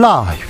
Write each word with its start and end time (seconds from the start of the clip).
라이브. 0.00 0.46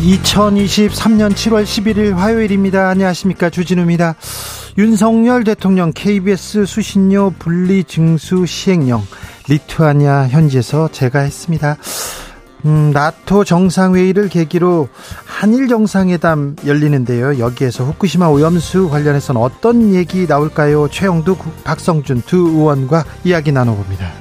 2023년 0.00 1.32
7월 1.32 1.64
11일 1.64 2.14
화요일입니다. 2.14 2.88
안녕하십니까. 2.88 3.50
주진우입니다. 3.50 4.14
윤석열 4.78 5.42
대통령 5.42 5.92
KBS 5.92 6.66
수신료 6.66 7.34
분리 7.40 7.82
증수 7.82 8.46
시행령 8.46 9.02
리투아니아 9.48 10.28
현지에서 10.28 10.88
제가 10.92 11.18
했습니다. 11.18 11.78
음, 12.64 12.92
나토 12.92 13.42
정상회의를 13.42 14.28
계기로 14.28 14.88
한일 15.42 15.66
정상회담 15.66 16.54
열리는데요. 16.64 17.40
여기에서 17.40 17.82
후쿠시마 17.82 18.28
오염수 18.28 18.88
관련해서는 18.88 19.40
어떤 19.40 19.92
얘기 19.92 20.28
나올까요? 20.28 20.86
최영두, 20.86 21.36
박성준 21.64 22.22
두 22.26 22.36
의원과 22.36 23.04
이야기 23.24 23.50
나눠봅니다. 23.50 24.12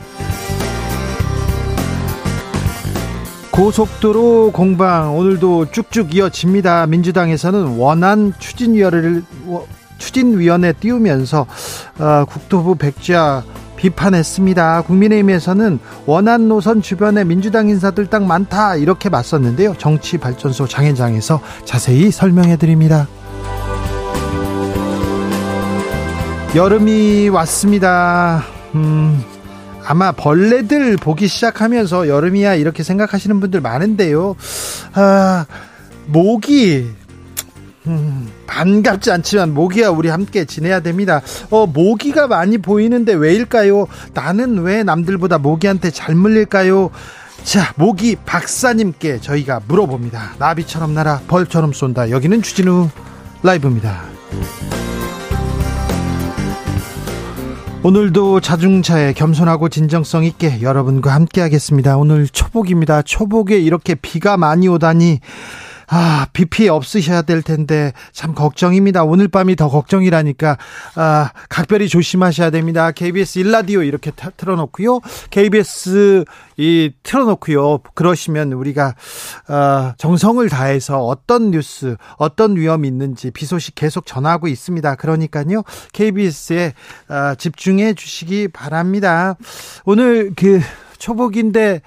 고속도로 3.51 4.49
공방 4.51 5.15
오늘도 5.15 5.69
쭉쭉 5.69 6.15
이어집니다. 6.15 6.87
민주당에서는 6.87 7.77
원안 7.77 8.33
추진위원회를 8.39 9.23
추진위원회 10.01 10.73
띄우면서 10.73 11.45
어, 11.99 12.25
국토부 12.27 12.75
백지화 12.75 13.43
비판했습니다. 13.77 14.81
국민의힘에서는 14.81 15.79
원안 16.05 16.47
노선 16.47 16.81
주변에 16.81 17.23
민주당 17.23 17.69
인사들 17.69 18.07
딱 18.07 18.23
많다 18.23 18.75
이렇게 18.75 19.09
맞섰는데요. 19.09 19.75
정치발전소 19.77 20.67
장현장에서 20.67 21.41
자세히 21.65 22.11
설명해 22.11 22.57
드립니다. 22.57 23.07
여름이 26.53 27.29
왔습니다. 27.29 28.43
음, 28.75 29.23
아마 29.85 30.11
벌레들 30.11 30.97
보기 30.97 31.27
시작하면서 31.27 32.07
여름이야 32.07 32.55
이렇게 32.55 32.83
생각하시는 32.83 33.39
분들 33.39 33.61
많은데요. 33.61 34.35
아, 34.93 35.45
모기 36.07 36.89
음, 37.87 38.29
반갑지 38.45 39.11
않지만 39.11 39.53
모기와 39.53 39.89
우리 39.89 40.09
함께 40.09 40.45
지내야 40.45 40.81
됩니다. 40.81 41.21
어, 41.49 41.65
모기가 41.65 42.27
많이 42.27 42.57
보이는데 42.57 43.13
왜일까요? 43.13 43.87
나는 44.13 44.59
왜 44.59 44.83
남들보다 44.83 45.39
모기한테 45.39 45.89
잘 45.89 46.13
물릴까요? 46.15 46.91
자, 47.43 47.73
모기 47.75 48.15
박사님께 48.15 49.19
저희가 49.19 49.61
물어봅니다. 49.67 50.35
나비처럼 50.37 50.93
날아 50.93 51.21
벌처럼 51.27 51.73
쏜다. 51.73 52.11
여기는 52.11 52.41
주진우 52.43 52.89
라이브입니다. 53.41 54.03
오늘도 57.83 58.41
자중차에 58.41 59.13
겸손하고 59.13 59.69
진정성 59.69 60.23
있게 60.23 60.61
여러분과 60.61 61.15
함께 61.15 61.41
하겠습니다. 61.41 61.97
오늘 61.97 62.27
초복입니다. 62.27 63.01
초복에 63.01 63.57
이렇게 63.57 63.95
비가 63.95 64.37
많이 64.37 64.67
오다니 64.67 65.19
아, 65.93 66.25
비 66.31 66.45
피해 66.45 66.69
없으셔야 66.69 67.21
될 67.21 67.41
텐데 67.41 67.91
참 68.13 68.33
걱정입니다. 68.33 69.03
오늘 69.03 69.27
밤이 69.27 69.57
더 69.57 69.67
걱정이라니까 69.67 70.57
아, 70.95 71.31
각별히 71.49 71.89
조심하셔야 71.89 72.49
됩니다. 72.49 72.91
KBS 72.91 73.39
일라디오 73.39 73.83
이렇게 73.83 74.11
틀어놓고요. 74.37 75.01
KBS 75.31 76.23
이 76.55 76.93
틀어놓고요. 77.03 77.79
그러시면 77.93 78.53
우리가 78.53 78.95
어, 79.49 79.93
정성을 79.97 80.47
다해서 80.47 81.03
어떤 81.03 81.51
뉴스, 81.51 81.97
어떤 82.15 82.55
위험이 82.55 82.87
있는지 82.87 83.29
비 83.31 83.45
소식 83.45 83.75
계속 83.75 84.05
전하고 84.05 84.47
있습니다. 84.47 84.95
그러니까요. 84.95 85.63
KBS에 85.91 86.73
어, 87.09 87.35
집중해 87.35 87.95
주시기 87.95 88.47
바랍니다. 88.47 89.35
오늘 89.83 90.31
그 90.37 90.61
초복인데 90.99 91.81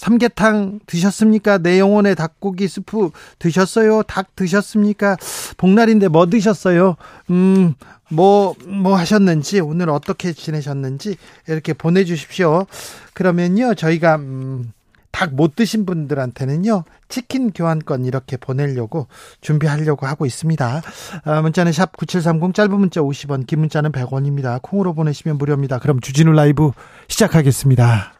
삼계탕 0.00 0.80
드셨습니까? 0.86 1.58
내 1.58 1.78
영혼의 1.78 2.14
닭고기 2.14 2.66
스프 2.68 3.10
드셨어요? 3.38 4.02
닭 4.04 4.34
드셨습니까? 4.34 5.18
복날인데 5.58 6.08
뭐 6.08 6.24
드셨어요? 6.24 6.96
음, 7.28 7.74
뭐, 8.08 8.54
뭐 8.64 8.96
하셨는지, 8.96 9.60
오늘 9.60 9.90
어떻게 9.90 10.32
지내셨는지, 10.32 11.16
이렇게 11.48 11.74
보내주십시오. 11.74 12.66
그러면요, 13.12 13.74
저희가, 13.74 14.16
음, 14.16 14.72
닭 15.12 15.34
못 15.34 15.54
드신 15.54 15.84
분들한테는요, 15.84 16.84
치킨 17.10 17.50
교환권 17.50 18.06
이렇게 18.06 18.38
보내려고 18.38 19.06
준비하려고 19.42 20.06
하고 20.06 20.24
있습니다. 20.24 20.82
아, 21.24 21.42
문자는 21.42 21.72
샵 21.72 21.94
9730, 21.94 22.54
짧은 22.54 22.72
문자 22.72 23.02
50원, 23.02 23.46
긴 23.46 23.58
문자는 23.58 23.92
100원입니다. 23.92 24.62
콩으로 24.62 24.94
보내시면 24.94 25.36
무료입니다. 25.36 25.78
그럼 25.78 26.00
주진우 26.00 26.32
라이브 26.32 26.70
시작하겠습니다. 27.08 28.19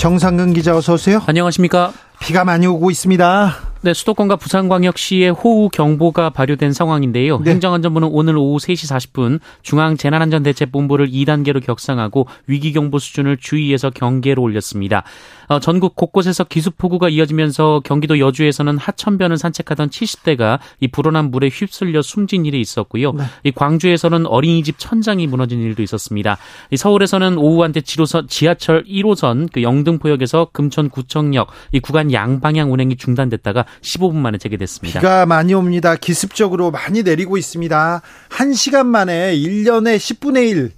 정상근 0.00 0.54
기자 0.54 0.74
어서 0.74 0.94
오세요. 0.94 1.20
안녕하십니까. 1.26 1.92
비가 2.20 2.42
많이 2.42 2.66
오고 2.66 2.90
있습니다. 2.90 3.56
네, 3.82 3.92
수도권과 3.92 4.36
부산광역시에 4.36 5.28
호우 5.28 5.68
경보가 5.68 6.30
발효된 6.30 6.72
상황인데요. 6.72 7.38
네. 7.40 7.50
행정안전부는 7.50 8.08
오늘 8.10 8.38
오후 8.38 8.56
3시 8.56 8.90
40분 8.90 9.40
중앙재난안전대책본부를 9.60 11.10
2단계로 11.10 11.62
격상하고 11.62 12.26
위기경보 12.46 12.98
수준을 12.98 13.36
주의에서 13.36 13.90
경계로 13.90 14.40
올렸습니다. 14.40 15.02
어, 15.50 15.58
전국 15.58 15.96
곳곳에서 15.96 16.44
기습폭우가 16.44 17.08
이어지면서 17.08 17.80
경기도 17.84 18.20
여주에서는 18.20 18.78
하천변을 18.78 19.36
산책하던 19.36 19.90
70대가 19.90 20.60
이 20.78 20.86
불어난 20.86 21.32
물에 21.32 21.48
휩쓸려 21.48 22.02
숨진 22.02 22.46
일이 22.46 22.60
있었고요. 22.60 23.10
네. 23.10 23.24
이 23.42 23.50
광주에서는 23.50 24.26
어린이집 24.26 24.78
천장이 24.78 25.26
무너진 25.26 25.60
일도 25.60 25.82
있었습니다. 25.82 26.38
이 26.70 26.76
서울에서는 26.76 27.36
오후 27.36 27.64
한때 27.64 27.80
지로선 27.80 28.28
지하철 28.28 28.84
1호선 28.84 29.48
그 29.52 29.64
영등포역에서 29.64 30.50
금천구청역 30.52 31.48
이 31.72 31.80
구간 31.80 32.12
양방향 32.12 32.72
운행이 32.72 32.94
중단됐다가 32.94 33.64
15분 33.80 34.14
만에 34.14 34.38
재개됐습니다. 34.38 35.00
비가 35.00 35.26
많이 35.26 35.52
옵니다. 35.52 35.96
기습적으로 35.96 36.70
많이 36.70 37.02
내리고 37.02 37.36
있습니다. 37.36 38.02
1시간 38.28 38.86
만에 38.86 39.34
1년에 39.34 39.96
10분의 39.96 40.48
1. 40.50 40.70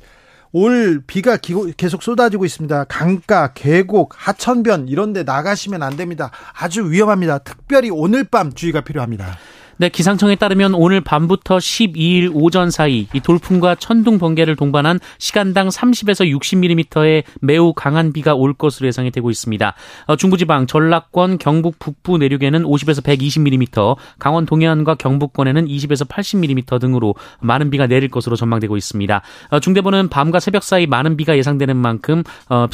올 0.52 1.02
비가 1.06 1.38
계속 1.76 2.02
쏟아지고 2.02 2.44
있습니다. 2.44 2.84
강가, 2.84 3.52
계곡, 3.54 4.14
하천변 4.16 4.88
이런 4.88 5.12
데 5.12 5.22
나가시면 5.22 5.82
안 5.82 5.96
됩니다. 5.96 6.30
아주 6.54 6.90
위험합니다. 6.90 7.38
특별히 7.38 7.90
오늘 7.90 8.24
밤 8.24 8.52
주의가 8.52 8.82
필요합니다. 8.82 9.38
네, 9.78 9.88
기상청에 9.88 10.37
따르면 10.37 10.75
오늘 10.75 11.00
밤부터 11.00 11.56
12일 11.56 12.31
오전 12.34 12.71
사이 12.71 13.09
이 13.12 13.21
돌풍과 13.21 13.76
천둥 13.76 14.19
번개를 14.19 14.55
동반한 14.55 15.00
시간당 15.19 15.69
30에서 15.69 16.31
60mm의 16.31 17.25
매우 17.41 17.73
강한 17.73 18.12
비가 18.12 18.35
올 18.35 18.52
것으로 18.52 18.87
예상이 18.87 19.11
되고 19.11 19.31
있습니다. 19.31 19.75
어, 20.06 20.17
중부지방, 20.17 20.67
전라권, 20.67 21.38
경북 21.38 21.79
북부 21.79 22.19
내륙에는 22.19 22.64
50에서 22.64 23.02
120mm, 23.02 23.96
강원 24.19 24.44
동해안과 24.44 24.96
경북권에는 24.96 25.67
20에서 25.67 26.06
80mm 26.06 26.81
등으로 26.81 27.14
많은 27.41 27.70
비가 27.70 27.87
내릴 27.87 28.11
것으로 28.11 28.37
전망되고 28.37 28.76
있습니다. 28.76 29.23
어, 29.50 29.61
중대본은 29.61 30.08
밤과 30.11 30.38
새벽 30.38 30.64
사이 30.64 30.87
많은 30.87 31.17
비가 31.17 31.37
예상되는 31.37 31.76
만큼 31.76 32.23
어, 32.50 32.67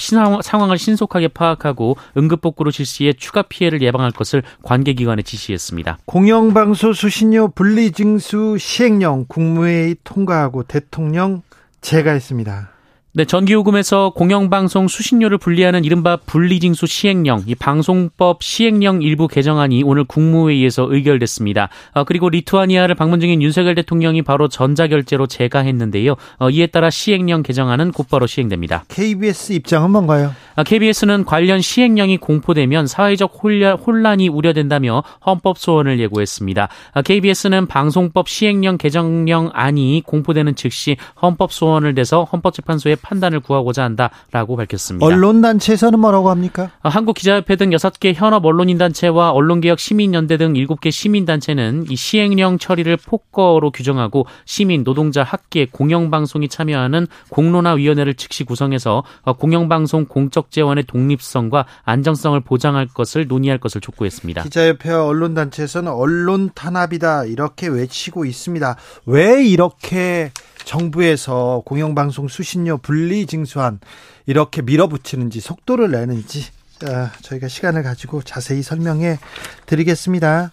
상황을 0.43 0.79
신속하게 0.79 1.29
파악하고 1.29 1.97
응급복구로 2.17 2.73
실시해 2.73 3.13
추가 3.13 3.43
피해를 3.43 3.83
예방할 3.83 4.11
것을 4.11 4.43
관계기관에 4.63 5.23
지시했습니다. 5.23 5.99
공영방송 6.05 6.89
수신료 6.99 7.47
분리징수 7.47 8.57
시행령 8.59 9.25
국무회의 9.29 9.95
통과하고 10.03 10.65
대통령 10.65 11.43
제가 11.81 12.11
했습니다. 12.11 12.73
네, 13.15 13.25
전기요금에서 13.25 14.11
공영방송 14.11 14.87
수신료를 14.87 15.39
분리하는 15.39 15.83
이른바 15.83 16.19
분리징수 16.19 16.87
시행령, 16.87 17.43
이 17.47 17.55
방송법 17.55 18.43
시행령 18.43 19.01
일부 19.01 19.29
개정안이 19.29 19.83
오늘 19.83 20.05
국무회의에서 20.05 20.87
의결됐습니다. 20.91 21.71
어, 21.95 22.05
그리고 22.05 22.29
리투아니아를 22.29 22.95
방문 22.95 23.19
중인 23.19 23.41
윤석열 23.41 23.75
대통령이 23.77 24.21
바로 24.21 24.49
전자결제로 24.49 25.27
제가했는데요. 25.27 26.17
어, 26.39 26.51
이에 26.51 26.67
따라 26.67 26.91
시행령 26.91 27.43
개정안은 27.43 27.93
곧바로 27.93 28.27
시행됩니다. 28.27 28.85
KBS 28.89 29.55
입장은 29.55 29.91
뭔가요? 29.91 30.35
어, 30.57 30.63
KBS는 30.63 31.25
관련 31.25 31.63
시행령이 31.63 32.19
공포되면 32.19 32.87
사회적 32.87 33.39
혼란이 33.43 34.29
우려된다며 34.29 35.03
헌법 35.25 35.57
소원을 35.57 35.99
예고했습니다. 35.99 36.69
어, 36.93 37.03
KBS는 37.03 37.69
방송법 37.69 38.29
시행령 38.29 38.77
개정령 38.77 39.49
안이 39.55 40.03
공포되는 40.05 40.57
즉시 40.57 40.99
헌법 41.23 41.53
소원을 41.53 41.95
내서 41.95 42.25
헌법재판소에 42.25 42.98
판단을 43.03 43.41
구하고자 43.41 43.83
한다라고 43.85 44.57
밝혔습니다. 44.57 45.05
언론단체에서는 45.05 45.99
뭐라고 45.99 46.31
합니까? 46.31 46.71
어, 46.83 46.89
한국 46.89 47.15
기자협회 47.15 47.57
등 47.57 47.71
6개 47.71 48.15
현업 48.15 48.45
언론인단체와 48.45 49.31
언론개혁 49.31 49.79
시민연대 49.79 50.37
등 50.37 50.55
7개 50.55 50.91
시민단체는 50.91 51.87
이 51.89 51.97
시행령 51.97 52.59
처리를 52.59 52.97
폭거로 52.97 53.71
규정하고 53.71 54.27
시민, 54.45 54.85
노동자, 54.85 55.23
학계, 55.23 55.67
공영방송이 55.67 56.49
참여하는 56.49 57.07
공론화위원회를 57.31 58.15
즉시 58.15 58.45
구성해서 58.45 59.05
어, 59.23 59.33
공영방송 59.35 60.07
공적 60.07 60.51
재원의 60.51 60.85
독립성과 60.85 61.67
안정성을 61.85 62.39
보장할 62.41 62.89
것을 62.89 63.27
논의할 63.27 63.59
것을 63.59 63.81
촉구했습니다. 63.81 64.43
기자협회와 64.43 65.05
언론단체에서는 65.07 65.91
언론 65.93 66.51
탄압이다 66.55 67.25
이렇게 67.25 67.69
외치고 67.69 68.25
있습니다. 68.25 68.77
왜 69.07 69.45
이렇게 69.45 70.33
정부에서 70.69 71.63
공영방송 71.65 72.29
수신료 72.29 72.77
분리 72.77 73.25
징수안 73.25 73.81
이렇게 74.27 74.61
밀어붙이는지 74.61 75.41
속도를 75.41 75.91
내는지 75.91 76.45
아, 76.85 77.11
저희가 77.23 77.49
시간을 77.49 77.83
가지고 77.83 78.23
자세히 78.23 78.63
설명해 78.63 79.19
드리겠습니다. 79.65 80.53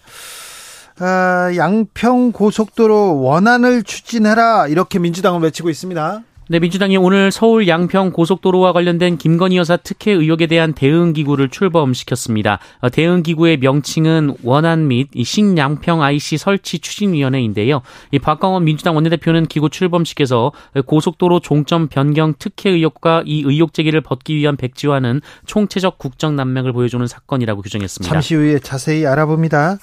아, 1.00 1.52
양평 1.54 2.32
고속도로 2.32 3.20
원안을 3.20 3.82
추진해라 3.82 4.68
이렇게 4.68 4.98
민주당은 4.98 5.42
외치고 5.42 5.68
있습니다. 5.68 6.22
네, 6.48 6.60
민주당이 6.60 6.96
오늘 6.96 7.32
서울 7.32 7.66
양평 7.66 8.12
고속도로와 8.12 8.72
관련된 8.72 9.18
김건희 9.18 9.56
여사 9.56 9.76
특혜 9.76 10.12
의혹에 10.12 10.46
대한 10.46 10.74
대응 10.74 11.12
기구를 11.12 11.48
출범시켰습니다. 11.48 12.60
어, 12.82 12.88
대응 12.88 13.24
기구의 13.24 13.56
명칭은 13.56 14.36
원안 14.44 14.86
및 14.86 15.08
신양평 15.20 16.04
IC 16.04 16.38
설치 16.38 16.78
추진위원회인데요. 16.78 17.82
이 18.12 18.20
박광원 18.20 18.64
민주당 18.64 18.94
원내대표는 18.94 19.46
기구 19.46 19.70
출범식에서 19.70 20.52
고속도로 20.86 21.40
종점 21.40 21.88
변경 21.88 22.32
특혜 22.38 22.70
의혹과 22.70 23.24
이 23.26 23.42
의혹 23.44 23.74
제기를 23.74 24.00
벗기 24.00 24.36
위한 24.36 24.56
백지화는 24.56 25.22
총체적 25.46 25.98
국정 25.98 26.36
난맥을 26.36 26.72
보여주는 26.72 27.04
사건이라고 27.04 27.62
규정했습니다. 27.62 28.12
잠시 28.12 28.36
후에 28.36 28.60
자세히 28.60 29.04
알아봅니다. 29.04 29.78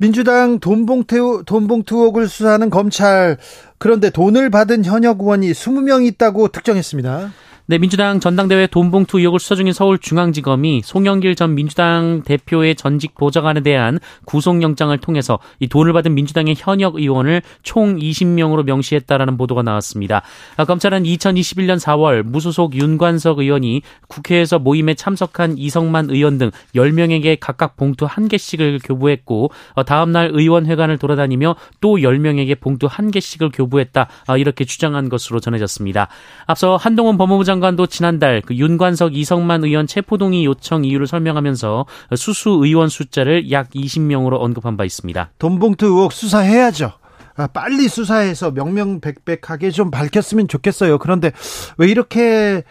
민주당 0.00 0.60
돈봉투, 0.60 1.42
돈봉투 1.44 1.94
의혹을 1.98 2.26
수사하는 2.26 2.70
검찰 2.70 3.36
그런데 3.76 4.08
돈을 4.08 4.48
받은 4.48 4.86
현역 4.86 5.20
의원이 5.20 5.52
20명 5.52 6.06
있다고 6.06 6.48
특정했습니다. 6.48 7.30
네, 7.70 7.78
민주당 7.78 8.18
전당대회 8.18 8.66
돈봉투 8.66 9.20
의혹을 9.20 9.38
수사 9.38 9.54
중인 9.54 9.72
서울중앙지검이 9.72 10.82
송영길 10.84 11.36
전 11.36 11.54
민주당 11.54 12.22
대표의 12.24 12.74
전직 12.74 13.14
보좌관에 13.14 13.60
대한 13.60 14.00
구속영장을 14.24 14.98
통해서 14.98 15.38
이 15.60 15.68
돈을 15.68 15.92
받은 15.92 16.12
민주당의 16.12 16.56
현역 16.58 16.96
의원을 16.96 17.42
총 17.62 17.94
20명으로 17.94 18.64
명시했다라는 18.64 19.36
보도가 19.36 19.62
나왔습니다. 19.62 20.22
아, 20.56 20.64
검찰은 20.64 21.04
2021년 21.04 21.78
4월 21.78 22.24
무소속 22.24 22.74
윤관석 22.74 23.38
의원이 23.38 23.82
국회에서 24.08 24.58
모임에 24.58 24.94
참석한 24.94 25.56
이성만 25.56 26.10
의원 26.10 26.38
등 26.38 26.50
10명에게 26.74 27.36
각각 27.38 27.76
봉투 27.76 28.08
1개씩을 28.08 28.80
교부했고 28.82 29.52
어, 29.74 29.84
다음날 29.84 30.30
의원회관을 30.32 30.98
돌아다니며 30.98 31.54
또 31.80 31.98
10명에게 31.98 32.58
봉투 32.58 32.88
1개씩을 32.88 33.52
교부했다 33.54 34.08
아, 34.26 34.36
이렇게 34.36 34.64
주장한 34.64 35.08
것으로 35.08 35.38
전해졌습니다. 35.38 36.08
앞서 36.46 36.74
한동훈 36.74 37.16
법무부 37.16 37.44
장관 37.44 37.59
장관도 37.60 37.86
지난달 37.86 38.40
그 38.44 38.54
윤관석 38.54 39.14
이성만 39.14 39.64
의원 39.64 39.86
체포동의 39.86 40.46
요청 40.46 40.84
이유를 40.84 41.06
설명하면서 41.06 41.84
수수 42.16 42.58
의원 42.62 42.88
숫자를 42.88 43.52
약 43.52 43.68
20명으로 43.70 44.40
언급한 44.40 44.78
바 44.78 44.84
있습니다. 44.84 45.30
돈봉투 45.38 45.86
의혹 45.86 46.12
수사해야죠. 46.12 46.92
아, 47.36 47.46
빨리 47.46 47.86
수사해서 47.88 48.50
명명백백하게 48.50 49.70
좀 49.70 49.90
밝혔으면 49.90 50.48
좋겠어요. 50.48 50.98
그런데 50.98 51.32
왜 51.76 51.88
이렇게 51.88 52.64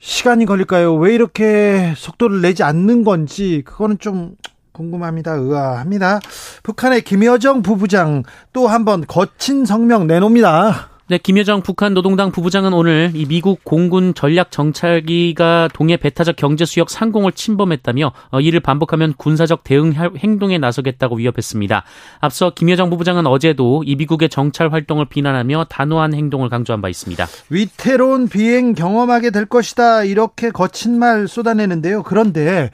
시간이 0.00 0.46
걸릴까요? 0.46 0.94
왜 0.96 1.14
이렇게 1.14 1.94
속도를 1.96 2.40
내지 2.40 2.64
않는 2.64 3.04
건지 3.04 3.62
그거는 3.64 3.98
좀 3.98 4.34
궁금합니다. 4.72 5.34
의아합니다. 5.34 6.20
북한의 6.64 7.02
김여정 7.02 7.62
부부장 7.62 8.24
또 8.52 8.66
한번 8.66 9.04
거친 9.06 9.64
성명 9.64 10.06
내놓습니다. 10.08 10.97
네, 11.10 11.16
김여정 11.16 11.62
북한 11.62 11.94
노동당 11.94 12.30
부부장은 12.30 12.74
오늘 12.74 13.12
이 13.14 13.24
미국 13.24 13.64
공군 13.64 14.12
전략 14.12 14.50
정찰기가 14.50 15.70
동해 15.72 15.96
배타적 15.96 16.36
경제 16.36 16.66
수역 16.66 16.90
상공을 16.90 17.32
침범했다며 17.32 18.12
어, 18.30 18.40
이를 18.40 18.60
반복하면 18.60 19.14
군사적 19.16 19.64
대응 19.64 19.94
행동에 19.94 20.58
나서겠다고 20.58 21.16
위협했습니다. 21.16 21.82
앞서 22.20 22.50
김여정 22.50 22.90
부부장은 22.90 23.26
어제도 23.26 23.82
이 23.86 23.96
미국의 23.96 24.28
정찰 24.28 24.70
활동을 24.70 25.06
비난하며 25.06 25.68
단호한 25.70 26.12
행동을 26.12 26.50
강조한 26.50 26.82
바 26.82 26.90
있습니다. 26.90 27.26
위태로운 27.48 28.28
비행 28.28 28.74
경험하게 28.74 29.30
될 29.30 29.46
것이다 29.46 30.04
이렇게 30.04 30.50
거친 30.50 30.98
말 30.98 31.26
쏟아내는데요. 31.26 32.02
그런데 32.02 32.70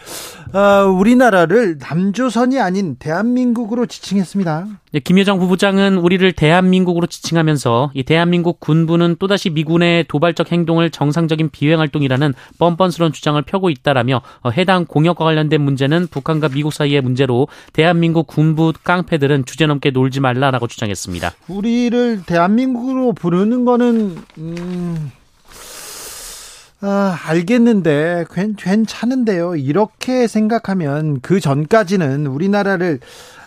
어, 0.53 0.89
우리나라를 0.89 1.79
남조선이 1.79 2.59
아닌 2.59 2.97
대한민국으로 2.97 3.87
지칭했습니다. 3.87 4.67
네, 4.95 5.01
김여정 5.01 5.41
부부장은 5.41 5.99
우리를 5.99 6.31
대한민국으로 6.35 7.09
지칭하면서 7.09 7.91
이 7.95 8.05
대한민국 8.05 8.61
군부는 8.61 9.17
또다시 9.19 9.51
미군의 9.51 10.05
도발적 10.07 10.53
행동을 10.53 10.91
정상적인 10.91 11.51
비행 11.51 11.81
활동이라는 11.81 12.33
뻔뻔스러운 12.61 13.13
주장을 13.13 13.43
펴고 13.43 13.71
있다라며 13.71 14.23
어, 14.43 14.51
해당 14.51 14.85
공역과 14.85 15.25
관련된 15.25 15.61
문제는 15.61 16.07
북한과 16.13 16.51
미국 16.51 16.73
사이의 16.73 17.01
문제로 17.01 17.49
대한민국 17.73 18.29
군부 18.29 18.73
깡패들은 18.85 19.47
주제넘게 19.47 19.91
놀지 19.91 20.21
말라라고 20.21 20.69
주장했습니다. 20.69 21.33
우리를 21.49 22.23
대한민국으로 22.25 23.15
부르는 23.15 23.65
거는 23.65 24.17
음... 24.39 25.11
아, 26.83 27.19
알겠는데 27.27 28.27
괜, 28.33 28.55
괜찮은데요. 28.55 29.57
이렇게 29.57 30.29
생각하면 30.29 31.21
그 31.21 31.41
전까지는 31.41 32.29
우리나라를 32.29 33.01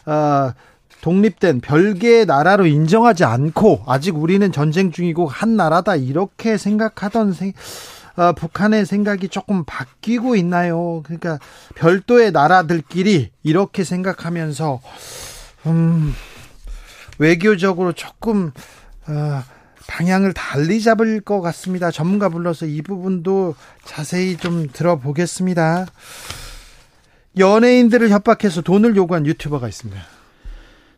아, 0.04 0.54
독립된 1.02 1.62
별개의 1.62 2.26
나라로 2.26 2.66
인정하지 2.66 3.24
않고 3.24 3.84
아직 3.88 4.18
우리는 4.18 4.52
전쟁 4.52 4.92
중이고 4.92 5.28
한 5.28 5.56
나라다 5.56 5.96
이렇게 5.96 6.58
생각하던 6.58 7.34
생, 7.34 7.54
어, 8.16 8.34
북한의 8.34 8.86
생각이 8.86 9.30
조금 9.30 9.64
바뀌고 9.66 10.36
있나요? 10.36 11.04
그러니까 11.04 11.40
별도의 11.76 12.32
나라들끼리 12.32 13.30
이렇게 13.44 13.84
생각하면서 13.84 14.82
음, 15.68 16.14
외교적으로 17.20 17.94
조금 17.94 18.52
어, 19.08 19.44
방향을 19.88 20.34
달리 20.34 20.82
잡을 20.82 21.22
것 21.22 21.42
같습니다. 21.42 21.92
전문가 21.92 22.30
불러서 22.30 22.66
이 22.66 22.82
부분도 22.82 23.56
자세히 23.86 24.36
좀 24.36 24.68
들어보겠습니다. 24.72 25.86
연예인들을 27.38 28.10
협박해서 28.10 28.62
돈을 28.62 28.96
요구한 28.96 29.26
유튜버가 29.26 29.68
있습니다. 29.68 30.17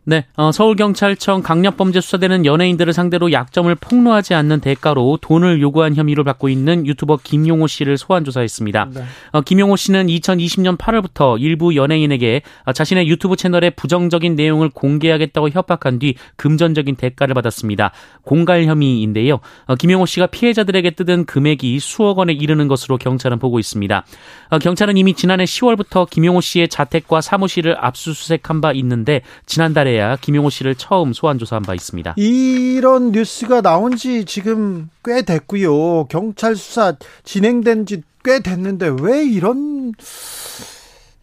네, 0.04 0.24
어, 0.34 0.50
서울경찰청 0.50 1.42
강력범죄 1.42 2.00
수사대는 2.00 2.46
연예인들을 2.46 2.90
상대로 2.94 3.32
약점을 3.32 3.72
폭로하지 3.74 4.32
않는 4.32 4.60
대가로 4.60 5.18
돈을 5.20 5.60
요구한 5.60 5.94
혐의를 5.94 6.24
받고 6.24 6.48
있는 6.48 6.86
유튜버 6.86 7.18
김용호 7.22 7.66
씨를 7.66 7.98
소환 7.98 8.24
조사했습니다. 8.24 8.88
네. 8.94 9.04
어, 9.32 9.42
김용호 9.42 9.76
씨는 9.76 10.06
2020년 10.06 10.78
8월부터 10.78 11.38
일부 11.38 11.76
연예인에게 11.76 12.40
어, 12.64 12.72
자신의 12.72 13.08
유튜브 13.08 13.36
채널에 13.36 13.70
부정적인 13.70 14.36
내용을 14.36 14.70
공개하겠다고 14.70 15.50
협박한 15.50 15.98
뒤 15.98 16.14
금전적인 16.36 16.96
대가를 16.96 17.34
받았습니다. 17.34 17.92
공갈 18.22 18.64
혐의인데요. 18.64 19.40
어, 19.66 19.74
김용호 19.74 20.06
씨가 20.06 20.28
피해자들에게 20.28 20.92
뜯은 20.92 21.26
금액이 21.26 21.78
수억 21.78 22.18
원에 22.18 22.32
이르는 22.32 22.68
것으로 22.68 22.96
경찰은 22.96 23.38
보고 23.38 23.58
있습니다. 23.58 24.06
어, 24.48 24.58
경찰은 24.58 24.96
이미 24.96 25.12
지난해 25.12 25.44
10월부터 25.44 26.08
김용호 26.08 26.40
씨의 26.40 26.68
자택과 26.68 27.20
사무실을 27.20 27.76
압수수색한 27.78 28.62
바 28.62 28.72
있는데 28.72 29.20
지난달에 29.44 29.89
이래야 29.90 30.16
김용호 30.16 30.50
씨를 30.50 30.74
처음 30.74 31.12
소환 31.12 31.38
조사한 31.38 31.62
바 31.62 31.74
있습니다. 31.74 32.14
이런 32.16 33.12
뉴스가 33.12 33.60
나온 33.60 33.96
지 33.96 34.24
지금 34.24 34.88
꽤 35.04 35.22
됐고요. 35.22 36.04
경찰 36.06 36.56
수사 36.56 36.94
진행된 37.24 37.86
지 37.86 38.02
꽤 38.24 38.40
됐는데 38.40 38.94
왜 39.00 39.24
이런 39.24 39.92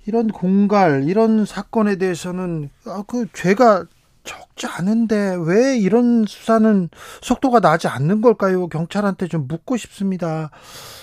이런 0.06 0.28
공갈 0.30 1.04
이런 1.08 1.46
사건에 1.46 1.98
대해서는 1.98 2.70
아, 2.86 3.04
그 3.08 3.28
죄가 3.34 3.86
적지 4.24 4.68
않은데 4.68 5.38
왜 5.40 5.78
이런 5.78 6.26
수사는 6.28 6.90
속도가 7.22 7.60
나지 7.60 7.88
않는 7.88 8.22
걸까요? 8.22 8.68
경찰한테 8.68 9.28
좀 9.28 9.48
묻고 9.48 9.78
싶습니다. 9.78 10.50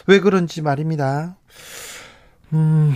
왜 0.06 0.20
그런지 0.20 0.62
말입니다. 0.62 1.36
음, 2.52 2.94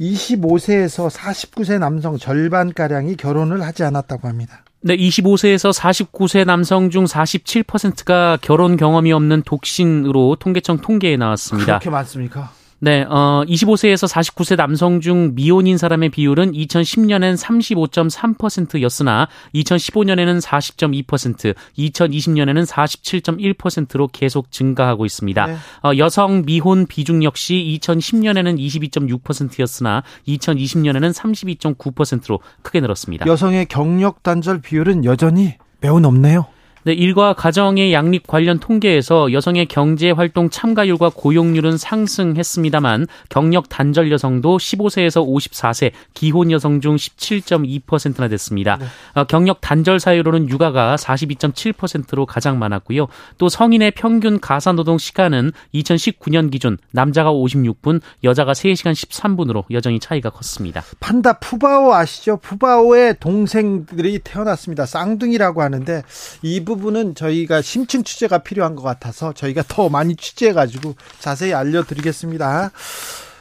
25세에서 0.00 1.10
49세 1.10 1.78
남성 1.78 2.16
절반가량이 2.16 3.16
결혼을 3.16 3.62
하지 3.62 3.84
않았다고 3.84 4.28
합니다. 4.28 4.64
네, 4.82 4.96
25세에서 4.96 5.78
49세 5.78 6.46
남성 6.46 6.88
중 6.88 7.04
47%가 7.04 8.38
결혼 8.40 8.78
경험이 8.78 9.12
없는 9.12 9.42
독신으로 9.42 10.36
통계청 10.36 10.78
통계에 10.78 11.18
나왔습니다. 11.18 11.66
그렇게 11.66 11.90
많습니까? 11.90 12.50
네, 12.82 13.02
어, 13.02 13.44
25세에서 13.46 14.10
49세 14.10 14.56
남성 14.56 15.00
중 15.00 15.34
미혼인 15.34 15.76
사람의 15.76 16.08
비율은 16.08 16.52
2010년엔 16.52 17.36
35.3%였으나 17.36 19.28
2015년에는 19.54 20.40
40.2%, 20.40 21.54
2020년에는 21.76 22.66
47.1%로 22.66 24.08
계속 24.08 24.50
증가하고 24.50 25.04
있습니다. 25.04 25.46
네. 25.46 25.56
어, 25.84 25.92
여성 25.98 26.46
미혼 26.46 26.86
비중 26.86 27.22
역시 27.22 27.78
2010년에는 27.82 28.58
22.6%였으나 28.58 30.02
2020년에는 30.26 31.12
32.9%로 31.12 32.40
크게 32.62 32.80
늘었습니다. 32.80 33.26
여성의 33.26 33.66
경력 33.66 34.22
단절 34.22 34.62
비율은 34.62 35.04
여전히 35.04 35.56
매우 35.80 36.00
높네요. 36.00 36.46
네, 36.82 36.94
일과 36.94 37.34
가정의 37.34 37.92
양립 37.92 38.26
관련 38.26 38.58
통계에서 38.58 39.32
여성의 39.32 39.66
경제 39.66 40.10
활동 40.10 40.48
참가율과 40.48 41.10
고용률은 41.14 41.76
상승했습니다만 41.76 43.06
경력 43.28 43.68
단절 43.68 44.10
여성도 44.10 44.56
15세에서 44.56 45.26
54세, 45.26 45.92
기혼 46.14 46.50
여성 46.50 46.80
중 46.80 46.96
17.2%나 46.96 48.28
됐습니다. 48.28 48.78
네. 48.78 48.86
어, 49.14 49.24
경력 49.24 49.60
단절 49.60 50.00
사유로는 50.00 50.48
육아가 50.48 50.96
42.7%로 50.96 52.24
가장 52.24 52.58
많았고요. 52.58 53.08
또 53.36 53.50
성인의 53.50 53.90
평균 53.90 54.40
가사 54.40 54.72
노동 54.72 54.96
시간은 54.96 55.52
2019년 55.74 56.50
기준 56.50 56.78
남자가 56.92 57.30
56분, 57.30 58.00
여자가 58.24 58.52
3시간 58.52 58.92
13분으로 58.92 59.64
여전히 59.70 60.00
차이가 60.00 60.30
컸습니다. 60.30 60.82
판다 60.98 61.34
푸바오 61.34 61.92
아시죠? 61.92 62.38
푸바오의 62.38 63.16
동생들이 63.20 64.20
태어났습니다. 64.20 64.86
쌍둥이라고 64.86 65.60
하는데 65.60 66.02
이 66.42 66.60
부분은 66.70 67.16
저희가 67.16 67.62
심층 67.62 68.04
취재가 68.04 68.38
필요한 68.38 68.76
것 68.76 68.82
같아서 68.82 69.32
저희가 69.32 69.64
더 69.66 69.88
많이 69.88 70.14
취재해가지고 70.14 70.94
자세히 71.18 71.52
알려드리겠습니다. 71.52 72.70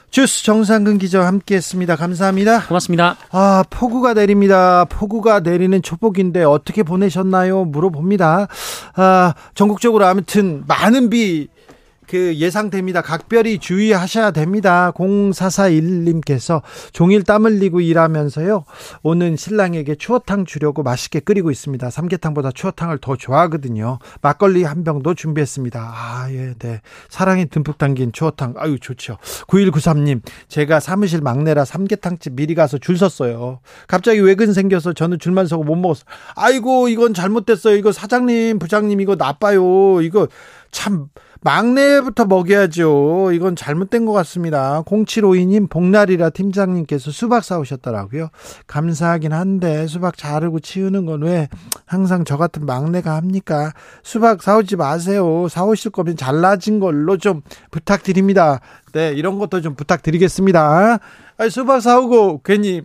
주스 0.09 0.43
정상근 0.43 0.97
기자와 0.97 1.27
함께했습니다. 1.27 1.95
감사합니다. 1.95 2.65
고맙습니다. 2.65 3.17
아 3.29 3.63
폭우가 3.69 4.15
내립니다. 4.15 4.85
폭우가 4.85 5.41
내리는 5.41 5.79
초복인데 5.83 6.43
어떻게 6.43 6.81
보내셨나요? 6.81 7.65
물어봅니다. 7.65 8.47
아 8.95 9.33
전국적으로 9.53 10.05
아무튼 10.05 10.63
많은 10.67 11.11
비 11.11 11.49
그 12.09 12.35
예상됩니다. 12.37 13.03
각별히 13.03 13.59
주의하셔야 13.59 14.31
됩니다. 14.31 14.91
0441님께서 14.95 16.63
종일 16.91 17.23
땀 17.23 17.45
흘리고 17.45 17.81
일하면서요. 17.81 18.65
오는 19.03 19.35
신랑에게 19.35 19.93
추어탕 19.93 20.45
주려고 20.45 20.81
맛있게 20.81 21.19
끓이고 21.19 21.51
있습니다. 21.51 21.87
삼계탕보다 21.91 22.49
추어탕을 22.51 22.97
더 22.97 23.15
좋아하거든요. 23.15 23.99
막걸리 24.23 24.63
한 24.63 24.83
병도 24.83 25.13
준비했습니다. 25.13 25.79
아, 25.79 26.27
예, 26.31 26.55
네. 26.57 26.81
사랑이 27.09 27.45
듬뿍 27.45 27.77
담긴 27.77 28.11
추어탕. 28.11 28.55
아유, 28.57 28.79
좋죠. 28.79 29.17
9193님, 29.47 30.21
제가 30.47 30.79
사무실 30.79 31.21
막내라 31.21 31.63
삼계탕집 31.63 32.33
미리 32.33 32.55
가서 32.55 32.79
줄 32.79 32.97
섰어요. 32.97 33.59
갑자기 33.87 34.19
외근 34.19 34.51
생겨서 34.53 34.93
저는 34.93 35.19
줄만 35.19 35.45
서고 35.45 35.63
못 35.63 35.75
먹었어요. 35.75 36.05
아이고, 36.35 36.89
이건 36.89 37.13
잘못됐어요. 37.13 37.75
이거 37.75 37.91
사장님, 37.91 38.57
부장님, 38.57 38.99
이거 38.99 39.15
나빠요. 39.15 40.01
이거 40.01 40.27
참, 40.71 41.09
막내부터 41.41 42.25
먹여야죠. 42.25 43.31
이건 43.33 43.55
잘못된 43.55 44.05
것 44.05 44.11
같습니다. 44.13 44.83
0752님, 44.83 45.69
복날이라 45.69 46.31
팀장님께서 46.31 47.11
수박 47.11 47.43
사오셨더라고요. 47.43 48.29
감사하긴 48.67 49.31
한데, 49.31 49.87
수박 49.87 50.17
자르고 50.17 50.59
치우는 50.59 51.05
건 51.05 51.19
왜 51.19 51.49
항상 51.85 52.23
저 52.23 52.37
같은 52.37 52.65
막내가 52.65 53.15
합니까? 53.15 53.73
수박 54.03 54.41
사오지 54.41 54.77
마세요. 54.77 55.47
사오실 55.49 55.91
거면 55.91 56.15
잘라진 56.15 56.79
걸로 56.79 57.17
좀 57.17 57.41
부탁드립니다. 57.71 58.59
네, 58.93 59.11
이런 59.11 59.37
것도 59.37 59.61
좀 59.61 59.75
부탁드리겠습니다. 59.75 60.99
아니, 61.37 61.49
수박 61.49 61.81
사오고 61.81 62.41
괜히 62.43 62.81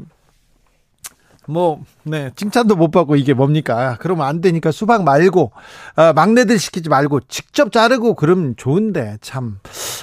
뭐, 1.46 1.82
네, 2.04 2.30
칭찬도 2.36 2.76
못 2.76 2.90
받고 2.90 3.16
이게 3.16 3.34
뭡니까? 3.34 3.96
그러면 4.00 4.26
안 4.26 4.40
되니까 4.40 4.72
수박 4.72 5.04
말고, 5.04 5.52
아, 5.96 6.12
막내들 6.12 6.58
시키지 6.58 6.88
말고 6.88 7.20
직접 7.28 7.72
자르고 7.72 8.14
그러면 8.14 8.54
좋은데, 8.56 9.18
참. 9.20 9.58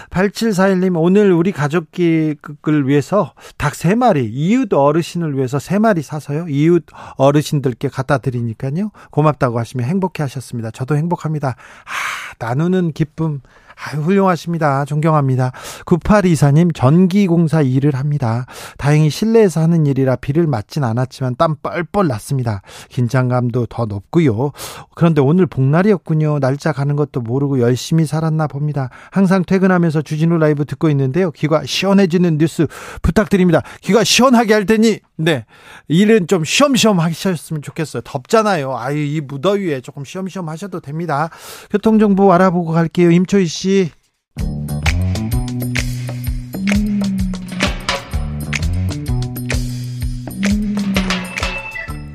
8741님, 0.10 1.00
오늘 1.00 1.32
우리 1.32 1.52
가족을 1.52 2.88
위해서 2.88 3.34
닭 3.58 3.74
3마리, 3.74 4.30
이웃 4.32 4.74
어르신을 4.74 5.36
위해서 5.36 5.58
3마리 5.58 6.02
사서요. 6.02 6.48
이웃 6.50 6.86
어르신들께 7.18 7.90
갖다 7.90 8.18
드리니까요. 8.20 8.92
고맙다고 9.10 9.60
하시면 9.60 9.88
행복해 9.88 10.24
하셨습니다. 10.24 10.72
저도 10.72 10.96
행복합니다. 10.96 11.50
아, 11.50 12.46
나누는 12.46 12.92
기쁨. 12.94 13.42
아유, 13.84 14.02
훌륭하십니다. 14.02 14.86
존경합니다. 14.86 15.52
9824님, 15.86 16.74
전기공사 16.76 17.62
일을 17.62 17.96
합니다. 17.96 18.46
다행히 18.78 19.10
실내에서 19.10 19.62
하는 19.62 19.88
일이라 19.88 20.18
비를 20.18 20.46
맞진 20.46 20.84
않았지만 20.84 21.36
땀 21.38 21.56
뻘뻘 21.64 22.08
났습니다. 22.08 22.62
긴장감도 22.90 23.66
더 23.68 23.86
높고요. 23.86 24.52
그런데 24.94 25.22
오늘 25.22 25.48
복날이었군요. 25.48 26.40
날짜 26.40 26.72
가는 26.72 26.96
것도 26.96 27.22
모르고 27.22 27.60
열심히 27.60 28.06
살았나 28.06 28.46
봅니다. 28.46 28.90
항상 29.10 29.44
퇴근하면서 29.44 30.04
주진우 30.04 30.38
라이브 30.38 30.66
듣고 30.66 30.90
있는데요. 30.92 31.32
귀가 31.32 31.64
시원해지는 31.66 32.38
뉴스 32.38 32.68
부탁드립니다. 33.02 33.64
귀가 33.82 34.04
시원하게 34.04 34.54
할 34.54 34.66
테니, 34.68 35.00
네. 35.18 35.46
일은 35.88 36.28
좀 36.28 36.44
쉬엄쉬엄 36.44 37.00
하셨으면 37.00 37.62
좋겠어요. 37.64 38.02
덥잖아요. 38.04 38.78
아유, 38.78 38.98
이 38.98 39.22
무더위에 39.22 39.82
조금 39.82 40.06
쉬엄쉬엄 40.06 40.50
하셔도 40.50 40.82
됩니다. 40.82 41.30
교통정보 41.72 42.32
알아보고 42.32 42.72
갈게요. 42.72 43.10
임초희 43.10 43.48
씨. 43.48 43.71
씨. 43.72 43.90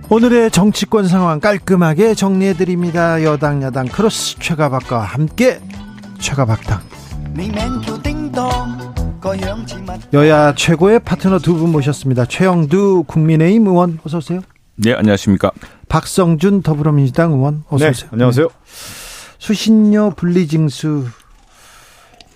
오늘의 0.09 0.51
정치권 0.53 1.09
상황 1.09 1.41
깔끔하게 1.41 2.15
정리해 2.15 2.53
드립니다. 2.55 3.23
여당 3.25 3.63
야당 3.63 3.87
크로스 3.87 4.39
최가박과 4.39 5.01
함께 5.01 5.61
최가박당. 6.19 6.81
여야 10.13 10.55
최고의 10.55 11.01
파트너 11.01 11.39
두 11.41 11.57
분 11.57 11.73
모셨습니다. 11.73 12.27
최영두 12.27 13.05
국민의힘 13.09 13.67
의원 13.67 13.99
어서 14.05 14.19
오세요. 14.19 14.41
네, 14.77 14.93
안녕하십니까? 14.95 15.51
박성준 15.89 16.63
더불어민주당 16.63 17.33
의원 17.33 17.65
어서 17.69 17.85
네, 17.85 17.91
오세요. 17.91 18.09
안녕하세요. 18.13 18.49
수신료 19.39 20.11
분리징수 20.17 21.07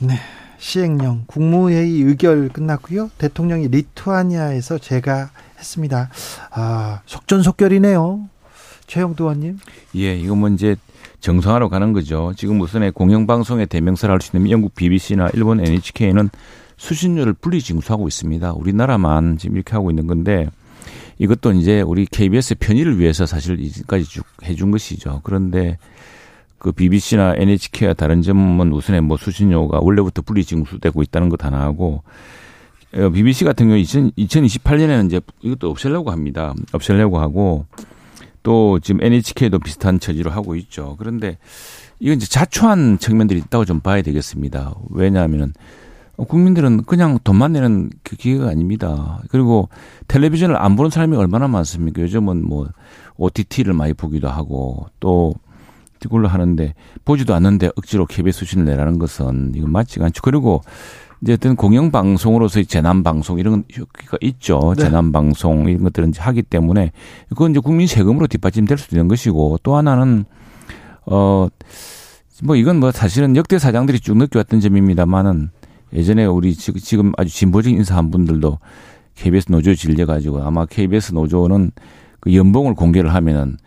네. 0.01 0.15
시행령 0.59 1.25
국무회의 1.27 2.03
의결 2.03 2.51
끝났고요. 2.51 3.11
대통령이 3.19 3.69
리투아니아에서 3.69 4.79
제가 4.79 5.31
했습니다. 5.59 6.11
아, 6.51 7.01
속전속결이네요. 7.07 8.29
최영도 8.87 9.25
의원님. 9.25 9.59
예, 9.97 10.17
이거 10.17 10.35
뭐 10.35 10.49
이제 10.51 10.77
정상화로 11.21 11.71
가는 11.71 11.93
거죠. 11.93 12.33
지금 12.37 12.61
우선에 12.61 12.91
공영방송의 12.91 13.67
대명사를 13.67 14.13
할 14.13 14.21
수 14.21 14.37
있는 14.37 14.51
영국 14.51 14.75
BBC나 14.75 15.31
일본 15.33 15.61
NHK는 15.61 16.29
수신료를 16.77 17.35
분리 17.35 17.61
징수하고 17.61 18.09
있습니다. 18.09 18.53
우리나라만 18.53 19.39
지금 19.39 19.57
이렇게 19.57 19.73
하고 19.73 19.91
있는 19.91 20.07
건데 20.07 20.49
이것도 21.19 21.53
이제 21.53 21.81
우리 21.83 22.07
KBS 22.07 22.57
편의를 22.59 22.99
위해서 22.99 23.27
사실 23.27 23.61
이제까지 23.61 24.05
쭉 24.05 24.25
해준 24.45 24.71
것이죠. 24.71 25.21
그런데 25.23 25.79
그 26.61 26.73
BBC나 26.73 27.37
NHK와 27.39 27.95
다른 27.95 28.21
점은 28.21 28.71
우선에 28.71 29.01
뭐 29.01 29.17
수신료가 29.17 29.81
원래부터 29.81 30.21
분리 30.23 30.45
징수되고 30.45 31.03
있다는 31.03 31.31
것 31.31 31.43
하나 31.43 31.63
하고 31.63 32.05
BBC 32.93 33.45
어, 33.45 33.49
같은 33.49 33.67
경우 33.67 33.79
2000, 33.79 34.13
2028년에는 34.13 35.07
이제 35.07 35.21
이것도 35.41 35.71
없애려고 35.71 36.11
합니다. 36.11 36.55
없애려고 36.73 37.19
하고 37.19 37.65
또 38.43 38.79
지금 38.79 39.03
NHK도 39.03 39.59
비슷한 39.61 39.99
처지로 39.99 40.31
하고 40.31 40.55
있죠. 40.57 40.97
그런데 40.99 41.39
이건 41.99 42.17
이제 42.17 42.27
자초한 42.27 42.99
측면들이 42.99 43.41
있다고 43.41 43.65
좀 43.65 43.81
봐야 43.81 44.03
되겠습니다. 44.03 44.75
왜냐하면은 44.91 45.55
국민들은 46.17 46.83
그냥 46.85 47.19
돈만 47.25 47.53
내는 47.53 47.89
그 48.03 48.17
기회가 48.17 48.49
아닙니다. 48.49 49.23
그리고 49.31 49.71
텔레비전을 50.09 50.61
안 50.61 50.77
보는 50.77 50.91
사람이 50.91 51.17
얼마나 51.17 51.49
많습니까? 51.49 52.03
요즘은 52.03 52.47
뭐 52.47 52.69
OTT를 53.17 53.73
많이 53.73 53.95
보기도 53.95 54.29
하고 54.29 54.89
또 55.01 55.33
그걸로 56.09 56.29
하는데 56.29 56.75
보지도 57.05 57.35
않는데 57.35 57.71
억지로 57.77 58.07
KBS 58.07 58.41
수신을 58.41 58.65
내라는 58.65 58.99
것은 58.99 59.53
이건 59.55 59.71
맞지가 59.73 60.07
않죠. 60.07 60.23
그리고 60.23 60.63
이제 61.23 61.35
어떤 61.35 61.55
공영방송으로서의 61.55 62.67
재난방송 62.67 63.39
이런 63.39 63.65
효과가 63.77 64.19
있죠. 64.23 64.75
네. 64.77 64.85
재난방송 64.85 65.69
이런 65.69 65.83
것들은 65.85 66.13
하기 66.17 66.43
때문에 66.43 66.93
그건 67.29 67.51
이제 67.51 67.61
국민 67.61 67.87
세금으로 67.87 68.27
뒷받침될 68.27 68.79
수도 68.79 68.97
있는 68.97 69.09
것이고 69.09 69.59
또 69.63 69.77
하나는 69.77 70.25
어, 71.07 71.49
뭐 72.43 72.57
이건 72.57 72.81
뭐 72.81 72.91
사실은 72.91 73.37
역대 73.37 73.59
사장들이 73.59 74.01
쭉 74.01 74.17
느껴왔던 74.17 74.61
점입니다만은 74.61 75.51
예전에 75.93 76.25
우리 76.25 76.55
지금 76.55 77.13
아주 77.19 77.35
진보적인 77.35 77.77
인사 77.77 77.97
한 77.97 78.11
분들도 78.11 78.59
KBS 79.17 79.51
노조 79.51 79.75
질려가지고 79.75 80.43
아마 80.43 80.65
KBS 80.65 81.13
노조는 81.13 81.73
그 82.21 82.35
연봉을 82.35 82.75
공개를 82.75 83.13
하면은 83.15 83.59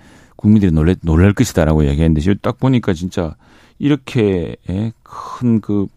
국민들이 0.43 0.73
놀래, 0.73 0.95
놀랄 1.01 1.31
것이다라고 1.31 1.85
얘기했는데 1.87 2.35
딱 2.41 2.59
보니까 2.59 2.91
진짜 2.91 3.33
이렇게 3.79 4.57
예, 4.69 4.91
큰그 5.01 5.87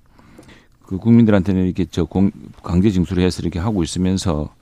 그 0.84 0.98
국민들한테는 0.98 1.64
이렇게 1.64 1.84
저 1.90 2.04
공, 2.04 2.30
강제 2.62 2.90
징수를 2.90 3.24
해서 3.24 3.42
이렇게 3.42 3.58
하고 3.58 3.82
있으면서 3.82 4.54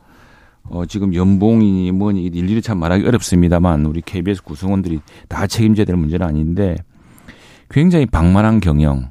어, 0.62 0.86
지금 0.86 1.14
연봉이 1.14 1.92
뭐니 1.92 2.24
일일이 2.24 2.62
참 2.62 2.78
말하기 2.78 3.06
어렵습니다만 3.06 3.84
우리 3.84 4.00
KBS 4.00 4.42
구성원들이 4.44 5.00
다 5.28 5.46
책임져야 5.46 5.84
될 5.84 5.96
문제는 5.96 6.26
아닌데 6.26 6.76
굉장히 7.68 8.06
방만한 8.06 8.60
경영 8.60 9.10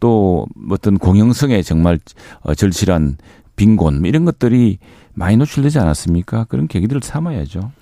또 0.00 0.46
어떤 0.70 0.98
공영성에 0.98 1.62
정말 1.62 1.98
어, 2.42 2.54
절실한 2.54 3.16
빈곤 3.56 4.00
뭐 4.00 4.08
이런 4.08 4.26
것들이 4.26 4.80
많이 5.14 5.38
노출되지 5.38 5.78
않았습니까? 5.78 6.44
그런 6.44 6.68
계기들을 6.68 7.00
삼아야죠. 7.02 7.72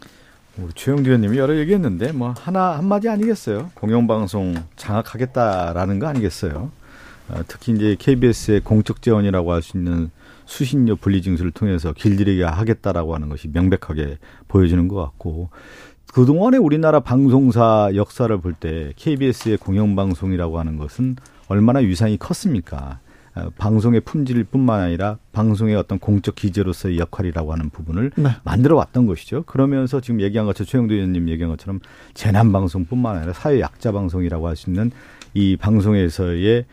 우리 0.60 0.72
최영두 0.74 1.08
의원님이 1.10 1.38
여러 1.38 1.56
얘기했는데 1.56 2.12
뭐 2.12 2.34
하나 2.36 2.76
한마디 2.78 3.08
아니겠어요? 3.08 3.70
공영방송 3.74 4.56
장악하겠다라는 4.76 5.98
거 5.98 6.06
아니겠어요? 6.08 6.70
어, 7.28 7.40
특히 7.46 7.72
이제 7.72 7.94
KBS의 7.98 8.60
공적 8.60 9.02
재원이라고 9.02 9.52
할 9.52 9.62
수 9.62 9.76
있는 9.76 10.10
수신료 10.46 10.96
분리징수를 10.96 11.50
통해서 11.50 11.92
길들이게 11.92 12.42
하겠다라고 12.42 13.14
하는 13.14 13.28
것이 13.28 13.48
명백하게 13.48 14.16
보여지는 14.48 14.88
것 14.88 14.96
같고 14.96 15.50
그동안의 16.14 16.58
우리나라 16.58 17.00
방송사 17.00 17.90
역사를 17.94 18.34
볼 18.40 18.54
때 18.54 18.92
KBS의 18.96 19.58
공영방송이라고 19.58 20.58
하는 20.58 20.78
것은 20.78 21.16
얼마나 21.48 21.80
위상이 21.80 22.16
컸습니까? 22.16 22.98
어, 23.38 23.50
방송의 23.56 24.00
품질 24.00 24.42
뿐만 24.44 24.80
아니라 24.80 25.18
방송의 25.32 25.76
어떤 25.76 25.98
공적 25.98 26.34
기재로서의 26.34 26.98
역할이라고 26.98 27.52
하는 27.52 27.70
부분을 27.70 28.10
네. 28.16 28.30
만들어 28.44 28.76
왔던 28.76 29.06
것이죠. 29.06 29.44
그러면서 29.44 30.00
지금 30.00 30.20
얘기한 30.20 30.46
것처럼 30.46 30.66
최영도 30.66 30.94
의원님 30.94 31.28
얘기한 31.28 31.50
것처럼 31.50 31.80
재난 32.14 32.52
방송뿐만 32.52 33.16
아니라 33.16 33.32
사회 33.32 33.60
약자 33.60 33.92
방송이라고 33.92 34.48
할 34.48 34.56
수 34.56 34.70
있는 34.70 34.90
이 35.34 35.56
방송에서의 35.56 36.64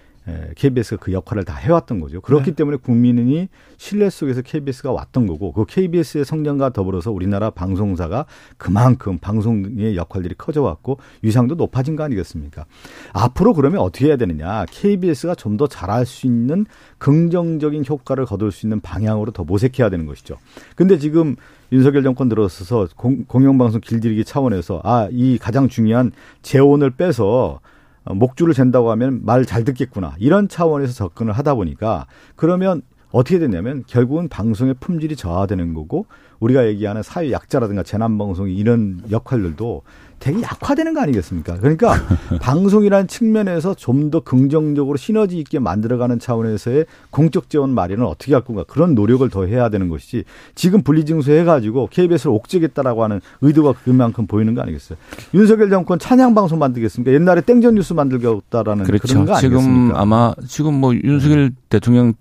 KBS가 0.56 0.98
그 0.98 1.12
역할을 1.12 1.46
다 1.46 1.56
해왔던 1.56 2.00
거죠. 2.00 2.22
그렇기 2.22 2.52
네. 2.52 2.56
때문에 2.56 2.78
국민이 2.78 3.48
신뢰 3.78 4.10
속에서 4.10 4.42
KBS가 4.44 4.92
왔던 4.92 5.26
거고 5.26 5.52
그 5.52 5.66
KBS의 5.66 6.26
성장과 6.26 6.70
더불어서 6.70 7.12
우리나라 7.12 7.50
방송사가 7.50 8.26
그만큼 8.58 9.18
방송의 9.18 9.96
역할들이 9.96 10.36
커져왔고 10.38 11.00
위상도 11.24 11.56
높아진 11.56 11.96
거 11.96 12.04
아니겠습니까? 12.04 12.66
앞으로 13.14 13.54
그러면 13.54 13.82
어떻게 13.82 14.08
해야 14.08 14.18
되느냐? 14.18 14.66
KBS가 14.70 15.34
좀 15.34 15.56
더 15.56 15.68
잘할 15.68 16.06
수 16.06 16.28
있는 16.28 16.66
긍정적인 16.98 17.86
효과를 17.88 18.26
거둘 18.26 18.52
수 18.52 18.66
있는 18.66 18.82
방향으로 18.82 19.32
더 19.32 19.44
모색해야 19.44 19.90
되는 19.90 20.06
것이죠. 20.06 20.38
근데 20.76 20.98
지금 20.98 21.36
윤석열 21.72 22.04
정권 22.04 22.30
들어서서 22.30 22.90
공, 22.96 23.26
공영방송 23.26 23.82
길들이기 23.82 24.26
차원에서 24.26 24.82
아, 24.84 25.08
이 25.12 25.38
가장 25.38 25.68
중요한 25.68 26.12
재원을 26.42 26.92
빼서 26.92 27.26
어, 27.26 27.60
목줄을 28.06 28.54
잰다고 28.54 28.92
하면 28.92 29.22
말 29.24 29.46
잘 29.46 29.64
듣겠구나. 29.64 30.16
이런 30.20 30.48
차원에서 30.48 30.94
접근을 30.94 31.34
하다 31.34 31.56
보니까 31.56 32.08
그러면 32.36 32.82
어떻게 33.12 33.40
되냐면 33.40 33.84
결국은 33.88 34.28
방송의 34.28 34.76
품질이 34.80 35.16
저하되는 35.16 35.74
거고 35.74 36.06
우리가 36.40 36.68
얘기하는 36.68 37.02
사회 37.02 37.32
약자라든가 37.32 37.84
재난 37.84 38.18
방송이 38.18 38.54
이런 38.56 39.02
역할들도 39.10 39.84
되게 40.20 40.42
약화되는 40.42 40.94
거 40.94 41.02
아니겠습니까? 41.02 41.58
그러니까 41.60 41.96
방송이라는 42.42 43.08
측면에서 43.08 43.74
좀 43.74 44.06
더 44.12 44.20
긍정적으로 44.20 44.98
시너지 44.98 45.40
있게 45.40 45.58
만들어가는 45.58 46.20
차원에서의 46.20 46.86
공적 47.10 47.50
지원 47.50 47.72
마련을 47.72 48.04
어떻게 48.06 48.34
할 48.34 48.44
건가 48.44 48.64
그런 48.68 48.94
노력을 48.94 49.28
더 49.32 49.46
해야 49.46 49.70
되는 49.70 49.90
것이지 49.90 50.26
지금 50.54 50.84
분리징수 50.84 51.32
해가지고 51.32 51.88
KBS를 51.92 52.32
옥죄겠다라고 52.36 53.04
하는 53.04 53.20
의도가 53.42 53.74
그만큼 53.84 54.28
보이는 54.28 54.54
거 54.54 54.62
아니겠어요? 54.62 54.98
윤석열 55.34 55.72
정권 55.72 55.98
찬양 55.98 56.36
방송 56.36 56.60
만들겠습니까? 56.60 57.12
옛날에 57.14 57.42
땡전 57.42 57.74
뉴스 57.76 57.94
만들겠다라는 57.94 58.84
그렇죠. 58.84 59.08
그런 59.08 59.26
거 59.26 59.34
아니겠습니까? 59.34 59.62
지금 59.62 59.96
아마 59.96 60.34
지금 60.48 60.76
뭐 60.76 60.94
윤석열 60.94 61.52
대통령 61.70 62.14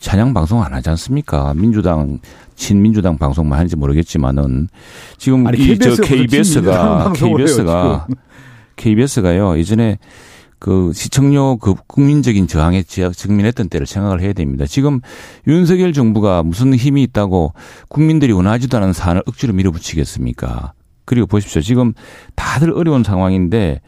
찬양 0.00 0.32
방송 0.34 0.62
안 0.62 0.72
하지 0.72 0.88
않습니까? 0.90 1.52
민주당 1.54 2.18
친민주당 2.56 3.18
방송만 3.18 3.58
하는지 3.58 3.76
모르겠지만은 3.76 4.68
지금 5.18 5.46
아니, 5.46 5.58
이저 5.58 5.94
KBS가 5.96 7.12
KBS가 7.12 8.06
KBS가요 8.76 9.58
예전에 9.58 9.98
그 10.58 10.92
시청료 10.94 11.56
그 11.56 11.74
국민적인 11.86 12.46
저항에 12.46 12.82
직면했던 12.82 13.68
때를 13.68 13.86
생각을 13.86 14.20
해야 14.20 14.32
됩니다. 14.32 14.66
지금 14.66 15.00
윤석열 15.46 15.92
정부가 15.92 16.42
무슨 16.42 16.74
힘이 16.74 17.02
있다고 17.04 17.54
국민들이 17.88 18.32
원하지도 18.32 18.76
않은 18.78 18.92
사안을 18.92 19.22
억지로 19.26 19.52
밀어붙이겠습니까? 19.54 20.72
그리고 21.04 21.26
보십시오. 21.26 21.60
지금 21.62 21.92
다들 22.36 22.72
어려운 22.72 23.02
상황인데 23.02 23.80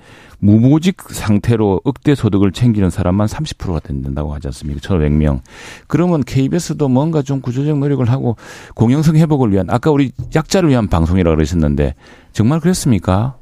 무보직 0.43 1.01
상태로 1.03 1.83
억대 1.85 2.17
소득을 2.17 2.51
챙기는 2.51 2.91
사람만 2.91 3.29
30%가 3.29 3.79
된다고 3.79 4.35
하지 4.35 4.49
않습니까? 4.49 4.81
1,500명. 4.81 5.41
그러면 5.87 6.25
KBS도 6.25 6.89
뭔가 6.89 7.23
좀 7.23 7.41
구조적 7.41 7.79
노력을 7.79 8.05
하고 8.11 8.37
공영성 8.75 9.17
회복을 9.17 9.53
위한 9.53 9.71
아까 9.71 9.93
우리 9.93 10.11
약자를 10.35 10.69
위한 10.69 10.89
방송이라고 10.89 11.37
그러셨는데 11.37 11.95
정말 12.33 12.59
그랬습니까? 12.59 13.37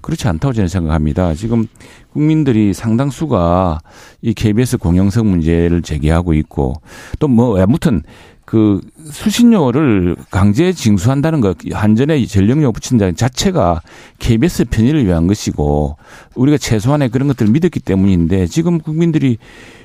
그렇지 0.00 0.28
않다고 0.28 0.52
저는 0.52 0.68
생각합니다. 0.68 1.34
지금 1.34 1.66
국민들이 2.12 2.72
상당수가 2.72 3.80
이 4.22 4.32
KBS 4.34 4.78
공영성 4.78 5.28
문제를 5.28 5.82
제기하고 5.82 6.34
있고 6.34 6.74
또 7.18 7.26
뭐 7.26 7.60
아무튼 7.60 8.02
그 8.44 8.80
수신료를 9.04 10.16
강제 10.30 10.72
징수한다는 10.72 11.40
것, 11.40 11.56
한전에 11.72 12.24
전력료 12.26 12.72
붙인다는 12.72 13.16
자체가 13.16 13.80
KBS 14.18 14.66
편의를 14.66 15.06
위한 15.06 15.26
것이고 15.26 15.96
우리가 16.34 16.58
최소한의 16.58 17.08
그런 17.08 17.28
것들을 17.28 17.50
믿었기 17.50 17.80
때문인데 17.80 18.46
지금 18.46 18.78
국민들이 18.78 19.38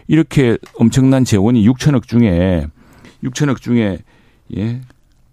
이렇게 0.07 0.57
엄청난 0.77 1.23
재원이 1.23 1.67
6천억 1.67 2.07
중에 2.07 2.67
6천억 3.23 3.61
중에 3.61 3.99
예. 4.57 4.81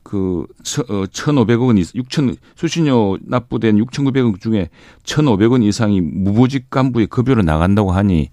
그, 0.03 0.47
어, 0.89 1.05
1,500억 1.07 1.67
원, 1.67 1.77
6천, 1.77 2.37
수신료 2.55 3.19
납부된 3.23 3.77
6,900억 3.77 4.41
중에 4.41 4.69
1,500원 5.03 5.65
이상이 5.65 6.01
무보직 6.01 6.71
간부의 6.71 7.09
급여로 7.09 7.43
나간다고 7.43 7.91
하니 7.91 8.31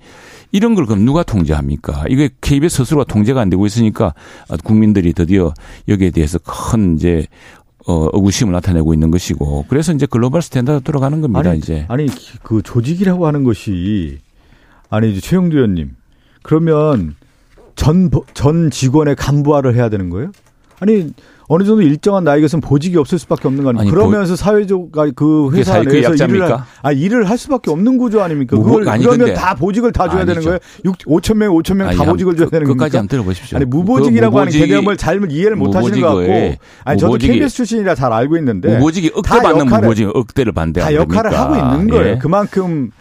이런 0.53 0.75
걸 0.75 0.85
그럼 0.85 1.03
누가 1.03 1.23
통제합니까? 1.23 2.05
이게 2.09 2.29
KBS 2.39 2.77
스스로가 2.77 3.05
통제가 3.05 3.41
안 3.41 3.49
되고 3.49 3.65
있으니까 3.65 4.13
국민들이 4.63 5.11
드디어 5.11 5.53
여기에 5.87 6.11
대해서 6.11 6.37
큰 6.37 6.95
이제 6.95 7.25
어, 7.87 8.07
의구심을 8.13 8.53
나타내고 8.53 8.93
있는 8.93 9.11
것이고 9.11 9.65
그래서 9.67 9.91
이제 9.91 10.05
글로벌 10.05 10.41
스탠다드 10.41 10.83
들어가는 10.83 11.19
겁니다, 11.21 11.49
아니, 11.49 11.59
이제. 11.59 11.85
아니, 11.89 12.05
그 12.43 12.61
조직이라고 12.61 13.27
하는 13.27 13.43
것이 13.43 14.19
아니, 14.89 15.11
이제 15.11 15.19
최형두 15.19 15.57
의원님 15.57 15.95
그러면 16.43 17.15
전, 17.75 18.11
전 18.35 18.69
직원의 18.69 19.15
간부화를 19.15 19.75
해야 19.75 19.89
되는 19.89 20.11
거예요? 20.11 20.31
아니, 20.79 21.11
어느 21.47 21.63
정도 21.63 21.81
일정한 21.81 22.23
나이가 22.23 22.45
있으면 22.45 22.61
보직이 22.61 22.97
없을 22.97 23.19
수밖에 23.19 23.47
없는 23.47 23.63
거 23.63 23.69
아닙니까? 23.69 23.95
그러면서 23.95 24.35
사회적 24.35 24.91
그 25.15 25.51
회사 25.53 25.81
그 25.81 25.89
내에서 25.89 26.13
일을 26.25 26.41
할, 26.43 26.59
아 26.81 26.91
일을 26.91 27.29
할 27.29 27.37
수밖에 27.37 27.71
없는 27.71 27.97
구조 27.97 28.21
아닙니까? 28.21 28.55
뭐, 28.55 28.65
그걸 28.65 28.89
아니, 28.89 29.03
그러면 29.03 29.33
다 29.33 29.53
보직을 29.55 29.91
다 29.91 30.07
줘야 30.07 30.21
아니죠. 30.21 30.33
되는 30.33 30.43
거예요? 30.43 30.59
6 30.85 30.97
5천 30.99 31.35
명, 31.35 31.53
5천 31.53 31.75
명다 31.75 32.03
보직을 32.05 32.35
줘야 32.35 32.49
되는 32.49 32.65
겁니까? 32.65 32.85
끝까지 32.85 32.97
한번 32.97 33.07
들어보십시오. 33.09 33.57
아니 33.57 33.65
무보직이라고 33.65 34.39
하는 34.39 34.51
개념을 34.51 34.97
잘못 34.97 35.31
이해를 35.31 35.55
못 35.55 35.75
하시는 35.75 35.99
것 36.01 36.15
같고, 36.15 36.55
아니 36.85 36.99
저도 36.99 37.17
KBS 37.17 37.55
출신이라 37.55 37.95
잘 37.95 38.13
알고 38.13 38.37
있는데 38.37 38.77
무보직이 38.77 39.11
억대 39.13 39.39
받는 39.39 39.65
무보직 39.67 40.15
억대를 40.15 40.51
반대하는 40.53 40.95
다 40.95 41.01
역할을 41.01 41.37
하고 41.37 41.55
있는 41.55 41.89
거예요. 41.89 42.13
예. 42.13 42.17
그만큼 42.17 42.91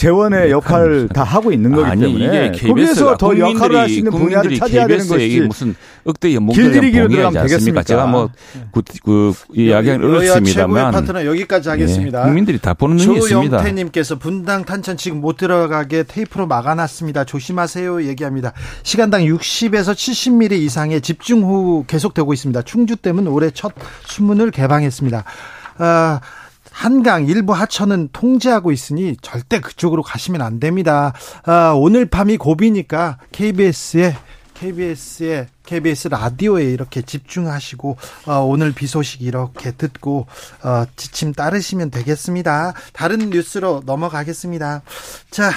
재원의 0.00 0.46
네, 0.46 0.50
역할을 0.50 1.08
다 1.08 1.24
하고 1.24 1.52
있는 1.52 1.72
거기 1.72 1.84
아니, 1.84 2.00
때문에 2.00 2.46
이게 2.46 2.68
거기에서 2.68 3.18
더 3.18 3.38
역할을 3.38 3.76
할 3.76 3.88
수 3.90 3.94
있는 3.96 4.10
분야를 4.12 4.56
찾아야 4.56 4.86
되는 4.86 5.06
것이 5.06 5.42
무슨 5.46 5.74
억대 6.04 6.34
연봉을 6.34 6.72
봉해하지 6.72 7.38
않습니까? 7.38 7.82
제가 7.82 8.06
뭐 8.06 8.30
그 8.72 8.82
그, 9.04 9.34
이야기를 9.52 10.02
어렵습니다만 10.02 10.92
파트너 10.92 11.26
여기까지 11.26 11.68
예, 11.68 11.72
하겠습니다. 11.72 12.20
네, 12.20 12.24
국민들이 12.24 12.58
다 12.58 12.72
보는 12.72 12.96
눈이 12.96 13.18
있습니다. 13.18 13.58
조영태님께서 13.58 14.18
분당 14.18 14.64
탄천 14.64 14.96
지금 14.96 15.20
못 15.20 15.36
들어가게 15.36 16.04
테이프로 16.04 16.46
막아놨습니다. 16.46 17.24
조심하세요 17.24 18.04
얘기합니다. 18.04 18.54
시간당 18.82 19.22
60에서 19.24 19.92
70mm 19.92 20.52
이상의 20.52 21.02
집중호우 21.02 21.84
계속되고 21.86 22.32
있습니다. 22.32 22.62
충주댐은 22.62 23.26
올해 23.26 23.50
첫 23.50 23.74
수문을 24.06 24.50
개방했습니다. 24.50 25.24
아, 25.78 26.20
한강 26.80 27.26
일부 27.26 27.52
하천은 27.52 28.08
통제하고 28.10 28.72
있으니 28.72 29.14
절대 29.20 29.60
그쪽으로 29.60 30.02
가시면 30.02 30.40
안 30.40 30.58
됩니다. 30.58 31.12
아, 31.44 31.74
오늘 31.76 32.06
밤이 32.06 32.38
고비니까 32.38 33.18
KBS에 33.32 34.16
KBS에 34.54 35.48
KBS 35.66 36.08
라디오에 36.08 36.64
이렇게 36.64 37.02
집중하시고 37.02 37.98
어, 38.28 38.32
오늘 38.46 38.72
비 38.72 38.86
소식 38.86 39.20
이렇게 39.20 39.72
듣고 39.72 40.26
어, 40.62 40.84
지침 40.96 41.34
따르시면 41.34 41.90
되겠습니다. 41.90 42.72
다른 42.94 43.28
뉴스로 43.28 43.82
넘어가겠습니다. 43.84 44.80
자, 45.30 45.52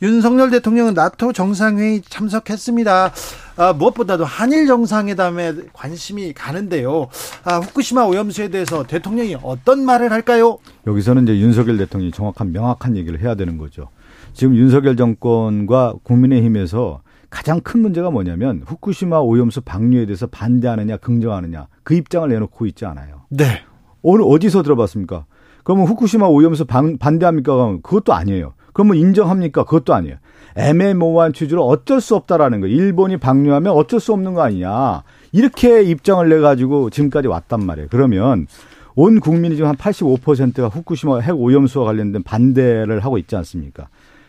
윤석열 0.00 0.50
대통령은 0.50 0.94
나토 0.94 1.32
정상회의 1.32 2.02
참석했습니다. 2.02 3.12
아, 3.56 3.72
무엇보다도 3.72 4.24
한일 4.24 4.68
정상회담에 4.68 5.54
관심이 5.72 6.32
가는데요. 6.32 7.08
아, 7.44 7.56
후쿠시마 7.58 8.04
오염수에 8.04 8.48
대해서 8.48 8.84
대통령이 8.84 9.36
어떤 9.42 9.84
말을 9.84 10.12
할까요? 10.12 10.58
여기서는 10.86 11.24
이제 11.24 11.38
윤석열 11.40 11.78
대통령이 11.78 12.12
정확한 12.12 12.52
명확한 12.52 12.96
얘기를 12.96 13.20
해야 13.20 13.34
되는 13.34 13.58
거죠. 13.58 13.88
지금 14.34 14.54
윤석열 14.54 14.96
정권과 14.96 15.94
국민의힘에서 16.04 17.00
가장 17.28 17.60
큰 17.60 17.82
문제가 17.82 18.10
뭐냐면 18.10 18.62
후쿠시마 18.64 19.18
오염수 19.18 19.62
방류에 19.62 20.06
대해서 20.06 20.28
반대하느냐 20.28 20.96
긍정하느냐 20.98 21.66
그 21.82 21.94
입장을 21.94 22.28
내놓고 22.28 22.66
있지 22.66 22.86
않아요. 22.86 23.22
네. 23.30 23.62
오늘 24.02 24.24
어디서 24.26 24.62
들어봤습니까? 24.62 25.26
그러면 25.64 25.86
후쿠시마 25.88 26.26
오염수 26.26 26.66
방, 26.66 26.96
반대합니까? 26.98 27.78
그것도 27.82 28.14
아니에요. 28.14 28.54
그러면 28.78 28.96
인정합니까? 28.96 29.64
그것도 29.64 29.92
아니에요. 29.92 30.18
애매모호한 30.54 31.32
취지로 31.32 31.66
어쩔 31.66 32.00
수 32.00 32.14
없다라는 32.14 32.60
거. 32.60 32.68
일본이 32.68 33.16
방류하면 33.16 33.72
어쩔 33.72 33.98
수 33.98 34.12
없는 34.12 34.34
거 34.34 34.42
아니냐. 34.42 35.02
이렇게 35.32 35.82
입장을 35.82 36.28
내 36.28 36.38
가지고 36.38 36.88
지금까지 36.88 37.26
왔단 37.26 37.66
말이에요. 37.66 37.88
그러면 37.90 38.46
온 38.94 39.18
국민이 39.18 39.56
지금 39.56 39.68
한 39.68 39.74
85%가 39.74 40.68
후쿠시마 40.68 41.18
핵 41.18 41.32
오염수와 41.32 41.86
관련된 41.86 42.22
반대를 42.22 43.00
하고 43.00 43.18
있지 43.18 43.34
않습니까? 43.34 43.88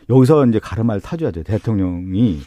여기서 0.10 0.48
이제 0.48 0.58
가르마를 0.58 1.00
타줘야죠. 1.00 1.44
대통령이 1.44 2.40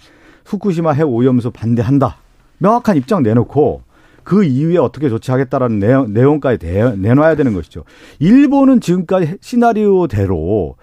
후쿠시마 0.44 0.94
핵 0.94 1.04
오염수 1.04 1.52
반대한다. 1.52 2.16
명확한 2.58 2.96
입장 2.96 3.22
내놓고 3.22 3.82
그 4.24 4.42
이후에 4.42 4.76
어떻게 4.78 5.08
조치하겠다라는 5.08 5.78
내용, 5.78 6.12
내용까지 6.12 6.58
대, 6.58 6.96
내놔야 6.96 7.36
되는 7.36 7.54
것이죠. 7.54 7.84
일본은 8.18 8.80
지금까지 8.80 9.36
시나리오대로 9.40 10.74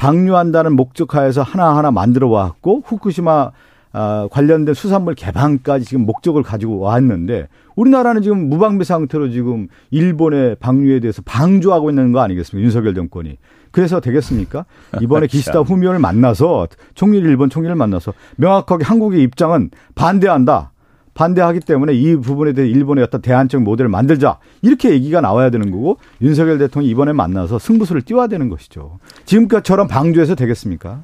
방류한다는 0.00 0.76
목적하에서 0.76 1.42
하나하나 1.42 1.90
만들어 1.90 2.28
왔고 2.28 2.82
후쿠시마 2.86 3.50
아, 3.92 4.28
관련된 4.30 4.72
수산물 4.72 5.14
개방까지 5.14 5.84
지금 5.84 6.06
목적을 6.06 6.42
가지고 6.42 6.78
왔는데 6.78 7.48
우리나라는 7.76 8.22
지금 8.22 8.48
무방비 8.48 8.84
상태로 8.84 9.30
지금 9.30 9.68
일본의 9.90 10.56
방류에 10.60 11.00
대해서 11.00 11.20
방조하고 11.24 11.90
있는 11.90 12.12
거 12.12 12.20
아니겠습니까? 12.20 12.64
윤석열 12.64 12.94
정권이. 12.94 13.36
그래서 13.72 14.00
되겠습니까? 14.00 14.64
이번에 15.02 15.26
기시다 15.28 15.60
후미오를 15.60 15.98
만나서 15.98 16.68
총리 16.94 17.18
일본 17.18 17.50
총리를 17.50 17.74
만나서 17.74 18.14
명확하게 18.36 18.84
한국의 18.84 19.22
입장은 19.22 19.70
반대한다. 19.96 20.70
반대하기 21.14 21.60
때문에 21.60 21.92
이 21.94 22.16
부분에 22.16 22.52
대해 22.52 22.68
일본의 22.68 23.04
어떤 23.04 23.20
대안적 23.20 23.62
모델을 23.62 23.88
만들자 23.88 24.38
이렇게 24.62 24.90
얘기가 24.90 25.20
나와야 25.20 25.50
되는 25.50 25.70
거고 25.70 25.98
윤석열 26.22 26.58
대통령이 26.58 26.90
이번에 26.90 27.12
만나서 27.12 27.58
승부수를 27.58 28.02
띄워야 28.02 28.26
되는 28.28 28.48
것이죠. 28.48 28.98
지금까지처럼 29.26 29.88
방조해서 29.88 30.34
되겠습니까? 30.34 31.02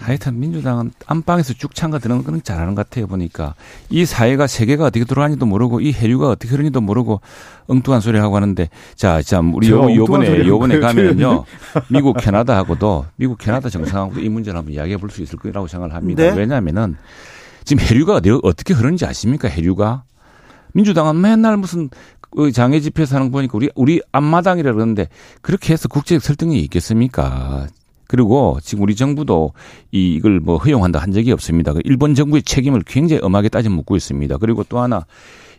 하여튼 0.00 0.38
민주당은 0.38 0.92
안방에서 1.08 1.54
쭉 1.54 1.74
참가 1.74 1.98
드는 1.98 2.22
거는 2.22 2.44
잘하는 2.44 2.76
것 2.76 2.88
같아요 2.88 3.08
보니까 3.08 3.56
이 3.90 4.04
사회가 4.04 4.46
세계가 4.46 4.84
어떻게 4.84 5.04
돌아가는지도 5.04 5.44
모르고 5.44 5.80
이 5.80 5.90
해류가 5.92 6.28
어떻게 6.28 6.50
흐르는지도 6.50 6.80
모르고 6.80 7.20
엉뚱한 7.66 8.00
소리 8.00 8.16
하고 8.16 8.36
하는데 8.36 8.68
자, 8.94 9.20
참 9.22 9.52
우리 9.54 9.68
요, 9.70 9.92
요번에 9.92 10.46
요번에 10.46 10.78
가면요 10.78 11.46
미국 11.88 12.16
캐나다하고도 12.16 13.06
미국 13.16 13.38
캐나다 13.38 13.68
정상하고도 13.70 14.20
이 14.20 14.28
문제를 14.28 14.56
한번 14.58 14.72
이야기해 14.72 14.98
볼 14.98 15.10
수 15.10 15.20
있을 15.20 15.36
거라고 15.36 15.66
생각을 15.66 15.92
합니다. 15.96 16.22
네? 16.22 16.32
왜냐하면은 16.32 16.96
지금 17.68 17.84
해류가 17.84 18.22
어떻게 18.44 18.72
흐르는지 18.72 19.04
아십니까 19.04 19.46
해류가 19.46 20.04
민주당은 20.72 21.20
맨날 21.20 21.58
무슨 21.58 21.90
그 22.30 22.50
장애 22.50 22.80
집회에서 22.80 23.16
하는 23.16 23.26
거 23.26 23.32
보니까 23.32 23.58
우리 23.58 23.68
우리 23.74 24.00
앞마당이라 24.10 24.72
그러는데 24.72 25.08
그렇게 25.42 25.74
해서 25.74 25.86
국제적 25.86 26.22
설득력이 26.22 26.60
있겠습니까? 26.60 27.66
그리고 28.06 28.58
지금 28.62 28.84
우리 28.84 28.96
정부도 28.96 29.52
이걸 29.90 30.40
뭐 30.40 30.56
허용한다 30.56 30.98
한 30.98 31.12
적이 31.12 31.32
없습니다. 31.32 31.74
그 31.74 31.82
일본 31.84 32.14
정부의 32.14 32.42
책임을 32.42 32.84
굉장히 32.86 33.20
엄하게 33.22 33.50
따져 33.50 33.68
묻고 33.68 33.96
있습니다. 33.96 34.38
그리고 34.38 34.64
또 34.64 34.78
하나 34.78 35.04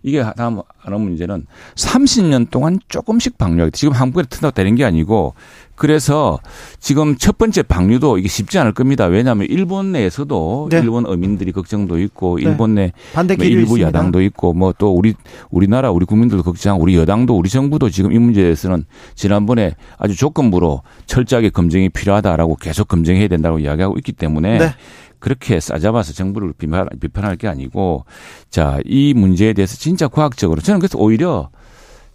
이게 0.01 0.23
다음 0.35 0.61
하나 0.77 0.97
문제는 0.97 1.45
30년 1.75 2.49
동안 2.49 2.79
조금씩 2.87 3.37
방류하겠다. 3.37 3.75
지금 3.75 3.93
한국에 3.93 4.25
튼다고 4.27 4.51
되는 4.51 4.75
게 4.75 4.83
아니고 4.85 5.35
그래서 5.75 6.39
지금 6.79 7.15
첫 7.15 7.37
번째 7.37 7.63
방류도 7.63 8.17
이게 8.17 8.27
쉽지 8.27 8.59
않을 8.59 8.73
겁니다. 8.73 9.05
왜냐하면 9.05 9.47
일본 9.49 9.93
내에서도 9.93 10.67
네. 10.71 10.79
일본 10.79 11.05
어민들이 11.05 11.53
걱정도 11.53 11.99
있고 11.99 12.37
네. 12.37 12.49
일본 12.49 12.75
내 12.75 12.91
반대 13.13 13.35
뭐 13.35 13.45
일부 13.45 13.61
있습니다. 13.61 13.87
야당도 13.87 14.21
있고 14.21 14.53
뭐 14.53 14.73
또 14.79 14.93
우리 14.95 15.13
우리나라 15.51 15.91
우리 15.91 16.05
국민들도 16.05 16.41
걱정, 16.43 16.81
우리 16.81 16.95
여당도 16.95 17.35
우리 17.37 17.49
정부도 17.49 17.89
지금 17.89 18.11
이 18.11 18.17
문제에 18.17 18.43
대해서는 18.43 18.85
지난번에 19.13 19.75
아주 19.97 20.15
조건부로 20.15 20.81
철저하게 21.05 21.49
검증이 21.49 21.89
필요하다라고 21.89 22.55
계속 22.55 22.87
검증해야 22.87 23.27
된다고 23.27 23.59
이야기하고 23.59 23.97
있기 23.97 24.13
때문에 24.13 24.57
네. 24.57 24.69
그렇게 25.19 25.59
싸잡아서 25.59 26.13
정부를 26.13 26.53
비판, 26.57 26.87
비판할 26.99 27.35
게 27.35 27.47
아니고 27.47 28.05
자, 28.49 28.79
이 28.85 29.13
문제에 29.13 29.53
대해서 29.53 29.75
진짜 29.75 30.07
과학적으로 30.07 30.61
저는 30.61 30.79
그래서 30.79 30.97
오히려 30.97 31.49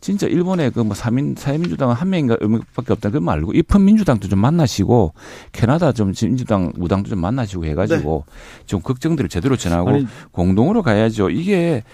진짜 0.04 0.26
일본의 0.26 0.70
그뭐 0.72 0.92
사민 0.92 1.34
사회민주당은 1.34 1.94
한 1.94 2.10
명인가 2.10 2.36
밖에 2.74 2.92
없다 2.92 3.08
그 3.08 3.16
말고 3.16 3.54
입헌 3.54 3.86
민주당도 3.86 4.28
좀 4.28 4.38
만나시고 4.38 5.14
캐나다 5.52 5.92
좀 5.92 6.12
민주당 6.12 6.72
무당도 6.76 7.08
좀 7.08 7.20
만나시고 7.20 7.64
해가지고 7.64 8.24
네. 8.26 8.66
좀 8.66 8.82
걱정들을 8.82 9.30
제대로 9.30 9.56
전하고 9.56 9.88
아니, 9.88 10.06
공동으로 10.30 10.82
가야죠. 10.82 11.30
이게 11.30 11.84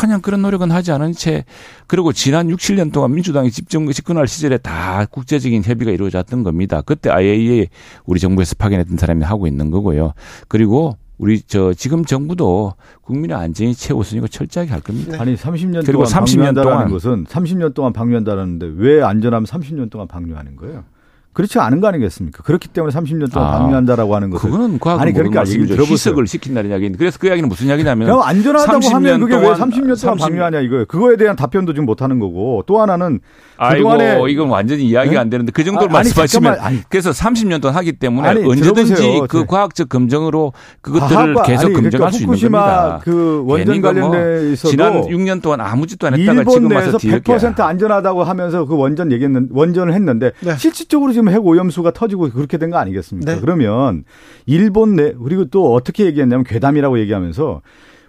그냥 0.00 0.20
그런 0.20 0.42
노력은 0.42 0.70
하지 0.70 0.92
않은 0.92 1.12
채 1.12 1.44
그리고 1.86 2.12
지난 2.12 2.50
6, 2.50 2.58
7년 2.58 2.92
동안 2.92 3.14
민주당이 3.14 3.50
집정 3.50 3.90
집권할 3.90 4.28
시절에 4.28 4.58
다 4.58 5.06
국제적인 5.06 5.62
협의가 5.64 5.90
이루어졌던 5.90 6.42
겁니다. 6.42 6.82
그때 6.82 7.10
IAEA 7.10 7.68
우리 8.04 8.20
정부에서 8.20 8.54
파견했던 8.56 8.96
사람이 8.96 9.24
하고 9.24 9.46
있는 9.46 9.70
거고요. 9.70 10.12
그리고 10.48 10.96
우리 11.16 11.40
저 11.42 11.72
지금 11.72 12.04
정부도 12.04 12.74
국민의 13.02 13.36
안전이 13.36 13.74
최우선이고 13.74 14.28
철저하게 14.28 14.72
할 14.72 14.80
겁니다. 14.80 15.16
아니 15.20 15.36
30년 15.36 15.86
그리고 15.86 16.04
동안 16.04 16.24
30년 16.24 16.62
동안 16.62 16.90
것은 16.90 17.24
30년 17.24 17.74
동안 17.74 17.92
방류한다는데 17.92 18.72
왜 18.76 19.02
안전하면 19.02 19.46
30년 19.46 19.90
동안 19.90 20.08
방류하는 20.08 20.56
거예요? 20.56 20.84
그렇지 21.34 21.58
않은 21.58 21.80
거 21.80 21.88
아니겠습니까? 21.88 22.42
그렇기 22.44 22.68
때문에 22.68 22.94
30년 22.94 23.32
동안 23.32 23.48
아, 23.48 23.58
방류한다라고 23.58 24.14
하는 24.14 24.30
것은 24.30 24.50
그거는 24.50 24.78
과학 24.78 25.00
아니 25.00 25.12
그러니까 25.12 25.42
얘기 25.46 25.66
들어보세요. 25.66 25.94
희석을 25.94 26.26
시킨다는 26.26 26.70
이야기인데 26.70 26.96
그래서 26.96 27.18
그 27.18 27.26
이야기는 27.26 27.48
무슨 27.48 27.66
이야기냐면 27.66 28.06
그냥 28.06 28.22
안전하다고 28.22 28.88
하면 28.88 29.20
그게 29.20 29.34
왜 29.34 29.48
30년 29.48 30.00
동안 30.00 30.18
30... 30.18 30.18
방류하냐 30.20 30.60
이거예요. 30.60 30.84
그거에 30.86 31.16
대한 31.16 31.36
답변도 31.36 31.74
지금 31.74 31.86
못 31.86 32.02
하는 32.02 32.20
거고 32.20 32.62
또 32.66 32.80
하나는 32.80 33.20
아이고 33.56 34.28
이건 34.28 34.48
완전히 34.48 34.84
이야기가 34.84 35.14
네? 35.14 35.18
안 35.18 35.30
되는데 35.30 35.52
그 35.52 35.64
정도로 35.64 35.90
아, 35.90 35.92
말씀하시면 35.92 36.56
아니, 36.60 36.80
그래서 36.88 37.10
30년 37.10 37.60
동안 37.60 37.76
하기 37.76 37.92
때문에 37.92 38.28
아니, 38.28 38.40
언제든지 38.44 38.94
들어보세요. 38.94 39.26
그 39.28 39.38
네. 39.38 39.44
과학적 39.46 39.88
검증으로 39.88 40.52
그것들을 40.80 41.34
과학, 41.34 41.46
계속 41.46 41.66
아니, 41.66 41.74
검증할 41.74 41.90
그러니까 41.90 42.10
수 42.10 42.22
있는 42.22 42.52
겁니다. 42.52 43.00
그 43.02 43.42
원전 43.46 43.80
뭐 43.80 43.92
관련돼 43.92 44.52
있어도 44.52 44.70
지난 44.70 44.92
6년 45.02 45.42
동안 45.42 45.60
아무 45.60 45.86
짓도 45.86 46.06
안 46.06 46.14
했다가 46.14 46.44
지금 46.44 46.72
와서 46.72 46.98
100% 46.98 47.60
안전하다고 47.60 48.24
하면서 48.24 48.64
그 48.64 48.76
원전 48.76 49.12
얘기했는 49.12 49.48
원전을 49.50 49.94
했는데 49.94 50.32
네. 50.40 50.56
실질적으로 50.56 51.12
지금 51.12 51.23
핵 51.32 51.44
오염수가 51.44 51.92
터지고 51.92 52.30
그렇게 52.30 52.58
된 52.58 52.70
거 52.70 52.78
아니겠습니까? 52.78 53.34
네. 53.34 53.40
그러면 53.40 54.04
일본 54.46 54.96
내 54.96 55.12
그리고 55.12 55.44
또 55.46 55.72
어떻게 55.74 56.04
얘기했냐면 56.06 56.44
괴담이라고 56.44 56.98
얘기하면서 57.00 57.62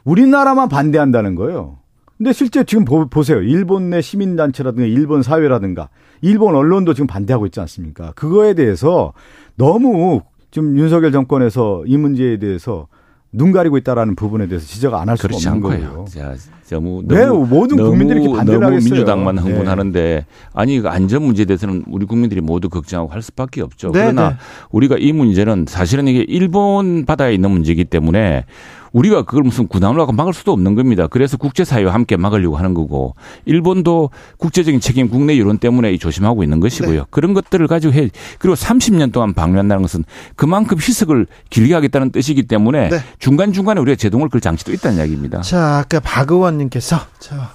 우리나라만 0.03 0.69
반대한다는 0.69 1.35
거예요. 1.35 1.77
근데 2.17 2.31
실제 2.31 2.63
지금 2.63 2.85
보, 2.85 3.23
세요 3.23 3.41
일본 3.41 3.89
내 3.89 4.01
시민단체라든가 4.01 4.87
일본 4.87 5.21
사회라든가 5.21 5.89
일본 6.21 6.55
언론도 6.55 6.93
지금 6.93 7.07
반대하고 7.07 7.45
있지 7.47 7.59
않습니까? 7.59 8.13
그거에 8.15 8.53
대해서 8.53 9.11
너무 9.55 10.21
지금 10.51 10.77
윤석열 10.77 11.11
정권에서 11.11 11.83
이 11.85 11.97
문제에 11.97 12.37
대해서 12.39 12.87
눈 13.35 13.51
가리고 13.51 13.77
있다라는 13.77 14.15
부분에 14.15 14.47
대해서 14.47 14.65
지적 14.65 14.93
안 14.93 15.09
할 15.09 15.17
수가 15.17 15.35
없는 15.35 15.61
거예요. 15.61 16.05
자, 16.09 16.33
너무, 16.71 17.03
왜 17.07 17.27
모든 17.27 17.77
국민들이 17.77 18.21
이렇게 18.23 18.35
반대를 18.37 18.59
너무 18.59 18.73
하겠어요? 18.73 18.89
민주당만 18.93 19.37
흥분하는데 19.37 20.01
네. 20.01 20.25
아니 20.53 20.79
그 20.79 20.89
안전 20.89 21.21
문제에 21.23 21.45
대해서는 21.45 21.83
우리 21.87 22.05
국민들이 22.07 22.41
모두 22.41 22.69
걱정하고 22.69 23.11
할 23.11 23.21
수밖에 23.21 23.61
없죠. 23.61 23.91
네, 23.91 23.99
그러나 24.01 24.29
네. 24.29 24.35
우리가 24.71 24.95
이 24.99 25.11
문제는 25.11 25.65
사실은 25.67 26.07
이게 26.07 26.25
일본 26.27 27.05
바다에 27.05 27.33
있는 27.35 27.51
문제이기 27.51 27.85
때문에 27.85 28.45
우리가 28.95 29.23
그걸 29.23 29.43
무슨 29.43 29.67
군단으로 29.67 30.01
하고 30.01 30.13
막을 30.13 30.33
수도 30.33 30.53
없는 30.53 30.73
겁니다. 30.75 31.07
그래서 31.07 31.35
국제사회와 31.35 31.93
함께 31.93 32.15
막으려고 32.15 32.55
하는 32.55 32.73
거고 32.73 33.13
일본도 33.43 34.09
국제적인 34.37 34.79
책임 34.79 35.09
국내 35.09 35.37
여론 35.37 35.57
때문에 35.57 35.97
조심하고 35.97 36.43
있는 36.43 36.61
것이고요. 36.61 36.99
네. 36.99 37.05
그런 37.09 37.33
것들을 37.33 37.67
가지고 37.67 37.93
해 37.93 38.09
그리고 38.39 38.55
30년 38.55 39.11
동안 39.11 39.33
방류한다는 39.33 39.81
것은 39.81 40.05
그만큼 40.37 40.77
희석을 40.77 41.27
길게 41.49 41.73
하겠다는 41.73 42.11
뜻이기 42.11 42.43
때문에 42.43 42.87
네. 42.89 42.99
중간중간에 43.19 43.81
우리가 43.81 43.97
제동을 43.97 44.29
걸 44.29 44.39
장치도 44.39 44.71
있다는 44.71 44.97
이야기입니다. 44.99 45.41
자, 45.41 45.79
아까 45.79 45.99
박 45.99 46.31
의원님께서 46.31 46.95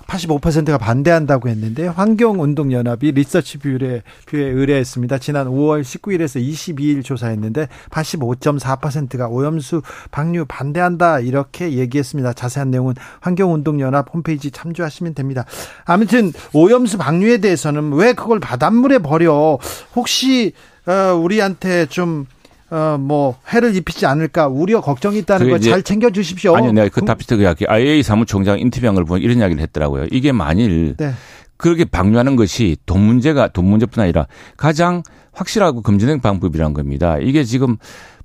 85%가 0.06 0.76
반대한다고 0.76 1.48
했는데 1.48 1.86
환경운동연합이 1.86 3.12
리서치 3.12 3.58
뷰에 3.58 4.02
의뢰했습니다. 4.32 5.16
지난 5.18 5.46
5월 5.46 5.80
19일에서 5.80 6.38
22일 6.46 7.02
조사했는데 7.02 7.68
85.4%가 7.88 9.28
오염수 9.28 9.80
방류 10.10 10.44
반대한다 10.46 11.20
이렇게 11.30 11.72
얘기했습니다. 11.72 12.32
자세한 12.32 12.70
내용은 12.70 12.94
환경운동연합 13.20 14.12
홈페이지 14.12 14.50
참조하시면 14.50 15.14
됩니다. 15.14 15.44
아무튼 15.84 16.32
오염수 16.52 16.98
방류에 16.98 17.38
대해서는 17.38 17.92
왜 17.92 18.12
그걸 18.12 18.40
바닷물에 18.40 18.98
버려? 18.98 19.58
혹시 19.94 20.52
어, 20.86 21.14
우리한테 21.14 21.86
좀 21.86 22.26
어, 22.70 22.96
뭐, 23.00 23.36
해를 23.52 23.74
입히지 23.74 24.06
않을까 24.06 24.46
우려 24.46 24.80
걱정이 24.80 25.18
있다는 25.18 25.50
걸 25.50 25.60
잘 25.60 25.82
챙겨 25.82 26.10
주십시오. 26.10 26.56
아니요, 26.56 26.72
내가 26.72 26.88
그그 26.88 27.42
이야기, 27.42 27.66
IAEA 27.66 28.02
사무총장 28.02 28.58
인터뷰한 28.60 28.94
걸 28.94 29.04
보면 29.04 29.22
이런 29.22 29.38
이야기를 29.38 29.60
했더라고요. 29.62 30.06
이게 30.10 30.32
만일 30.32 30.94
네. 30.96 31.12
그렇게 31.56 31.84
방류하는 31.84 32.36
것이 32.36 32.76
돈 32.86 33.02
문제가 33.02 33.48
돈 33.48 33.66
문제뿐 33.66 34.02
아니라 34.02 34.26
가장 34.56 35.02
확실하고 35.32 35.82
검증된 35.82 36.20
방법이라는 36.20 36.72
겁니다. 36.72 37.18
이게 37.18 37.44
지금 37.44 37.76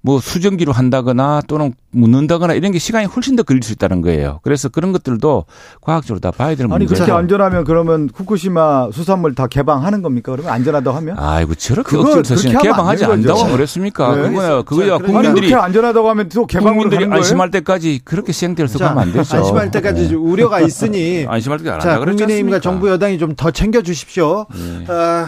뭐 0.06 0.20
수증기로 0.20 0.72
한다거나 0.72 1.42
또는 1.48 1.74
묻는다거나 1.90 2.54
이런 2.54 2.72
게 2.72 2.78
시간이 2.78 3.08
훨씬 3.08 3.36
더 3.36 3.42
걸릴 3.42 3.64
수 3.64 3.74
있다는 3.74 4.02
거예요. 4.02 4.40
그래서 4.44 4.70
그런 4.70 4.92
것들도 4.92 5.46
과학적으로 5.82 6.20
다 6.20 6.30
봐야 6.30 6.54
되는 6.56 6.72
아니 6.72 6.86
문제죠. 6.86 7.06
그렇게 7.06 7.12
안전하면 7.20 7.64
그러면 7.64 8.10
후쿠시마 8.14 8.92
수산물 8.92 9.34
다 9.34 9.48
개방하는 9.48 10.04
겁니까? 10.04 10.32
그러면 10.34 10.54
안전하다고 10.54 10.96
하면? 10.98 11.18
아이고 11.18 11.56
저렇게 11.56 11.98
억지로 11.98 12.62
개방하지 12.62 13.06
않다고 13.06 13.40
하면 13.40 13.56
그랬습니까? 13.56 14.16
네. 14.16 14.30
그거야 14.30 14.62
그거야 14.62 14.98
국민들이 15.00 15.48
그렇게 15.48 15.56
안전하다고 15.56 16.10
하면 16.12 16.30
또 16.30 16.46
국민들이 16.46 17.06
안심할 17.06 17.50
때까지 17.50 18.02
그렇게 18.06 18.32
시행될 18.32 18.68
수 18.68 18.78
가면 18.78 19.00
안 19.02 19.12
되죠. 19.12 19.38
안심할 19.38 19.72
때까지 19.72 20.10
네. 20.10 20.14
우려가 20.16 20.60
있으니 20.60 21.26
안심할 21.28 21.58
때까지 21.60 21.88
안 21.88 21.94
한다 21.94 22.00
그랬지 22.06 22.24
국민의힘과 22.24 22.60
정부 22.60 22.90
여당이 22.90 23.18
좀 23.18 23.36
더 23.36 23.50
챙겨 23.52 23.82
주십시오. 23.82 24.46
네. 24.54 24.86
어, 24.94 25.26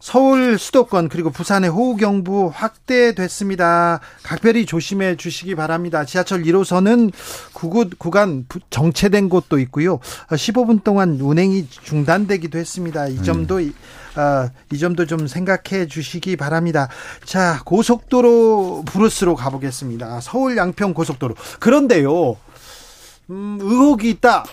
서울 0.00 0.58
수도권 0.58 1.10
그리고 1.10 1.30
부산의 1.30 1.68
호우 1.68 1.94
경보 1.96 2.48
확대됐습니다. 2.48 4.00
각별히 4.22 4.64
조심해 4.64 5.14
주시기 5.16 5.54
바랍니다. 5.54 6.06
지하철 6.06 6.42
1호선은 6.42 7.12
구구, 7.52 7.90
구간 7.98 8.46
정체된 8.70 9.28
곳도 9.28 9.58
있고요. 9.60 10.00
15분 10.30 10.82
동안 10.82 11.20
운행이 11.20 11.68
중단되기도 11.68 12.58
했습니다. 12.58 13.08
이 13.08 13.22
점도 13.22 13.58
음. 13.58 13.74
어, 14.16 14.50
이 14.72 14.78
점도 14.78 15.04
좀 15.04 15.26
생각해 15.26 15.86
주시기 15.86 16.36
바랍니다. 16.36 16.88
자, 17.24 17.60
고속도로 17.66 18.84
브루스로 18.86 19.36
가보겠습니다. 19.36 20.20
서울 20.22 20.56
양평 20.56 20.94
고속도로. 20.94 21.36
그런데요, 21.60 22.36
음, 23.28 23.58
의혹이 23.60 24.08
있다. 24.10 24.44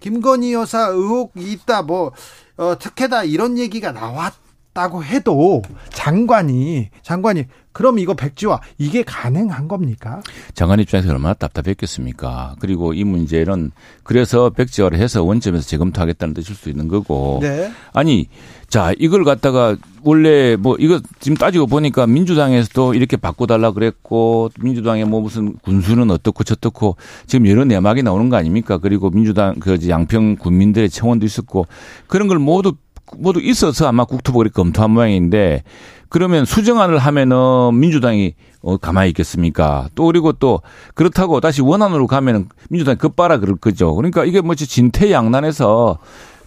김건희 0.00 0.52
여사 0.52 0.86
의혹이 0.88 1.50
있다. 1.52 1.82
뭐, 1.82 2.12
어, 2.56 2.78
특혜다. 2.78 3.24
이런 3.24 3.58
얘기가 3.58 3.92
나왔 3.92 4.41
다고 4.72 5.04
해도 5.04 5.62
장관이 5.90 6.88
장관이 7.02 7.44
그럼 7.72 7.98
이거 7.98 8.14
백지화 8.14 8.60
이게 8.78 9.02
가능한 9.02 9.68
겁니까? 9.68 10.20
장관 10.54 10.80
입장에서 10.80 11.10
얼마나 11.10 11.34
답답했겠습니까? 11.34 12.56
그리고 12.58 12.92
이 12.92 13.04
문제는 13.04 13.70
그래서 14.02 14.50
백지화를 14.50 14.98
해서 14.98 15.22
원점에서 15.22 15.66
재검토하겠다는 15.66 16.34
뜻일 16.34 16.54
수 16.54 16.68
있는 16.68 16.88
거고. 16.88 17.38
네. 17.40 17.70
아니 17.92 18.28
자 18.68 18.92
이걸 18.98 19.24
갖다가 19.24 19.76
원래 20.02 20.56
뭐 20.56 20.76
이거 20.78 21.00
지금 21.20 21.36
따지고 21.36 21.66
보니까 21.66 22.06
민주당에서도 22.06 22.94
이렇게 22.94 23.16
바꿔달라 23.16 23.72
그랬고 23.72 24.50
민주당의 24.60 25.04
뭐 25.06 25.20
무슨 25.20 25.54
군수는 25.58 26.10
어떻고 26.10 26.44
저떻고 26.44 26.96
지금 27.26 27.46
여러 27.46 27.64
내막이 27.64 28.02
나오는 28.02 28.28
거 28.28 28.36
아닙니까? 28.36 28.78
그리고 28.78 29.10
민주당 29.10 29.54
그 29.60 29.78
양평 29.88 30.36
군민들의 30.36 30.90
청원도 30.90 31.24
있었고 31.24 31.66
그런 32.06 32.28
걸 32.28 32.38
모두 32.38 32.74
모두 33.18 33.40
있어서 33.40 33.86
아마 33.88 34.04
국토부가 34.04 34.42
그렇게 34.42 34.54
검토한 34.54 34.90
모양인데 34.90 35.62
그러면 36.08 36.44
수정안을 36.44 36.98
하면은 36.98 37.78
민주당이 37.78 38.34
어, 38.62 38.76
가만히 38.76 39.08
있겠습니까? 39.10 39.88
또 39.94 40.04
그리고 40.04 40.32
또 40.32 40.60
그렇다고 40.94 41.40
다시 41.40 41.62
원안으로 41.62 42.06
가면은 42.06 42.48
민주당이 42.70 42.98
급바라 42.98 43.38
그럴 43.38 43.56
거죠. 43.56 43.94
그러니까 43.94 44.24
이게 44.24 44.40
뭐지 44.40 44.66
진퇴양난해서 44.66 45.98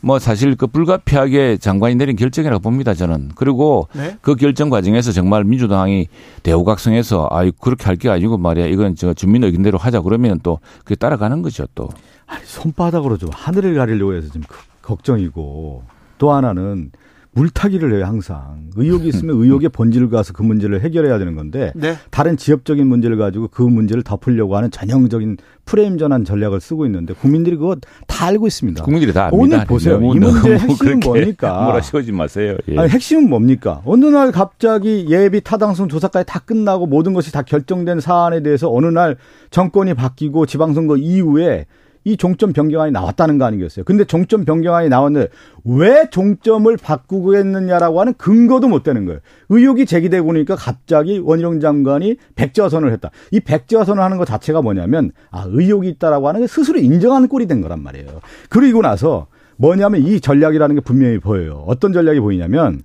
뭐 0.01 0.19
사실 0.19 0.55
그 0.55 0.67
불가피하게 0.67 1.57
장관이 1.57 1.95
내린 1.95 2.15
결정이라고 2.15 2.61
봅니다 2.61 2.93
저는. 2.93 3.31
그리고 3.35 3.87
네? 3.93 4.17
그 4.21 4.35
결정 4.35 4.69
과정에서 4.69 5.11
정말 5.11 5.43
민주당이 5.43 6.07
대우각성해서 6.43 7.27
아 7.31 7.49
그렇게 7.59 7.85
할 7.85 7.95
게 7.97 8.09
아니고 8.09 8.37
말이야 8.37 8.67
이건 8.67 8.95
저 8.95 9.13
주민 9.15 9.43
의견대로 9.43 9.79
하자 9.79 10.01
그러면 10.01 10.39
또 10.43 10.59
그게 10.83 10.93
따라가는 10.95 11.41
거죠 11.41 11.65
또. 11.73 11.89
아니 12.27 12.45
손바닥으로 12.45 13.17
좀 13.17 13.29
하늘을 13.33 13.73
가리려고 13.75 14.13
해서 14.13 14.29
좀 14.31 14.43
걱정이고 14.83 15.83
또 16.17 16.31
하나는 16.31 16.91
물타기를 17.35 17.93
해요 17.93 18.05
항상 18.05 18.69
의혹이 18.77 19.09
있으면 19.09 19.35
의혹의 19.35 19.69
본질을 19.69 20.09
가서 20.09 20.31
그 20.31 20.41
문제를 20.41 20.81
해결해야 20.81 21.19
되는 21.19 21.35
건데 21.35 21.73
네. 21.75 21.95
다른 22.09 22.37
지역적인 22.37 22.87
문제를 22.87 23.17
가지고 23.17 23.49
그 23.49 23.61
문제를 23.61 24.03
덮으려고 24.03 24.55
하는 24.55 24.71
전형적인 24.71 25.37
프레임 25.65 25.97
전환 25.97 26.23
전략을 26.23 26.61
쓰고 26.61 26.85
있는데 26.85 27.13
국민들이 27.13 27.57
그거 27.57 27.75
다 28.07 28.27
알고 28.27 28.47
있습니다. 28.47 28.83
국민들이 28.83 29.11
다 29.11 29.25
압니다. 29.25 29.37
오늘 29.37 29.65
보세요. 29.65 29.97
이 29.97 30.17
문제의 30.17 30.59
핵심은 30.59 30.99
뭡니까? 31.01 31.59
뭐라 31.65 31.81
씌우지 31.81 32.13
마세요. 32.13 32.55
예. 32.69 32.77
아니, 32.77 32.89
핵심은 32.89 33.29
뭡니까? 33.29 33.81
어느 33.83 34.05
날 34.05 34.31
갑자기 34.31 35.07
예비 35.09 35.41
타당성 35.41 35.89
조사까지 35.89 36.25
다 36.25 36.39
끝나고 36.39 36.87
모든 36.87 37.13
것이 37.13 37.33
다 37.33 37.41
결정된 37.41 37.99
사안에 37.99 38.43
대해서 38.43 38.71
어느 38.71 38.85
날 38.85 39.17
정권이 39.49 39.93
바뀌고 39.93 40.45
지방선거 40.45 40.97
이후에 40.97 41.65
이 42.05 42.17
종점 42.17 42.53
변경안이 42.53 42.91
나왔다는 42.91 43.39
거 43.39 43.45
아니겠어요? 43.45 43.83
근데 43.83 44.05
종점 44.05 44.45
변경안이 44.45 44.89
나왔는데 44.89 45.27
왜 45.65 46.07
종점을 46.11 46.77
바꾸고 46.77 47.35
했느냐라고 47.35 47.99
하는 47.99 48.13
근거도 48.13 48.67
못 48.67 48.83
되는 48.83 49.05
거예요. 49.05 49.19
의혹이 49.49 49.87
제기되고 49.87 50.31
나니까 50.31 50.55
갑자기 50.55 51.17
원희룡 51.17 51.59
장관이 51.59 52.17
백지화선을 52.35 52.91
했다. 52.93 53.09
이 53.31 53.39
백지화선을 53.39 54.01
하는 54.03 54.17
것 54.17 54.25
자체가 54.25 54.61
뭐냐면 54.61 55.11
아 55.31 55.45
의혹이 55.47 55.89
있다라고 55.89 56.27
하는 56.27 56.41
게 56.41 56.47
스스로 56.47 56.77
인정하는 56.77 57.27
꼴이 57.27 57.47
된 57.47 57.61
거란 57.61 57.81
말이에요. 57.81 58.21
그리고 58.49 58.83
나서 58.83 59.25
뭐냐면 59.57 60.01
이 60.01 60.19
전략이라는 60.19 60.75
게 60.75 60.81
분명히 60.81 61.17
보여요. 61.17 61.63
어떤 61.65 61.91
전략이 61.91 62.19
보이냐면 62.19 62.83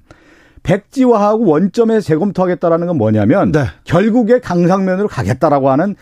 백지화하고 0.62 1.44
원점에서 1.46 2.00
재검토하겠다라는 2.00 2.87
건 2.87 2.96
뭐냐면 2.96 3.52
네. 3.52 3.64
결국에 3.85 4.40
강상면으로 4.40 5.09
가겠다라고 5.09 5.70
하는 5.70 5.94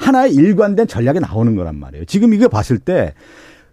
하나의 0.00 0.34
일관된 0.34 0.86
전략이 0.88 1.20
나오는 1.20 1.54
거란 1.54 1.78
말이에요. 1.78 2.04
지금 2.06 2.34
이거 2.34 2.48
봤을 2.48 2.78
때 2.78 3.14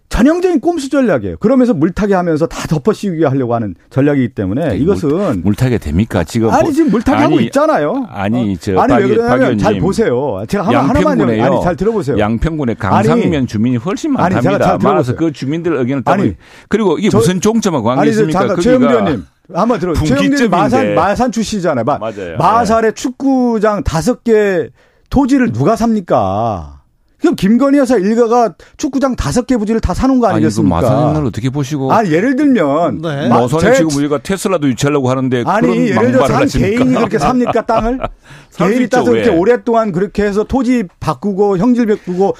전형적인 0.09 0.61
꼼수 0.61 0.89
전략이에요. 0.89 1.37
그러면서 1.37 1.73
물타기 1.73 2.13
하면서 2.13 2.47
다 2.47 2.65
덮어 2.67 2.93
씌우게 2.93 3.25
하려고 3.25 3.55
하는 3.55 3.75
전략이기 3.89 4.29
때문에 4.29 4.69
네, 4.69 4.77
이것은 4.77 5.41
물, 5.43 5.53
타기 5.53 5.79
됩니까? 5.79 6.23
지금 6.23 6.49
아니 6.49 6.71
지금 6.71 6.91
물타기 6.91 7.21
하고 7.21 7.39
있잖아요. 7.41 8.05
아니 8.09 8.53
어? 8.53 8.57
저 8.59 8.79
아니 8.79 8.93
박, 8.93 9.01
왜 9.01 9.15
그러냐면 9.15 9.57
잘 9.57 9.79
보세요. 9.79 10.43
제가 10.47 10.65
하나, 10.65 10.87
하나만 10.87 11.19
요. 11.19 11.43
아니 11.43 11.61
잘 11.61 11.75
들어보세요. 11.75 12.17
양평군의 12.17 12.75
강상면 12.75 13.35
아니, 13.35 13.47
주민이 13.47 13.77
훨씬 13.77 14.13
많답니다. 14.13 14.49
아니, 14.49 14.57
제가 14.57 14.65
잘 14.65 14.79
들어서 14.79 15.15
그 15.15 15.33
주민들 15.33 15.73
의견을 15.73 16.03
따 16.03 16.13
아니 16.13 16.35
그리고 16.69 16.97
이게 16.97 17.09
저, 17.09 17.17
무슨 17.17 17.41
종점하고 17.41 17.83
관계 17.83 18.09
있습니까? 18.09 18.55
최영주 18.55 18.87
의원님 18.87 19.25
한번 19.53 19.79
들어. 19.79 19.93
최영주 19.93 20.49
마산 20.49 20.95
마산 20.95 21.31
출시잖아요. 21.33 21.83
마, 21.83 21.97
맞아요. 21.97 22.37
마산에 22.37 22.89
네. 22.89 22.93
축구장 22.93 23.83
다섯 23.83 24.23
개 24.23 24.69
토지를 25.09 25.51
누가 25.51 25.75
삽니까? 25.75 26.77
그럼 27.19 27.35
김건희 27.35 27.79
여사 27.79 27.97
일가가 27.97 28.53
축구장 28.77 29.15
다섯 29.15 29.47
개 29.47 29.57
부지를 29.57 29.81
다 29.81 29.93
사놓은 29.93 30.19
거 30.19 30.27
아니겠습니까? 30.27 30.77
아니, 30.77 30.85
마산을 30.85 31.25
어떻게 31.25 31.49
보시고? 31.49 31.91
아 31.91 32.05
예를 32.05 32.35
들면 32.35 33.01
네. 33.01 33.27
마산에 33.27 33.73
지금 33.73 33.89
우리가 33.95 34.19
테슬라도 34.19 34.67
유치하려고 34.67 35.09
하는데 35.09 35.43
아니 35.47 35.89
예를 35.89 36.11
들어서 36.11 36.35
한 36.35 36.47
개인이 36.47 36.93
그렇게 36.93 37.17
삽니까 37.17 37.65
땅을? 37.65 37.99
개인이 38.55 38.87
따서 38.89 39.09
그렇게 39.09 39.29
오랫동안 39.29 39.91
그렇게 39.91 40.23
해서 40.23 40.43
토지 40.43 40.83
바꾸고 40.99 41.57
형질 41.57 41.87
바꾸고 41.87 42.35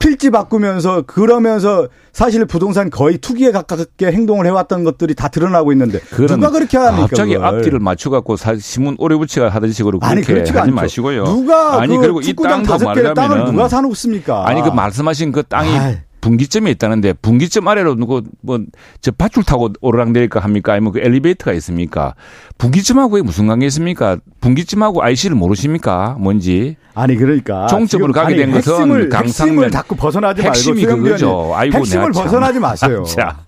필지 0.00 0.30
바꾸면서 0.30 1.02
그러면서 1.02 1.86
사실 2.12 2.44
부동산 2.46 2.90
거의 2.90 3.18
투기에 3.18 3.52
가깝게 3.52 4.06
행동을 4.06 4.46
해왔던 4.46 4.82
것들이 4.82 5.14
다 5.14 5.28
드러나고 5.28 5.70
있는데 5.72 6.00
누가 6.00 6.50
그렇게 6.50 6.78
합니까? 6.78 7.06
갑자기 7.06 7.34
그걸. 7.34 7.46
앞뒤를 7.46 7.78
맞춰갖고 7.78 8.36
신문 8.58 8.96
오래 8.98 9.14
붙이가 9.16 9.50
하던 9.50 9.70
식으로 9.70 10.00
그렇게 10.00 10.32
아니, 10.32 10.40
하지 10.40 10.58
않죠. 10.58 10.74
마시고요. 10.74 11.24
누가 11.24 11.80
아니 11.80 11.94
그 11.96 12.00
그리고 12.00 12.20
이 12.22 12.34
땅도 12.34 12.78
말하면 12.78 13.14
땅을 13.14 13.44
누가 13.44 13.68
사놓습니까? 13.68 14.48
아니 14.48 14.62
그 14.62 14.70
말씀하신 14.70 15.32
그 15.32 15.42
땅이 15.44 15.78
아이. 15.78 15.98
분기점이 16.20 16.70
있다는데 16.72 17.14
분기점 17.14 17.66
아래로 17.68 17.96
누구 17.96 18.22
뭐저 18.42 19.12
밧줄 19.16 19.44
타고 19.44 19.70
오르락내릴까 19.80 20.40
합니까? 20.40 20.72
아니면 20.72 20.92
그 20.92 21.00
엘리베이터가 21.00 21.52
있습니까? 21.54 22.14
분기점하고 22.58 23.22
무슨 23.22 23.46
관계 23.46 23.66
있습니까? 23.66 24.18
분기점하고 24.40 25.02
IC를 25.02 25.36
모르십니까? 25.36 26.16
뭔지? 26.18 26.76
아니 26.94 27.16
그러니까 27.16 27.66
종점으로 27.68 28.12
가게 28.12 28.36
된 28.36 28.50
것은 28.50 28.72
핵심을, 28.72 29.08
강상면 29.08 29.54
핵심을 29.54 29.70
자꾸 29.70 29.96
벗어나지 29.96 30.42
핵심이 30.42 30.84
말고 30.84 31.02
그거죠. 31.02 31.52
아이고, 31.54 31.78
핵심을 31.78 32.12
벗어나지 32.12 32.58
마세요. 32.58 33.02
자. 33.08 33.38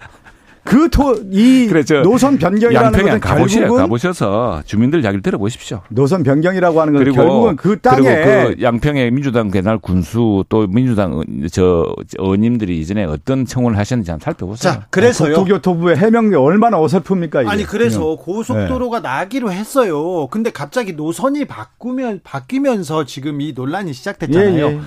그 0.64 0.88
토, 0.90 1.16
이 1.31 1.66
그렇죠. 1.68 2.03
노선 2.03 2.38
변경이라는 2.38 2.92
것은 2.92 3.20
가보시, 3.20 3.61
가보셔서 3.61 4.62
주민들 4.64 5.03
이야기를 5.03 5.20
들어보십시오. 5.22 5.83
노선 5.88 6.22
변경이라고 6.22 6.81
하는 6.81 6.92
건 6.92 7.12
결국은 7.12 7.57
그 7.57 7.81
땅에 7.81 8.03
그리고 8.03 8.55
그 8.57 8.62
양평의 8.62 9.11
민주당 9.11 9.51
개날 9.51 9.79
군수 9.79 10.44
또 10.48 10.66
민주당 10.68 11.22
저 11.51 11.94
의원님들이 12.16 12.79
이전에 12.79 13.05
어떤 13.05 13.44
청원을 13.44 13.77
하셨는지 13.77 14.12
한번 14.12 14.25
살펴보세요. 14.25 14.72
자, 14.72 14.87
그래서요. 14.90 15.35
국토교토부의 15.35 15.96
해명이 15.96 16.37
얼마나 16.37 16.79
어설픕니까? 16.79 17.42
이게. 17.42 17.51
아니 17.51 17.64
그래서 17.64 18.16
고속도로가 18.16 19.01
네. 19.01 19.09
나기로 19.09 19.51
했어요. 19.51 20.29
근데 20.29 20.51
갑자기 20.51 20.92
노선이 20.92 21.44
바꾸면 21.46 22.20
바뀌면서 22.22 23.05
지금 23.05 23.40
이 23.40 23.53
논란이 23.53 23.92
시작됐잖아요. 23.92 24.66
예, 24.66 24.72
예. 24.72 24.81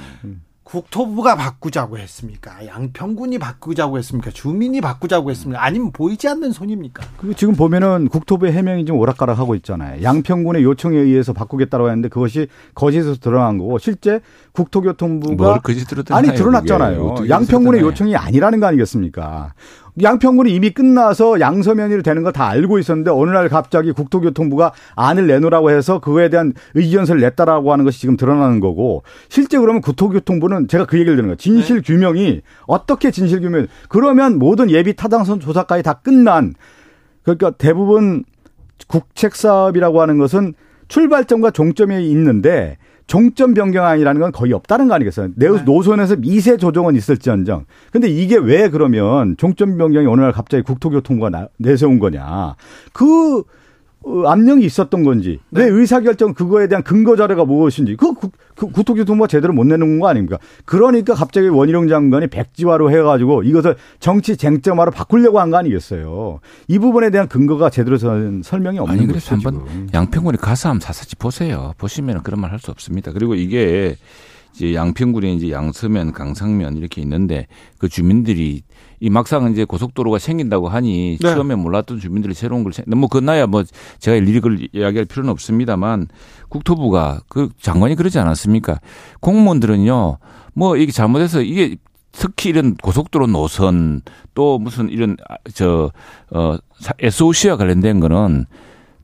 국토부가 0.66 1.36
바꾸자고 1.36 2.00
했습니까? 2.00 2.66
양평군이 2.66 3.38
바꾸자고 3.38 4.00
했습니까? 4.00 4.32
주민이 4.32 4.82
바꾸자고 4.82 5.30
했습니까? 5.30 5.64
아니면 5.64 5.92
보이지 5.92 6.28
않는 6.28 6.52
손입니까? 6.52 7.04
그 7.18 7.36
지금 7.36 7.56
보면은 7.56 8.10
국토부의 8.10 8.52
해명이 8.52 8.86
좀 8.86 8.98
오락가락하고 8.98 9.54
있잖아요. 9.56 10.02
양평군의 10.02 10.64
요청에 10.64 10.98
의해서 10.98 11.34
바꾸겠다고 11.34 11.88
했는데 11.88 12.10
그것이 12.10 12.48
거짓에서 12.74 13.14
드러난 13.14 13.60
거고 13.60 13.78
실제 13.78 14.22
국토교통부가 14.54 15.62
아니 16.10 16.34
드러났잖아요. 16.34 17.30
양평군의 17.30 17.82
요청이 17.82 18.16
아니라는 18.16 18.60
거 18.60 18.66
아니겠습니까? 18.66 19.54
양평군이 20.02 20.54
이미 20.54 20.72
끝나서 20.72 21.40
양서면이 21.40 22.04
되는 22.04 22.24
거 22.24 22.32
다 22.36 22.50
알고 22.50 22.80
있었는데 22.80 23.12
어느 23.12 23.30
날 23.32 23.48
갑자기 23.48 23.94
국토교통부가 23.94 24.74
안을 24.96 25.26
내놓으라고 25.28 25.72
해서 25.72 26.00
그거에 26.00 26.28
대한 26.30 26.54
의견서를 26.74 27.22
냈다라고 27.22 27.72
하는 27.72 27.86
것이 27.86 28.02
지금 28.02 28.18
드러나는 28.18 28.60
거고 28.60 29.04
실제 29.30 29.58
그러면 29.58 29.82
국토교통부는 29.82 30.68
제가 30.68 30.86
그 30.86 30.98
얘기를 30.98 31.16
드는 31.16 31.28
거예요. 31.30 31.36
진실 31.38 31.78
네. 31.78 31.82
규명이 31.82 32.42
어떻게 32.68 33.12
진실 33.12 33.40
규명 33.40 33.68
그러면 33.88 34.38
모든 34.38 34.70
예비 34.70 34.96
타당성 34.96 35.40
조사까지 35.40 35.84
다 35.84 35.94
끝난 35.94 36.56
그러니까 37.24 37.52
대부분 37.52 38.26
국책 38.88 39.36
사업이라고 39.36 40.02
하는 40.02 40.18
것은 40.18 40.54
출발점과 40.90 41.52
종점이 41.52 42.10
있는데 42.10 42.78
종점 43.08 43.54
변경안이라는 43.54 44.20
건 44.20 44.32
거의 44.32 44.54
없다는 44.54 44.88
거 44.88 44.96
아니겠어요? 44.96 45.30
네. 45.36 45.48
노선에서 45.64 46.16
미세 46.16 46.58
조정은 46.58 46.96
있을지언정. 46.96 47.66
근데 47.92 48.08
이게 48.08 48.38
왜 48.38 48.70
그러면 48.70 49.36
종점 49.38 49.78
변경이 49.78 50.08
어느 50.08 50.22
날 50.22 50.32
갑자기 50.32 50.64
국토교통부가 50.64 51.50
내세운 51.58 52.00
거냐. 52.00 52.56
그 52.94 53.44
어, 54.06 54.28
압력이 54.28 54.64
있었던 54.66 55.04
건지 55.04 55.40
네. 55.50 55.64
왜 55.64 55.70
의사결정 55.70 56.34
그거에 56.34 56.68
대한 56.68 56.84
근거 56.84 57.16
자료가 57.16 57.46
무엇인지 57.46 57.96
그, 57.96 58.14
그, 58.56 58.68
그 58.68 58.72
국토교통부가 58.72 59.28
제대로 59.28 59.54
못 59.54 59.66
내는 59.66 60.00
거 60.00 60.08
아닙니까? 60.08 60.38
그러니까 60.66 61.14
갑자기 61.14 61.48
원희룡 61.48 61.88
장관이 61.88 62.28
백지화로 62.28 62.92
해가지고 62.92 63.44
이것을 63.44 63.76
정치 64.00 64.38
쟁점화로 64.38 64.92
바꾸려고 64.92 65.40
한 65.40 65.50
거 65.52 65.58
아니겠어요? 65.58 66.40
이 66.68 66.80
부분에 66.80 67.10
대한 67.12 67.28
근거가 67.28 67.70
제대로 67.70 67.98
설명이 67.98 68.80
없는 68.80 68.98
아니, 68.98 69.08
그래서 69.08 69.36
한번 69.36 69.90
양평군이 69.94 70.38
가서 70.38 70.70
한번 70.70 70.82
사사치 70.82 71.16
보세요. 71.18 71.74
보시면 71.78 72.24
그런 72.24 72.40
말 72.42 72.52
할 72.52 72.60
수 72.60 72.72
없습니다. 72.72 73.12
그리고 73.12 73.36
이게 73.36 73.96
이제 74.54 74.74
양평군에 74.74 75.34
이제 75.34 75.52
양서면, 75.52 76.14
강상면 76.14 76.78
이렇게 76.78 77.02
있는데 77.02 77.48
그 77.78 77.90
주민들이 77.90 78.62
이 79.00 79.10
막상 79.10 79.52
이제 79.52 79.66
고속도로가 79.66 80.20
생긴다고 80.20 80.70
하니 80.70 81.18
네. 81.22 81.34
처음에 81.34 81.56
몰랐던 81.56 82.00
주민들이 82.00 82.34
새로운 82.34 82.64
걸 82.64 82.74
너무 82.88 83.08
건나야 83.08 83.48
뭐 83.48 83.64
제가 84.00 84.18
일일이 84.18 84.40
그걸 84.40 84.60
이야기할 84.72 85.06
필요는 85.06 85.30
없습니다만 85.32 86.08
국토부가 86.50 87.22
그 87.28 87.50
장관이 87.62 87.96
그러지 87.96 88.20
않았습니까? 88.20 88.80
공무원들은요 89.20 90.18
뭐 90.54 90.78
이게 90.78 90.92
잘못해서 90.92 91.42
이게 91.42 91.78
특히 92.12 92.50
이런 92.50 92.76
고속도로 92.76 93.28
노선 93.28 94.02
또 94.34 94.58
무슨 94.58 94.90
이런 94.90 95.18
아, 95.30 95.36
저어 95.54 96.58
SOC와 97.00 97.58
관련된 97.58 98.00
거는 98.00 98.46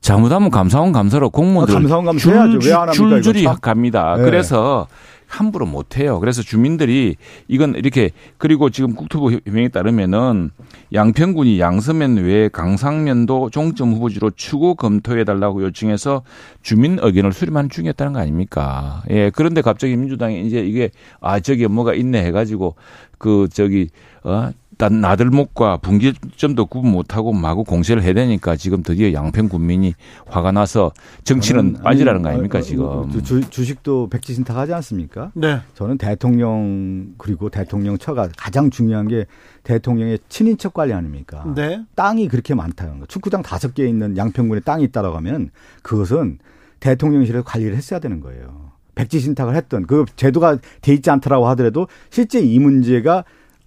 잘못하면 0.00 0.50
감사원 0.50 0.92
감사로 0.92 1.30
공무원들 1.30 1.74
아, 1.74 1.78
감사원 1.78 2.04
감사해야죠. 2.06 2.58
줄, 2.92 3.22
줄줄이 3.22 3.46
갑니다. 3.60 4.16
네. 4.16 4.24
그래서 4.24 4.88
함부로 5.32 5.64
못 5.64 5.96
해요. 5.96 6.20
그래서 6.20 6.42
주민들이 6.42 7.16
이건 7.48 7.74
이렇게 7.74 8.10
그리고 8.36 8.68
지금 8.68 8.94
국토부 8.94 9.32
협명에 9.32 9.68
따르면은 9.68 10.50
양평군이 10.92 11.58
양서면 11.58 12.18
외에 12.18 12.48
강상면도 12.48 13.48
종점 13.50 13.94
후보지로 13.94 14.32
추구 14.36 14.74
검토해 14.74 15.24
달라고 15.24 15.62
요청해서 15.64 16.22
주민 16.60 16.98
의견을 17.00 17.32
수렴한 17.32 17.70
중이었다는 17.70 18.12
거 18.12 18.20
아닙니까? 18.20 19.02
예. 19.08 19.30
그런데 19.30 19.62
갑자기 19.62 19.96
민주당이 19.96 20.46
이제 20.46 20.60
이게 20.60 20.90
아 21.20 21.40
저기 21.40 21.66
뭐가 21.66 21.94
있네 21.94 22.22
해가지고 22.26 22.74
그 23.16 23.48
저기 23.50 23.88
어 24.24 24.50
나들목과 24.88 25.78
분기점도 25.78 26.66
구분 26.66 26.92
못하고 26.92 27.32
마구 27.32 27.64
공세를 27.64 28.02
해야 28.02 28.14
되니까 28.14 28.56
지금 28.56 28.82
드디어 28.82 29.12
양평 29.12 29.48
군민이 29.48 29.94
화가 30.26 30.52
나서 30.52 30.92
정치는 31.24 31.76
아니, 31.76 31.82
빠지라는 31.82 32.22
거 32.22 32.28
아닙니까 32.30 32.60
지금. 32.60 33.10
주, 33.22 33.48
주식도 33.48 34.08
백지 34.08 34.34
신탁하지 34.34 34.72
않습니까? 34.74 35.30
네. 35.34 35.60
저는 35.74 35.98
대통령 35.98 37.14
그리고 37.18 37.50
대통령 37.50 37.98
처가 37.98 38.28
가장 38.36 38.70
중요한 38.70 39.08
게 39.08 39.26
대통령의 39.62 40.18
친인척 40.28 40.74
관리 40.74 40.92
아닙니까? 40.92 41.44
네. 41.54 41.84
땅이 41.94 42.28
그렇게 42.28 42.54
많다는 42.54 43.00
거. 43.00 43.06
축구장 43.06 43.42
다섯 43.42 43.74
개 43.74 43.86
있는 43.86 44.16
양평군에 44.16 44.60
땅이 44.60 44.84
있다라고 44.84 45.16
하면 45.16 45.50
그것은 45.82 46.38
대통령실에서 46.80 47.44
관리를 47.44 47.76
했어야 47.76 48.00
되는 48.00 48.20
거예요. 48.20 48.72
백지 48.94 49.20
신탁을 49.20 49.56
했던 49.56 49.86
그 49.86 50.04
제도가 50.16 50.58
돼 50.80 50.92
있지 50.92 51.10
않더라고 51.10 51.46
하더라도 51.48 51.86
실제 52.10 52.40
이 52.40 52.58
문제가 52.58 53.24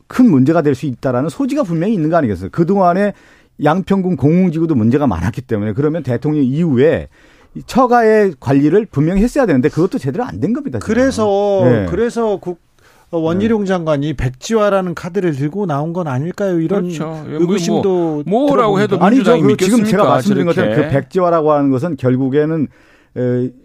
큰 0.07 0.29
문제가 0.29 0.61
될 0.61 0.75
수 0.75 0.85
있다라는 0.85 1.29
소지가 1.29 1.63
분명히 1.63 1.93
있는 1.93 2.09
거 2.09 2.17
아니겠어요? 2.17 2.49
그동안에 2.51 3.13
양평군 3.63 4.17
공공지구도 4.17 4.75
문제가 4.75 5.07
많았기 5.07 5.41
때문에 5.41 5.73
그러면 5.73 6.03
대통령 6.03 6.43
이후에 6.43 7.07
처가의 7.67 8.33
관리를 8.39 8.85
분명히 8.91 9.21
했어야 9.23 9.45
되는데 9.45 9.69
그것도 9.69 9.97
제대로 9.97 10.25
안 10.25 10.39
된 10.41 10.51
겁니다. 10.53 10.79
지금. 10.79 10.93
그래서 10.93 11.61
네. 11.63 11.85
그래서 11.89 12.37
국 12.37 12.59
원희룡 13.11 13.61
네. 13.61 13.65
장관이 13.67 14.13
백지화라는 14.15 14.93
카드를 14.93 15.33
들고 15.33 15.65
나온 15.67 15.93
건 15.93 16.07
아닐까요? 16.07 16.59
이런 16.59 16.83
그렇죠. 16.89 17.23
의구심도 17.29 18.23
뭐, 18.25 18.47
뭐라고 18.47 18.81
해도 18.81 18.99
아니죠. 18.99 19.39
그 19.39 19.55
지금 19.55 19.85
제가 19.85 20.03
말씀드린 20.03 20.45
것처럼 20.47 20.75
그 20.75 20.89
백지화라고 20.89 21.53
하는 21.53 21.69
것은 21.71 21.95
결국에는 21.95 22.67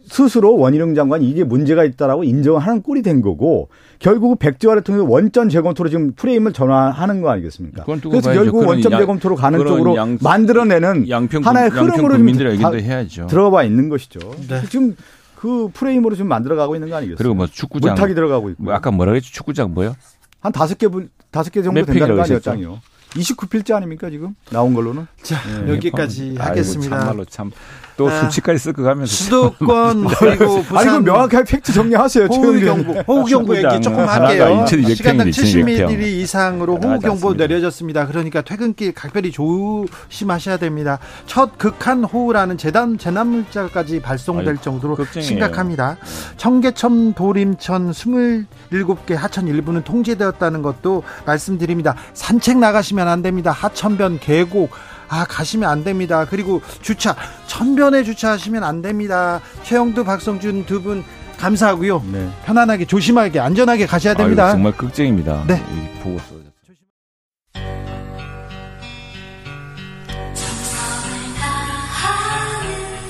스스로 0.06 0.56
원희룡 0.56 0.94
장관이 0.94 1.28
이게 1.28 1.42
문제가 1.42 1.84
있다라고 1.84 2.22
인정하는 2.22 2.82
꼴이 2.82 3.02
된 3.02 3.20
거고 3.20 3.68
결국 3.98 4.38
백지화를 4.38 4.82
통해서 4.82 5.04
원전 5.04 5.48
재검토로 5.48 5.88
지금 5.88 6.12
프레임을 6.12 6.52
전환하는 6.52 7.20
거 7.20 7.30
아니겠습니까? 7.30 7.84
그래서 7.84 8.32
결국 8.32 8.66
원전 8.66 8.92
재검토로 8.92 9.34
가는 9.34 9.58
쪽으로 9.58 9.96
양, 9.96 10.18
만들어내는 10.22 11.08
양평, 11.08 11.42
하나의 11.44 11.70
흐름으로 11.70 12.16
좀 12.16 13.26
들어가 13.28 13.64
있는 13.64 13.88
것이죠. 13.88 14.20
네. 14.48 14.62
지금 14.70 14.94
그 15.34 15.68
프레임으로 15.72 16.14
지금 16.14 16.28
만들어가고 16.28 16.76
있는 16.76 16.88
거 16.90 16.96
아니겠어요? 16.96 17.16
그리고 17.16 17.34
뭐 17.34 17.46
축구장 17.46 17.94
물타기 17.94 18.14
들어가고 18.14 18.50
있고. 18.50 18.62
뭐 18.62 18.74
아까 18.74 18.90
뭐라 18.90 19.12
그랬지? 19.12 19.32
축구장 19.32 19.74
뭐요? 19.74 19.96
한 20.40 20.52
다섯 20.52 20.78
개 20.78 20.86
다섯 21.30 21.50
개 21.50 21.62
정도 21.62 21.84
된다는 21.84 22.16
거 22.16 22.38
장이요? 22.38 22.80
29필자 23.10 23.74
아닙니까 23.74 24.08
지금 24.10 24.34
나온 24.50 24.74
걸로는? 24.74 25.06
자 25.22 25.40
네. 25.64 25.72
여기까지 25.74 26.36
아이고, 26.38 26.42
하겠습니다. 26.42 26.98
참말로 26.98 27.24
참. 27.24 27.50
또 27.96 28.08
아, 28.08 28.22
수치까지 28.22 28.58
섞어 28.58 28.82
가면서 28.82 29.14
수도권 29.14 30.06
그리고 30.18 30.62
부산 30.62 30.88
아니 30.88 31.04
명확하게 31.04 31.44
팩트 31.44 31.70
정리하세요. 31.74 32.26
호우경보 32.26 32.92
호우경보 33.06 33.56
얘기 33.56 33.80
조금 33.82 34.08
할게요. 34.08 34.64
시간당 34.94 35.28
70mm 35.28 36.00
이상으로 36.00 36.78
호우경보 36.78 37.34
내려졌습니다. 37.34 38.06
그러니까 38.06 38.40
퇴근길 38.40 38.92
각별히 38.94 39.30
조심하셔야 39.30 40.56
됩니다. 40.56 40.98
첫 41.26 41.58
극한 41.58 42.02
호우라는 42.04 42.56
재단 42.56 42.96
재난물자까지 42.96 44.00
발송될 44.00 44.48
아유, 44.48 44.56
정도로 44.62 44.96
걱정이에요. 44.96 45.28
심각합니다. 45.28 45.98
청계천 46.38 47.12
도림천 47.12 47.92
27개 47.92 49.12
하천 49.14 49.46
일부는 49.46 49.82
통제되었다는 49.84 50.62
것도 50.62 51.02
말씀드립니다. 51.26 51.96
산책 52.14 52.56
나가시면 52.58 52.99
안 53.08 53.22
됩니다. 53.22 53.50
하천변 53.52 54.18
계곡 54.20 54.70
아 55.08 55.24
가시면 55.28 55.68
안 55.68 55.82
됩니다. 55.84 56.24
그리고 56.24 56.62
주차 56.82 57.16
천변에 57.46 58.04
주차하시면 58.04 58.62
안 58.64 58.80
됩니다. 58.82 59.40
최영두 59.64 60.04
박성준 60.04 60.66
두 60.66 60.82
분 60.82 61.04
감사하고요. 61.38 62.04
네. 62.12 62.28
편안하게 62.44 62.84
조심하게 62.84 63.40
안전하게 63.40 63.86
가셔야 63.86 64.12
됩니다. 64.14 64.44
아유, 64.44 64.52
정말 64.52 64.76
극쟁입니다. 64.76 65.42
네. 65.46 65.62
보고서. 66.02 66.34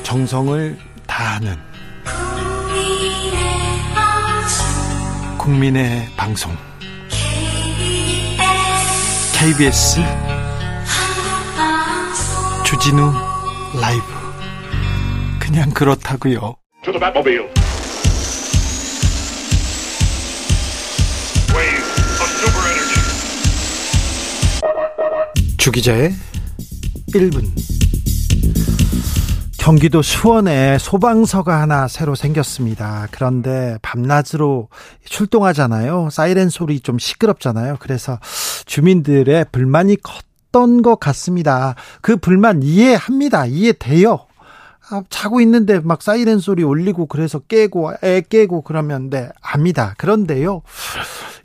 정성을 0.02 0.76
다하는 1.06 1.56
국민의 5.38 6.08
방송 6.16 6.52
KBS 9.40 9.96
주진우 12.62 13.10
라이브. 13.80 14.04
그냥 15.38 15.70
그렇다고요. 15.70 16.56
주 25.56 25.72
기자의 25.72 26.12
1분 27.14 27.79
경기도 29.60 30.00
수원에 30.00 30.78
소방서가 30.78 31.60
하나 31.60 31.86
새로 31.86 32.14
생겼습니다. 32.14 33.06
그런데 33.10 33.76
밤낮으로 33.82 34.68
출동하잖아요. 35.04 36.08
사이렌 36.10 36.48
소리 36.48 36.80
좀 36.80 36.98
시끄럽잖아요. 36.98 37.76
그래서 37.78 38.18
주민들의 38.64 39.44
불만이 39.52 39.96
컸 40.02 40.24
컸던 40.50 40.82
것 40.82 40.98
같습니다. 41.00 41.74
그 42.00 42.16
불만 42.16 42.62
이해합니다. 42.62 43.46
이해돼요. 43.46 44.26
아, 44.90 45.02
자고 45.08 45.40
있는데 45.40 45.78
막 45.78 46.02
사이렌 46.02 46.38
소리 46.38 46.62
울리고 46.62 47.06
그래서 47.06 47.38
깨고 47.38 47.94
애 48.02 48.22
깨고 48.22 48.62
그러면 48.62 49.08
네 49.08 49.28
압니다. 49.40 49.94
그런데요. 49.96 50.62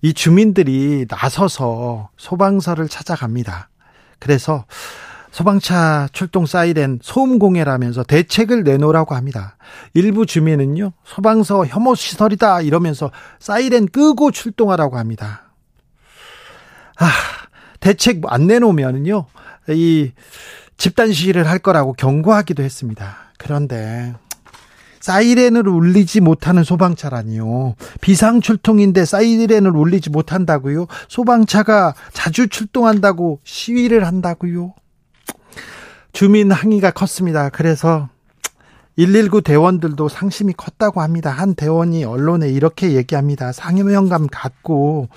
이 0.01 0.13
주민들이 0.13 1.05
나서서 1.07 2.09
소방서를 2.17 2.87
찾아갑니다. 2.89 3.69
그래서 4.19 4.65
소방차 5.35 6.07
출동 6.13 6.45
사이렌 6.45 6.99
소음 7.01 7.39
공해라면서 7.39 8.03
대책을 8.03 8.63
내놓으라고 8.63 9.15
합니다. 9.15 9.57
일부 9.93 10.25
주민은요. 10.25 10.93
소방서 11.03 11.65
혐오 11.65 11.93
시설이다 11.93 12.61
이러면서 12.61 13.11
사이렌 13.39 13.85
끄고 13.87 14.31
출동하라고 14.31 14.97
합니다. 14.97 15.51
아, 16.97 17.09
대책 17.81 18.21
안 18.27 18.47
내놓으면요. 18.47 19.25
이 19.71 20.13
집단 20.77 21.11
시위를 21.11 21.49
할 21.49 21.59
거라고 21.59 21.91
경고하기도 21.91 22.63
했습니다. 22.63 23.17
그런데 23.37 24.13
사이렌을 25.01 25.67
울리지 25.67 26.21
못하는 26.21 26.63
소방차라니요. 26.63 27.75
비상 27.99 28.39
출동인데 28.39 29.03
사이렌을 29.03 29.75
울리지 29.75 30.11
못한다고요? 30.11 30.87
소방차가 31.09 31.93
자주 32.13 32.47
출동한다고 32.47 33.41
시위를 33.43 34.07
한다고요? 34.07 34.73
주민 36.15 36.49
항의가 36.49 36.91
컸습니다. 36.91 37.49
그래서 37.49 38.07
119 38.95 39.41
대원들도 39.41 40.07
상심이 40.07 40.53
컸다고 40.53 41.01
합니다. 41.01 41.29
한 41.29 41.55
대원이 41.55 42.05
언론에 42.05 42.47
이렇게 42.47 42.93
얘기합니다. 42.93 43.51
상여명감 43.51 44.27
갖고 44.31 45.09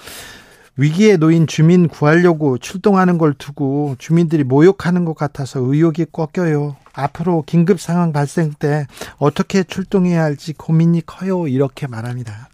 위기에 0.76 1.16
놓인 1.16 1.46
주민 1.46 1.86
구하려고 1.86 2.59
출동하는 2.59 3.16
걸 3.16 3.32
두고 3.34 3.94
주민들이 4.01 4.42
모욕하는 4.42 5.05
것 5.05 5.14
같아서 5.14 5.61
의욕이 5.61 6.07
꺾여요. 6.11 6.74
앞으로 6.92 7.44
긴급 7.46 7.80
상황 7.80 8.12
발생 8.12 8.53
때 8.59 8.88
어떻게 9.18 9.62
출동해야 9.62 10.20
할지 10.20 10.53
고민이 10.53 11.03
커요. 11.07 11.46
이렇게 11.46 11.86
말합니다. 11.86 12.49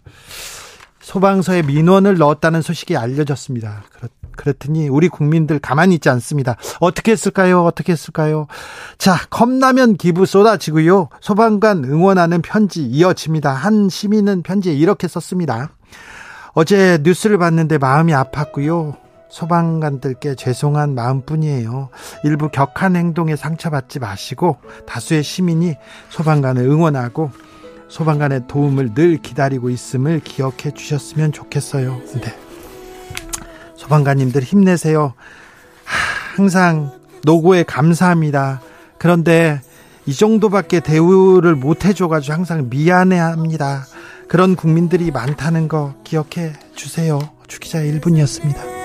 소방서에 0.99 1.63
민원을 1.63 2.19
넣었다는 2.19 2.61
소식이 2.61 2.95
알려졌습니다. 2.95 3.85
그렇더니 4.35 4.87
우리 4.87 5.09
국민들 5.09 5.59
가만히 5.59 5.95
있지 5.95 6.09
않습니다. 6.09 6.55
어떻게 6.79 7.11
했을까요? 7.11 7.63
어떻게 7.63 7.93
했을까요? 7.93 8.47
자, 8.97 9.17
컵라면 9.29 9.97
기부 9.97 10.25
쏟아지고요. 10.25 11.09
소방관 11.21 11.85
응원하는 11.85 12.41
편지 12.41 12.83
이어집니다. 12.83 13.51
한 13.51 13.89
시민은 13.89 14.43
편지에 14.43 14.73
이렇게 14.73 15.07
썼습니다. 15.07 15.69
어제 16.53 16.99
뉴스를 17.03 17.37
봤는데 17.37 17.77
마음이 17.77 18.13
아팠고요. 18.13 18.95
소방관들께 19.29 20.35
죄송한 20.35 20.95
마음뿐이에요. 20.95 21.89
일부 22.23 22.49
격한 22.49 22.95
행동에 22.95 23.35
상처받지 23.35 23.99
마시고 23.99 24.57
다수의 24.87 25.23
시민이 25.23 25.75
소방관을 26.09 26.63
응원하고 26.63 27.31
소방관의 27.89 28.47
도움을 28.47 28.93
늘 28.93 29.17
기다리고 29.17 29.69
있음을 29.69 30.21
기억해 30.21 30.71
주셨으면 30.73 31.33
좋겠어요. 31.33 32.01
네. 32.21 32.44
소방관님들 33.85 34.41
힘내세요. 34.41 35.13
항상 36.35 36.91
노고에 37.23 37.63
감사합니다. 37.63 38.61
그런데 38.97 39.61
이 40.05 40.13
정도밖에 40.13 40.79
대우를 40.79 41.55
못 41.55 41.85
해줘가지고 41.85 42.33
항상 42.33 42.67
미안해 42.69 43.17
합니다. 43.17 43.85
그런 44.27 44.55
국민들이 44.55 45.11
많다는 45.11 45.67
거 45.67 45.93
기억해 46.03 46.53
주세요. 46.75 47.19
주기자 47.47 47.79
1분이었습니다. 47.79 48.75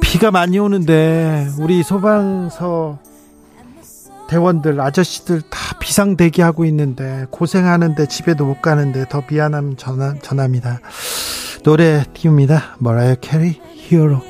비가 0.00 0.30
많이 0.30 0.58
오는데 0.58 1.48
우리 1.58 1.82
소방서 1.82 2.98
대원들 4.28 4.80
아저씨들 4.80 5.42
다 5.42 5.78
비상 5.80 6.16
대기하고 6.16 6.64
있는데 6.66 7.26
고생하는데 7.30 8.06
집에도 8.06 8.44
못 8.44 8.62
가는데 8.62 9.06
더 9.08 9.22
미안함 9.28 9.76
전함, 9.76 10.20
전합니다. 10.20 10.80
노래 11.64 12.04
띄웁니다. 12.14 12.76
머라이어 12.78 13.16
캐리 13.16 13.60
Hero 13.74 14.22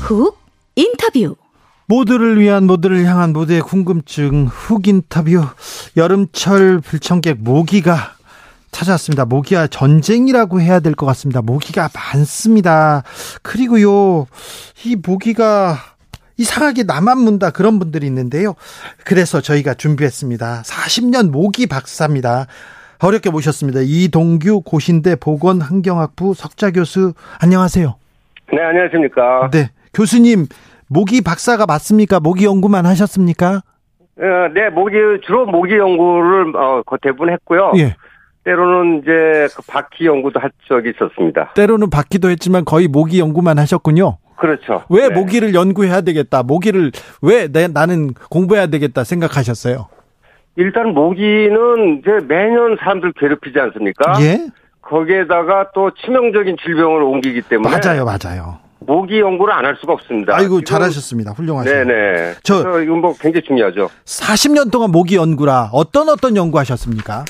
훅 0.00 0.38
인터뷰 0.74 1.36
모두를 1.92 2.38
위한 2.38 2.64
모두를 2.64 3.04
향한 3.06 3.32
모두의 3.32 3.60
궁금증 3.62 4.46
훅 4.46 4.86
인터뷰 4.88 5.42
여름철 5.96 6.80
불청객 6.80 7.38
모기가 7.40 8.12
찾아왔습니다. 8.70 9.24
모기와 9.24 9.66
전쟁이라고 9.66 10.60
해야 10.60 10.80
될 10.80 10.94
것 10.94 11.06
같습니다. 11.06 11.40
모기가 11.40 11.88
많습니다. 11.94 13.02
그리고요, 13.42 14.26
이 14.84 14.96
모기가 14.96 15.78
이상하게 16.36 16.82
나만 16.82 17.18
문다 17.18 17.50
그런 17.50 17.78
분들이 17.78 18.06
있는데요. 18.06 18.54
그래서 19.04 19.40
저희가 19.40 19.72
준비했습니다. 19.74 20.62
40년 20.66 21.30
모기 21.30 21.66
박사입니다. 21.66 22.46
어렵게 23.00 23.30
모셨습니다. 23.30 23.80
이동규 23.82 24.60
고신대 24.62 25.16
보건환경학부 25.16 26.34
석좌 26.34 26.70
교수 26.70 27.14
안녕하세요. 27.40 27.94
네, 28.52 28.60
안녕하십니까. 28.62 29.48
네. 29.50 29.70
교수님, 29.94 30.46
모기 30.88 31.20
박사가 31.22 31.66
맞습니까? 31.66 32.20
모기 32.20 32.44
연구만 32.44 32.86
하셨습니까? 32.86 33.62
어, 34.20 34.48
네, 34.52 34.68
모기 34.70 34.96
주로 35.24 35.46
모기 35.46 35.76
연구를 35.76 36.56
어, 36.56 36.82
대부분 37.02 37.30
했고요. 37.30 37.72
예. 37.76 37.94
때로는 38.44 39.02
이제 39.02 39.48
그 39.54 39.62
바퀴 39.68 40.06
연구도 40.06 40.40
할 40.40 40.50
적이 40.66 40.90
있었습니다. 40.90 41.52
때로는 41.54 41.90
바퀴도 41.90 42.30
했지만 42.30 42.64
거의 42.64 42.88
모기 42.88 43.20
연구만 43.20 43.58
하셨군요. 43.58 44.18
그렇죠. 44.36 44.84
왜 44.88 45.08
네. 45.08 45.14
모기를 45.14 45.54
연구해야 45.54 46.00
되겠다? 46.00 46.42
모기를 46.42 46.92
왜 47.20 47.48
내, 47.48 47.68
나는 47.68 48.14
공부해야 48.30 48.68
되겠다 48.68 49.04
생각하셨어요? 49.04 49.88
일단 50.56 50.94
모기는 50.94 51.98
이제 51.98 52.10
매년 52.26 52.76
사람들 52.80 53.12
괴롭히지 53.18 53.58
않습니까? 53.60 54.14
예? 54.22 54.46
거기에다가 54.82 55.70
또 55.74 55.90
치명적인 55.90 56.56
질병을 56.62 57.02
옮기기 57.02 57.42
때문에 57.42 57.68
맞아요, 57.70 58.04
맞아요. 58.04 58.58
모기 58.88 59.20
연구를 59.20 59.52
안 59.52 59.66
할 59.66 59.76
수가 59.78 59.92
없습니다. 59.92 60.34
아이고 60.34 60.62
잘하셨습니다. 60.62 61.32
훌륭하세요. 61.32 61.84
네네. 61.84 62.34
저- 62.42 62.62
저 62.62 62.80
이건 62.80 63.00
뭐 63.02 63.12
굉장히 63.20 63.44
중요하죠. 63.46 63.90
40년 64.06 64.72
동안 64.72 64.90
모기 64.90 65.16
연구라 65.16 65.68
어떤 65.74 66.08
어떤 66.08 66.34
연구하셨습니까? 66.36 67.26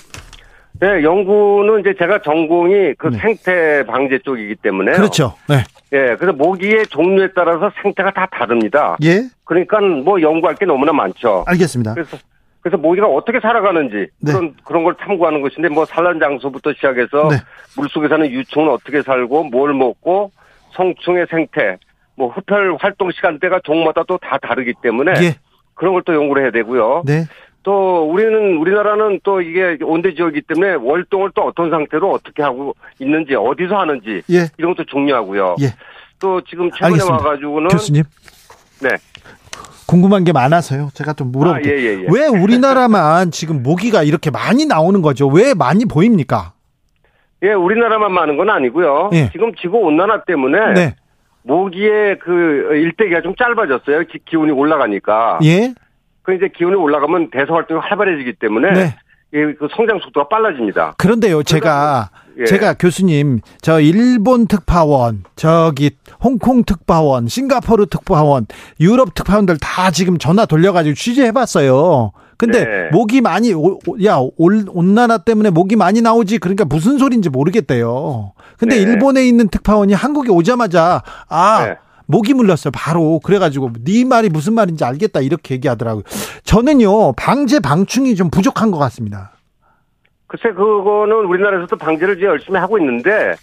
네, 0.80 1.02
연구는 1.02 1.80
이제 1.80 1.94
제가 1.98 2.22
전공이 2.22 2.94
그 2.96 3.08
네. 3.08 3.18
생태 3.18 3.84
방제 3.86 4.20
쪽이기 4.24 4.54
때문에 4.62 4.92
그렇죠. 4.92 5.34
네. 5.48 5.64
예, 5.92 6.14
그래서 6.16 6.32
모기의 6.32 6.86
종류에 6.86 7.30
따라서 7.34 7.72
생태가 7.82 8.12
다 8.12 8.28
다릅니다. 8.30 8.96
예? 9.02 9.24
그러니까 9.42 9.80
뭐 9.80 10.20
연구할 10.22 10.54
게 10.54 10.64
너무나 10.64 10.92
많죠. 10.92 11.42
알겠습니다. 11.48 11.94
그래서 11.94 12.16
그래서 12.60 12.76
모기가 12.76 13.08
어떻게 13.08 13.40
살아가는지 13.40 14.06
네. 14.20 14.32
그런 14.32 14.54
그런 14.64 14.84
걸 14.84 14.94
탐구하는 14.94 15.40
것인데 15.42 15.68
뭐 15.70 15.84
산란 15.84 16.20
장소부터 16.20 16.72
시작해서 16.74 17.28
네. 17.30 17.36
물속에 17.76 18.06
사는 18.06 18.30
유충은 18.30 18.68
어떻게 18.70 19.02
살고 19.02 19.44
뭘 19.44 19.74
먹고 19.74 20.30
성충의 20.78 21.26
생태 21.30 21.76
뭐 22.16 22.28
흡혈 22.30 22.76
활동 22.80 23.10
시간대가 23.12 23.60
종마다 23.64 24.02
또 24.08 24.16
다 24.18 24.38
다르기 24.38 24.72
때문에 24.82 25.12
예. 25.22 25.34
그런 25.74 25.92
걸 25.92 26.02
또 26.06 26.14
연구를 26.14 26.44
해야 26.44 26.50
되고요. 26.50 27.02
네. 27.04 27.26
또 27.62 28.08
우리는 28.10 28.56
우리나라는 28.56 29.20
또 29.24 29.42
이게 29.42 29.76
온대 29.82 30.14
지역이기 30.14 30.46
때문에 30.46 30.74
월동을 30.74 31.32
또 31.34 31.42
어떤 31.42 31.70
상태로 31.70 32.10
어떻게 32.10 32.42
하고 32.42 32.74
있는지 32.98 33.34
어디서 33.34 33.76
하는지 33.76 34.22
예. 34.30 34.48
이런 34.56 34.74
것도 34.74 34.86
중요하고요. 34.86 35.56
예. 35.60 35.74
또 36.18 36.40
지금 36.42 36.70
최근에 36.70 36.86
알겠습니다. 36.86 37.14
와가지고는 37.26 37.68
교수님. 37.68 38.04
네. 38.82 38.88
궁금한 39.86 40.24
게 40.24 40.32
많아서요. 40.32 40.90
제가 40.94 41.12
좀 41.14 41.30
물어볼게요. 41.32 41.74
아, 41.74 41.78
예, 41.78 41.82
예, 41.82 42.02
예. 42.02 42.06
왜 42.10 42.26
우리나라만 42.26 43.30
지금 43.30 43.62
모기가 43.62 44.02
이렇게 44.02 44.30
많이 44.30 44.66
나오는 44.66 45.00
거죠? 45.02 45.28
왜 45.28 45.54
많이 45.54 45.84
보입니까? 45.86 46.52
예, 47.42 47.52
우리나라만 47.52 48.12
많은 48.12 48.36
건 48.36 48.50
아니고요. 48.50 49.10
예. 49.12 49.30
지금 49.30 49.54
지구 49.54 49.78
온난화 49.78 50.24
때문에 50.24 50.72
네. 50.74 50.96
모기의 51.42 52.18
그 52.18 52.74
일대기가 52.74 53.22
좀 53.22 53.34
짧아졌어요. 53.36 54.00
기, 54.10 54.18
기온이 54.24 54.50
올라가니까. 54.50 55.38
예? 55.44 55.72
그 56.22 56.34
이제 56.34 56.48
기온이 56.54 56.74
올라가면 56.74 57.30
대사 57.30 57.54
활동이 57.54 57.80
활발해지기 57.80 58.34
때문에 58.34 58.72
네. 58.72 58.96
이그 59.32 59.68
성장 59.76 59.98
속도가 59.98 60.28
빨라집니다. 60.28 60.94
그런데요, 60.98 61.42
제가 61.42 62.10
예. 62.38 62.44
제가 62.44 62.74
교수님 62.74 63.40
저 63.60 63.80
일본 63.80 64.46
특파원, 64.46 65.24
저기 65.36 65.90
홍콩 66.22 66.64
특파원, 66.64 67.28
싱가포르 67.28 67.86
특파원, 67.86 68.46
유럽 68.80 69.14
특파원들 69.14 69.58
다 69.58 69.90
지금 69.90 70.18
전화 70.18 70.46
돌려가지고 70.46 70.94
취재해봤어요. 70.94 72.12
근데 72.38 72.64
네. 72.64 72.88
목이 72.92 73.20
많이 73.20 73.52
오- 73.52 73.78
오- 73.86 74.04
야 74.04 74.18
올, 74.36 74.64
온난화 74.68 75.18
때문에 75.18 75.50
목이 75.50 75.74
많이 75.74 76.00
나오지 76.00 76.38
그러니까 76.38 76.64
무슨 76.64 76.96
소리인지 76.96 77.28
모르겠대요. 77.30 78.32
근데 78.56 78.76
네. 78.76 78.82
일본에 78.82 79.26
있는 79.26 79.48
특파원이 79.48 79.92
한국에 79.92 80.30
오자마자 80.30 81.02
아 81.28 81.66
네. 81.66 81.76
모기 82.06 82.34
물렸어요. 82.34 82.70
바로 82.72 83.20
그래가지고 83.22 83.72
네 83.84 84.04
말이 84.04 84.28
무슨 84.28 84.54
말인지 84.54 84.84
알겠다 84.84 85.20
이렇게 85.20 85.54
얘기하더라고요. 85.56 86.04
저는요 86.44 87.12
방제 87.12 87.58
방충이 87.58 88.14
좀 88.14 88.30
부족한 88.30 88.70
것 88.70 88.78
같습니다. 88.78 89.32
글쎄 90.28 90.50
그거는 90.54 91.26
우리나라에서도 91.26 91.76
방제를 91.76 92.18
이제 92.18 92.26
열심히 92.26 92.58
하고 92.60 92.78
있는데 92.78 93.34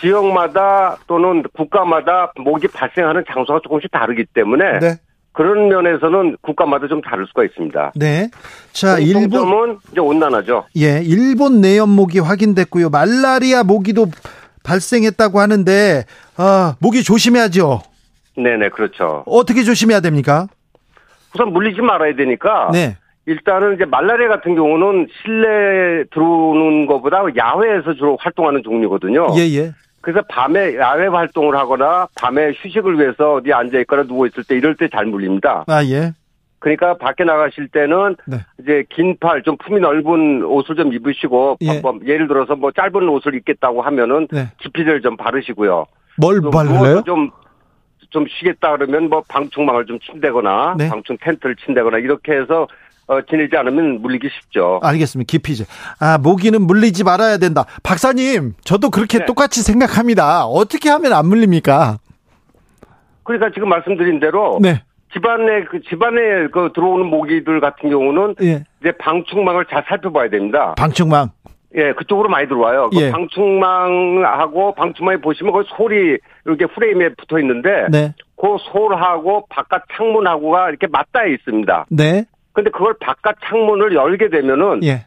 지역마다 0.00 0.96
또는 1.08 1.42
국가마다 1.54 2.32
모기 2.36 2.68
발생하는 2.68 3.24
장소가 3.26 3.60
조금씩 3.64 3.90
다르기 3.90 4.26
때문에 4.32 4.78
네. 4.78 4.96
그런 5.32 5.68
면에서는 5.68 6.36
국가마다 6.42 6.88
좀 6.88 7.00
다를 7.00 7.26
수가 7.26 7.44
있습니다. 7.44 7.92
네. 7.94 8.28
자, 8.72 8.98
일본 8.98 9.22
공통점은 9.30 9.78
이제 9.92 10.00
온난화죠. 10.00 10.64
예, 10.76 11.00
일본 11.04 11.60
모기 11.90 12.18
확인됐고요. 12.18 12.90
말라리아 12.90 13.62
모기도 13.62 14.06
발생했다고 14.64 15.40
하는데 15.40 16.04
아, 16.36 16.74
모기 16.80 17.02
조심해야죠. 17.02 17.80
네 18.36 18.56
네 18.56 18.68
그렇죠. 18.68 19.24
어떻게 19.26 19.62
조심해야 19.64 20.00
됩니까? 20.00 20.46
우선 21.34 21.52
물리지 21.52 21.80
말아야 21.82 22.14
되니까 22.14 22.70
네. 22.72 22.96
일단은 23.26 23.74
이제 23.74 23.84
말라리아 23.84 24.28
같은 24.28 24.54
경우는 24.54 25.08
실내 25.22 26.04
들어오는 26.12 26.86
것보다 26.86 27.22
야외에서 27.36 27.94
주로 27.94 28.16
활동하는 28.20 28.62
종류거든요. 28.62 29.26
예, 29.36 29.40
예. 29.56 29.72
그래서 30.08 30.22
밤에 30.26 30.74
야외 30.78 31.06
활동을 31.06 31.54
하거나 31.54 32.08
밤에 32.18 32.52
휴식을 32.56 32.98
위해서 32.98 33.34
어디 33.34 33.52
앉아 33.52 33.78
있거나 33.80 34.04
누워 34.04 34.26
있을 34.26 34.42
때 34.42 34.56
이럴 34.56 34.74
때 34.74 34.88
잘 34.88 35.04
물립니다. 35.04 35.66
아, 35.66 35.84
예. 35.84 36.12
그러니까 36.60 36.96
밖에 36.96 37.24
나가실 37.24 37.68
때는 37.68 38.16
네. 38.26 38.38
이제 38.58 38.84
긴 38.88 39.18
팔 39.20 39.42
좀 39.42 39.58
품이 39.58 39.80
넓은 39.80 40.44
옷을 40.44 40.76
좀 40.76 40.94
입으시고 40.94 41.58
예. 41.60 41.80
뭐 41.80 41.98
예를 42.06 42.26
들어서 42.26 42.56
뭐 42.56 42.72
짧은 42.72 43.06
옷을 43.06 43.34
입겠다고 43.34 43.82
하면은 43.82 44.28
네. 44.32 44.48
기피제를 44.62 45.02
좀 45.02 45.18
바르시고요. 45.18 45.84
뭘좀 46.16 46.52
발라요? 46.52 46.72
누워서 46.78 47.02
좀, 47.02 47.30
좀 48.08 48.24
쉬겠다 48.26 48.78
그러면 48.78 49.10
뭐 49.10 49.22
방충망을 49.28 49.84
좀 49.84 49.98
친다거나 50.00 50.76
네. 50.78 50.88
방충 50.88 51.18
텐트를 51.20 51.54
친다거나 51.56 51.98
이렇게 51.98 52.32
해서 52.32 52.66
어, 53.08 53.22
지내지 53.22 53.56
않으면 53.56 54.02
물리기 54.02 54.28
쉽죠. 54.28 54.80
알겠습니다. 54.82 55.26
기피제. 55.26 55.64
아, 55.98 56.18
모기는 56.18 56.60
물리지 56.60 57.04
말아야 57.04 57.38
된다. 57.38 57.64
박사님, 57.82 58.54
저도 58.62 58.90
그렇게 58.90 59.18
네. 59.18 59.24
똑같이 59.24 59.62
생각합니다. 59.62 60.44
어떻게 60.44 60.90
하면 60.90 61.14
안 61.14 61.26
물립니까? 61.26 61.98
그러니까 63.24 63.50
지금 63.54 63.70
말씀드린 63.70 64.20
대로 64.20 64.58
네. 64.60 64.82
집안에 65.12 65.64
그 65.70 65.80
집안에 65.88 66.48
그 66.52 66.70
들어오는 66.74 67.06
모기들 67.06 67.60
같은 67.60 67.88
경우는 67.88 68.34
예. 68.42 68.64
이제 68.80 68.92
방충망을 68.98 69.64
잘 69.70 69.84
살펴봐야 69.88 70.28
됩니다. 70.28 70.74
방충망. 70.76 71.30
예, 71.76 71.92
그쪽으로 71.92 72.28
많이 72.28 72.46
들어와요. 72.48 72.90
그 72.90 73.00
예. 73.00 73.10
방충망하고 73.10 74.74
방충망에 74.74 75.18
보시면 75.18 75.52
그 75.52 75.64
솔이 75.76 76.18
이렇게 76.46 76.66
프레임에 76.66 77.10
붙어 77.14 77.38
있는데 77.40 77.86
네. 77.90 78.14
그 78.40 78.56
솔하고 78.70 79.46
바깥 79.48 79.82
창문하고가 79.96 80.68
이렇게 80.70 80.86
맞닿아 80.86 81.26
있습니다. 81.26 81.86
네. 81.90 82.24
근데 82.58 82.70
그걸 82.70 82.92
바깥 82.98 83.36
창문을 83.44 83.94
열게 83.94 84.30
되면은 84.30 84.82
예. 84.82 85.06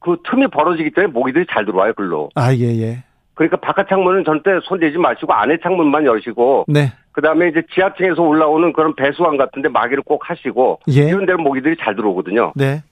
그 0.00 0.16
틈이 0.24 0.46
벌어지기 0.46 0.92
때문에 0.92 1.12
모기들이 1.12 1.44
잘 1.50 1.66
들어와요, 1.66 1.92
글로. 1.92 2.30
아, 2.34 2.54
예, 2.54 2.64
예. 2.80 3.04
그러니까 3.34 3.58
바깥 3.58 3.90
창문은 3.90 4.24
절대 4.24 4.52
손대지 4.62 4.96
마시고 4.96 5.34
안에 5.34 5.58
창문만 5.62 6.06
여시고 6.06 6.64
네. 6.68 6.94
그다음에 7.12 7.48
이제 7.48 7.62
지하층에서 7.74 8.22
올라오는 8.22 8.72
그런 8.72 8.94
배수관 8.94 9.36
같은 9.36 9.60
데 9.60 9.68
마개를 9.68 10.02
꼭 10.02 10.30
하시고 10.30 10.80
예. 10.88 11.08
이런 11.08 11.26
데는 11.26 11.42
모기들이 11.42 11.76
잘 11.78 11.94
들어오거든요. 11.94 12.54
네. 12.56 12.82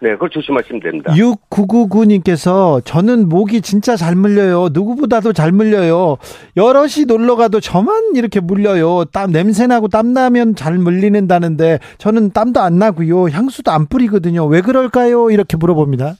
네, 0.00 0.12
그걸 0.12 0.30
조심하시면 0.30 0.80
됩니다. 0.80 1.12
6999님께서 1.12 2.84
저는 2.84 3.28
모기 3.28 3.60
진짜 3.60 3.96
잘 3.96 4.14
물려요. 4.14 4.68
누구보다도 4.72 5.32
잘 5.32 5.50
물려요. 5.50 6.18
여럿이 6.56 7.06
놀러 7.06 7.34
가도 7.34 7.58
저만 7.60 8.14
이렇게 8.14 8.38
물려요. 8.40 9.06
땀 9.06 9.32
냄새 9.32 9.66
나고 9.66 9.88
땀 9.88 10.12
나면 10.12 10.54
잘 10.54 10.78
물리는다는데 10.78 11.80
저는 11.98 12.30
땀도 12.30 12.60
안 12.60 12.78
나고요. 12.78 13.28
향수도 13.28 13.72
안 13.72 13.86
뿌리거든요. 13.86 14.46
왜 14.46 14.60
그럴까요? 14.60 15.30
이렇게 15.30 15.56
물어봅니다. 15.56 16.14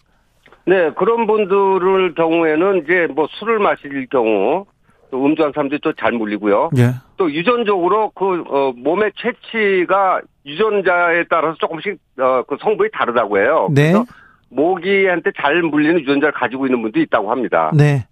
네, 0.66 0.90
그런 0.98 1.26
분들을 1.26 2.14
경우에는 2.14 2.82
이제 2.84 3.06
뭐 3.14 3.26
술을 3.38 3.58
마실 3.58 4.06
경우 4.10 4.66
또 5.10 5.24
음주한 5.24 5.52
사람들이 5.54 5.80
또 5.80 5.92
잘 5.92 6.12
물리고요. 6.12 6.70
예. 6.78 6.94
또 7.16 7.30
유전적으로 7.32 8.10
그 8.14 8.44
어, 8.48 8.72
몸의 8.76 9.12
채취가 9.16 10.20
유전자에 10.46 11.24
따라서 11.28 11.56
조금씩 11.58 11.98
어, 12.20 12.42
그 12.46 12.56
성분이 12.60 12.90
다르다고 12.92 13.38
해요. 13.38 13.68
네. 13.72 13.92
그래서 13.92 14.04
모기한테 14.50 15.30
잘 15.40 15.62
물리는 15.62 16.00
유전자를 16.00 16.32
가지고 16.32 16.66
있는 16.66 16.80
분도 16.82 17.00
있다고 17.00 17.30
합니다. 17.30 17.70
네. 17.74 18.06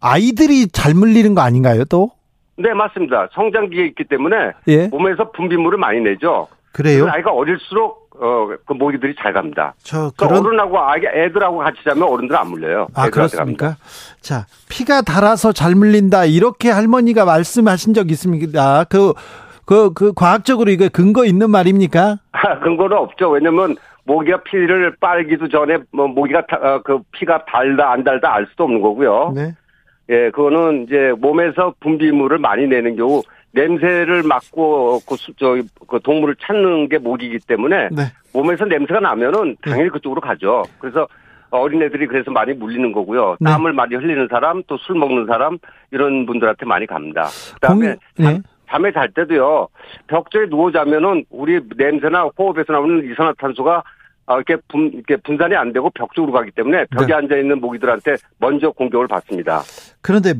아이들이 0.00 0.68
잘 0.68 0.94
물리는 0.94 1.34
거 1.34 1.40
아닌가요, 1.40 1.84
또? 1.84 2.10
네, 2.56 2.72
맞습니다. 2.72 3.28
성장기에 3.32 3.86
있기 3.86 4.04
때문에 4.04 4.36
예. 4.68 4.86
몸에서 4.88 5.30
분비물을 5.32 5.78
많이 5.78 6.00
내죠. 6.00 6.46
그래요? 6.72 7.08
아이가 7.08 7.32
어릴수록 7.32 8.03
어, 8.20 8.48
그 8.64 8.72
모기들이 8.74 9.14
잘 9.20 9.32
갑니다. 9.32 9.74
저그 9.82 10.12
그런 10.16 10.46
어른하고 10.46 10.78
아기 10.78 11.06
애들하고 11.06 11.58
같이 11.58 11.78
자면 11.84 12.04
어른들은 12.08 12.38
안 12.38 12.48
물려요. 12.48 12.86
아. 12.94 13.08
그렇습니까? 13.10 13.76
자, 14.20 14.46
피가 14.68 15.02
달아서 15.02 15.52
잘 15.52 15.74
물린다. 15.74 16.24
이렇게 16.24 16.70
할머니가 16.70 17.24
말씀하신 17.24 17.92
적 17.94 18.10
있습니까? 18.12 18.84
그, 18.88 19.12
그, 19.66 19.92
그, 19.94 20.12
과학적으로 20.12 20.70
이거 20.70 20.88
근거 20.92 21.24
있는 21.24 21.50
말입니까? 21.50 22.18
아, 22.32 22.58
근거는 22.60 22.96
없죠. 22.96 23.30
왜냐면 23.30 23.74
모기가 24.04 24.42
피를 24.44 24.94
빨기도 25.00 25.48
전에 25.48 25.78
뭐 25.90 26.06
모기가 26.06 26.46
타- 26.46 26.56
어, 26.58 26.82
그 26.84 26.98
피가 27.12 27.46
달다 27.46 27.90
안 27.90 28.04
달다 28.04 28.32
알 28.34 28.46
수도 28.50 28.64
없는 28.64 28.80
거고요. 28.80 29.32
네. 29.34 29.54
예, 30.10 30.30
그거는 30.30 30.84
이제 30.86 31.12
몸에서 31.18 31.74
분비물을 31.80 32.38
많이 32.38 32.66
내는 32.66 32.94
경우 32.96 33.22
냄새를 33.54 34.22
맡고 34.24 35.00
그, 35.08 35.16
수- 35.16 35.32
저, 35.38 35.56
그 35.88 36.00
동물을 36.02 36.36
찾는 36.42 36.88
게 36.88 36.98
모기이기 36.98 37.38
때문에 37.46 37.88
네. 37.92 38.02
몸에서 38.32 38.64
냄새가 38.64 39.00
나면은 39.00 39.56
당연히 39.62 39.90
그쪽으로 39.90 40.20
가죠. 40.20 40.64
그래서 40.78 41.06
어린애들이 41.50 42.06
그래서 42.08 42.30
많이 42.32 42.52
물리는 42.52 42.90
거고요. 42.92 43.36
네. 43.40 43.50
땀을 43.50 43.72
많이 43.72 43.94
흘리는 43.94 44.26
사람, 44.28 44.62
또 44.64 44.76
술 44.78 44.96
먹는 44.96 45.26
사람 45.26 45.56
이런 45.92 46.26
분들한테 46.26 46.66
많이 46.66 46.86
갑니다. 46.86 47.28
그다음에 47.54 47.96
공- 48.16 48.26
네. 48.26 48.40
잠 48.68 48.84
에 48.86 48.92
잘 48.92 49.08
때도요. 49.12 49.68
벽쪽에 50.08 50.48
누워 50.48 50.72
자면은 50.72 51.24
우리 51.30 51.60
냄새나 51.76 52.28
호흡에서 52.36 52.72
나오는 52.72 53.08
이산화탄소가 53.12 53.84
아, 54.26 54.34
이렇게 54.36 54.56
분, 54.68 54.90
이렇게 54.94 55.16
분산이 55.16 55.54
안 55.54 55.72
되고 55.72 55.90
벽 55.90 56.12
쪽으로 56.14 56.32
가기 56.32 56.50
때문에 56.52 56.86
벽에 56.90 57.06
네. 57.08 57.12
앉아 57.14 57.36
있는 57.36 57.60
모기들한테 57.60 58.16
먼저 58.38 58.70
공격을 58.70 59.06
받습니다. 59.06 59.60
그런데 60.00 60.32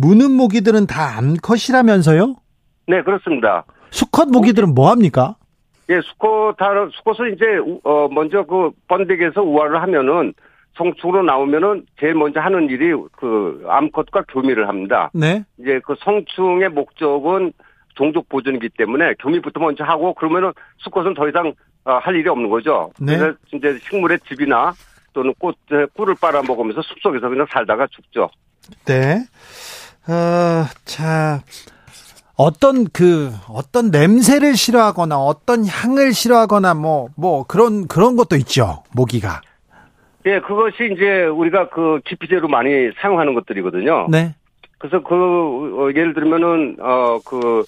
무는 0.00 0.32
모기들은 0.32 0.86
다 0.86 1.18
암컷이라면서요? 1.18 2.34
네, 2.86 3.02
그렇습니다. 3.02 3.64
수컷 3.90 4.28
모기들은 4.28 4.74
뭐 4.74 4.90
합니까? 4.90 5.36
예, 5.88 6.00
수컷, 6.00 6.56
수컷은 6.96 7.34
이제, 7.34 7.44
우- 7.58 7.80
어, 7.84 8.08
먼저 8.10 8.42
그 8.44 8.70
번데기에서 8.88 9.42
우화를 9.42 9.80
하면은 9.82 10.34
성충으로 10.76 11.22
나오면은 11.22 11.86
제일 11.98 12.14
먼저 12.14 12.40
하는 12.40 12.68
일이 12.68 12.92
그 13.12 13.64
암컷과 13.68 14.24
교미를 14.28 14.68
합니다. 14.68 15.10
네. 15.14 15.44
이제 15.58 15.80
그 15.84 15.94
성충의 16.00 16.68
목적은 16.70 17.52
종족 17.94 18.28
보존이기 18.28 18.68
때문에 18.76 19.14
교미부터 19.20 19.58
먼저 19.60 19.84
하고 19.84 20.12
그러면은 20.12 20.52
수컷은 20.78 21.14
더 21.14 21.26
이상 21.28 21.54
어, 21.84 21.92
할 21.98 22.16
일이 22.16 22.28
없는 22.28 22.50
거죠. 22.50 22.90
네. 23.00 23.16
그래서 23.16 23.36
이제 23.54 23.78
식물의 23.88 24.18
즙이나 24.28 24.74
또는 25.14 25.32
꽃, 25.38 25.56
꿀을 25.94 26.14
빨아 26.20 26.42
먹으면서 26.42 26.82
숲속에서 26.82 27.28
그냥 27.28 27.46
살다가 27.50 27.86
죽죠. 27.86 28.28
네. 28.84 29.20
어, 30.08 30.64
자, 30.84 31.40
어떤 32.36 32.86
그, 32.92 33.30
어떤 33.48 33.90
냄새를 33.90 34.56
싫어하거나 34.56 35.18
어떤 35.18 35.66
향을 35.66 36.12
싫어하거나 36.12 36.74
뭐, 36.74 37.08
뭐 37.16 37.44
그런, 37.44 37.88
그런 37.88 38.16
것도 38.16 38.36
있죠. 38.36 38.82
모기가. 38.94 39.40
예, 40.26 40.40
그것이 40.40 40.90
이제 40.92 41.24
우리가 41.24 41.68
그 41.70 42.00
기피제로 42.04 42.48
많이 42.48 42.90
사용하는 43.00 43.34
것들이거든요. 43.34 44.08
네. 44.10 44.34
그래서 44.78 45.02
그 45.02 45.14
어, 45.14 45.88
예를 45.90 46.14
들면은 46.14 46.76
어그 46.80 47.64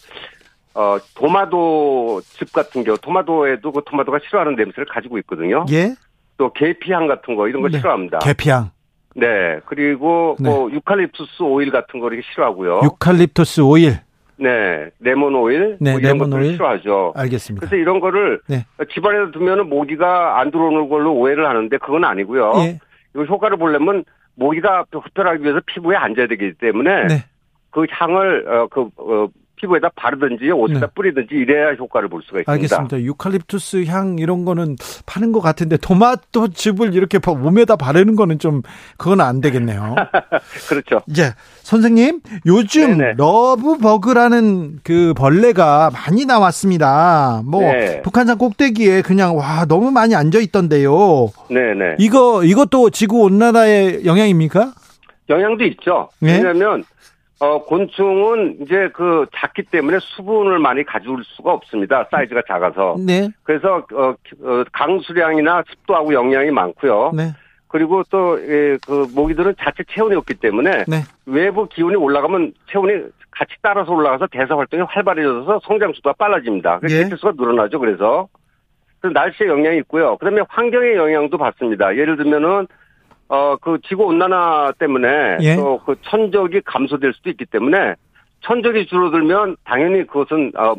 어, 0.74 0.98
토마토 1.14 2.20
즙 2.22 2.52
같은 2.52 2.84
경우 2.84 2.98
토마토에도 2.98 3.72
그 3.72 3.82
토마토가 3.86 4.18
싫어하는 4.26 4.56
냄새를 4.56 4.86
가지고 4.86 5.18
있거든요. 5.18 5.64
예. 5.70 5.94
또 6.36 6.52
계피향 6.52 7.06
같은 7.06 7.36
거 7.36 7.48
이런 7.48 7.62
거 7.62 7.68
네. 7.68 7.78
싫어합니다. 7.78 8.18
계피향, 8.18 8.70
네. 9.14 9.60
그리고 9.66 10.36
네. 10.38 10.50
뭐 10.50 10.70
유칼립투스 10.70 11.42
오일 11.42 11.70
같은 11.70 12.00
거 12.00 12.08
이렇게 12.08 12.22
싫어하고요. 12.32 12.80
유칼립투스 12.84 13.60
오일. 13.62 14.00
네. 14.38 14.90
레몬 15.00 15.34
오일 15.34 15.76
네, 15.80 15.90
뭐 15.92 16.00
이런 16.00 16.12
레몬 16.12 16.30
것들을 16.30 16.42
오일. 16.42 16.52
싫어하죠. 16.54 17.12
알겠습니다. 17.16 17.66
그래서 17.66 17.76
이런 17.80 18.00
거를 18.00 18.40
네. 18.46 18.64
집안에 18.94 19.30
두면은 19.32 19.68
모기가 19.68 20.40
안 20.40 20.50
들어오는 20.50 20.88
걸로 20.88 21.12
오해를 21.14 21.46
하는데 21.46 21.76
그건 21.78 22.04
아니고요. 22.04 22.52
예. 22.58 22.78
이거 23.14 23.24
효과를 23.24 23.56
보려면 23.56 24.04
모기가 24.36 24.84
흡혈하기 24.92 25.42
위해서 25.42 25.60
피부에 25.66 25.96
앉아야 25.96 26.28
되기 26.28 26.52
때문에 26.54 27.06
네. 27.06 27.24
그 27.70 27.86
향을 27.90 28.48
어, 28.48 28.66
그 28.68 28.88
어, 28.96 29.28
피부에다 29.60 29.90
바르든지 29.96 30.50
옷에다 30.50 30.80
네. 30.80 30.86
뿌리든지 30.94 31.34
이래야 31.34 31.72
효과를 31.74 32.08
볼 32.08 32.22
수가 32.24 32.40
있습니다. 32.40 32.52
알겠습니다. 32.52 33.00
유칼립투스 33.00 33.84
향 33.86 34.16
이런 34.18 34.44
거는 34.44 34.76
파는 35.06 35.32
것 35.32 35.40
같은데 35.40 35.76
토마토 35.76 36.48
즙을 36.48 36.94
이렇게 36.94 37.18
바- 37.18 37.32
몸에다 37.34 37.76
바르는 37.76 38.16
거는 38.16 38.38
좀 38.38 38.62
그건 38.96 39.20
안 39.20 39.40
되겠네요. 39.40 39.94
그렇죠. 40.68 41.00
이제 41.08 41.32
선생님 41.62 42.20
요즘 42.46 42.98
네네. 42.98 43.14
러브버그라는 43.18 44.80
그 44.82 45.12
벌레가 45.16 45.90
많이 45.92 46.24
나왔습니다. 46.24 47.42
뭐 47.44 47.60
네. 47.62 48.00
북한산 48.02 48.38
꼭대기에 48.38 49.02
그냥 49.02 49.36
와 49.36 49.64
너무 49.66 49.90
많이 49.90 50.14
앉아 50.14 50.38
있던데요. 50.40 51.28
네네. 51.50 51.96
이거 51.98 52.44
이것도 52.44 52.90
지구 52.90 53.22
온난화의 53.22 54.04
영향입니까? 54.04 54.72
영향도 55.28 55.64
있죠. 55.64 56.08
네. 56.20 56.36
왜냐하면 56.36 56.84
어, 57.40 57.62
곤충은 57.62 58.58
이제 58.60 58.90
그 58.92 59.26
작기 59.36 59.62
때문에 59.62 59.98
수분을 60.00 60.58
많이 60.58 60.84
가져올 60.84 61.22
수가 61.24 61.52
없습니다. 61.52 62.08
사이즈가 62.10 62.42
작아서. 62.46 62.96
네, 62.98 63.28
그래서 63.44 63.84
어, 63.92 64.14
어, 64.42 64.64
강수량이나 64.72 65.62
습도하고 65.68 66.12
영향이 66.12 66.50
많고요. 66.50 67.12
네, 67.14 67.32
그리고 67.68 68.02
또그 68.04 69.08
모기들은 69.14 69.54
자체 69.60 69.84
체온이 69.88 70.16
없기 70.16 70.34
때문에 70.34 70.84
네. 70.88 71.02
외부 71.26 71.68
기온이 71.68 71.94
올라가면 71.94 72.54
체온이 72.70 72.92
같이 73.30 73.52
따라서 73.62 73.92
올라가서 73.92 74.26
대사 74.32 74.56
활동이 74.56 74.82
활발해져서 74.82 75.60
성장速도가 75.62 76.14
빨라집니다. 76.18 76.80
그래서 76.80 76.96
예. 76.96 77.04
개체수가 77.04 77.34
늘어나죠. 77.36 77.78
그래서 77.78 78.28
그래서 79.00 79.12
날씨의 79.12 79.48
영향이 79.48 79.78
있고요. 79.78 80.16
그다음에 80.16 80.42
환경의 80.48 80.96
영향도 80.96 81.38
받습니다. 81.38 81.96
예를 81.96 82.16
들면은 82.16 82.66
어 83.28 83.56
그 83.60 83.78
지구 83.86 84.04
온난화 84.04 84.72
때문에 84.78 85.38
예. 85.40 85.56
또그 85.56 85.96
천적이 86.02 86.62
감소될 86.64 87.12
수도 87.14 87.30
있기 87.30 87.44
때문에 87.46 87.94
천적이 88.40 88.86
줄어들면 88.86 89.56
당연히 89.64 90.06
그것은 90.06 90.52
어 90.56 90.74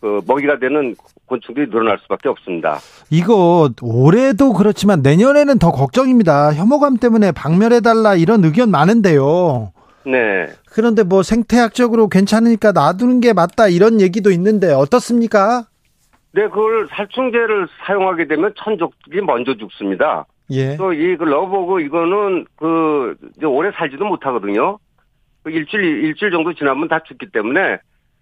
그 0.00 0.22
먹이가 0.26 0.58
되는 0.58 0.94
곤충들이 1.26 1.68
늘어날 1.68 1.98
수밖에 1.98 2.28
없습니다. 2.30 2.78
이거 3.10 3.68
올해도 3.82 4.54
그렇지만 4.54 5.02
내년에는 5.02 5.58
더 5.58 5.70
걱정입니다. 5.72 6.54
혐오감 6.54 6.96
때문에 6.96 7.32
박멸해달라 7.32 8.14
이런 8.14 8.42
의견 8.42 8.70
많은데요. 8.70 9.72
네. 10.06 10.46
그런데 10.70 11.02
뭐 11.02 11.22
생태학적으로 11.22 12.08
괜찮으니까 12.08 12.72
놔두는 12.72 13.20
게 13.20 13.34
맞다 13.34 13.68
이런 13.68 14.00
얘기도 14.00 14.30
있는데 14.30 14.72
어떻습니까? 14.72 15.66
네, 16.32 16.44
그걸 16.48 16.88
살충제를 16.90 17.68
사용하게 17.84 18.26
되면 18.26 18.54
천적이 18.56 19.20
먼저 19.26 19.54
죽습니다. 19.54 20.24
예. 20.50 20.76
또이 20.76 21.16
그 21.16 21.24
러버그 21.24 21.80
이거는 21.82 22.46
그 22.56 23.16
이제 23.36 23.46
오래 23.46 23.70
살지도 23.72 24.04
못하거든요. 24.04 24.78
그 25.42 25.50
일주일 25.50 26.04
일주일 26.04 26.30
정도 26.30 26.52
지나면 26.52 26.88
다 26.88 27.00
죽기 27.06 27.30
때문에 27.32 27.78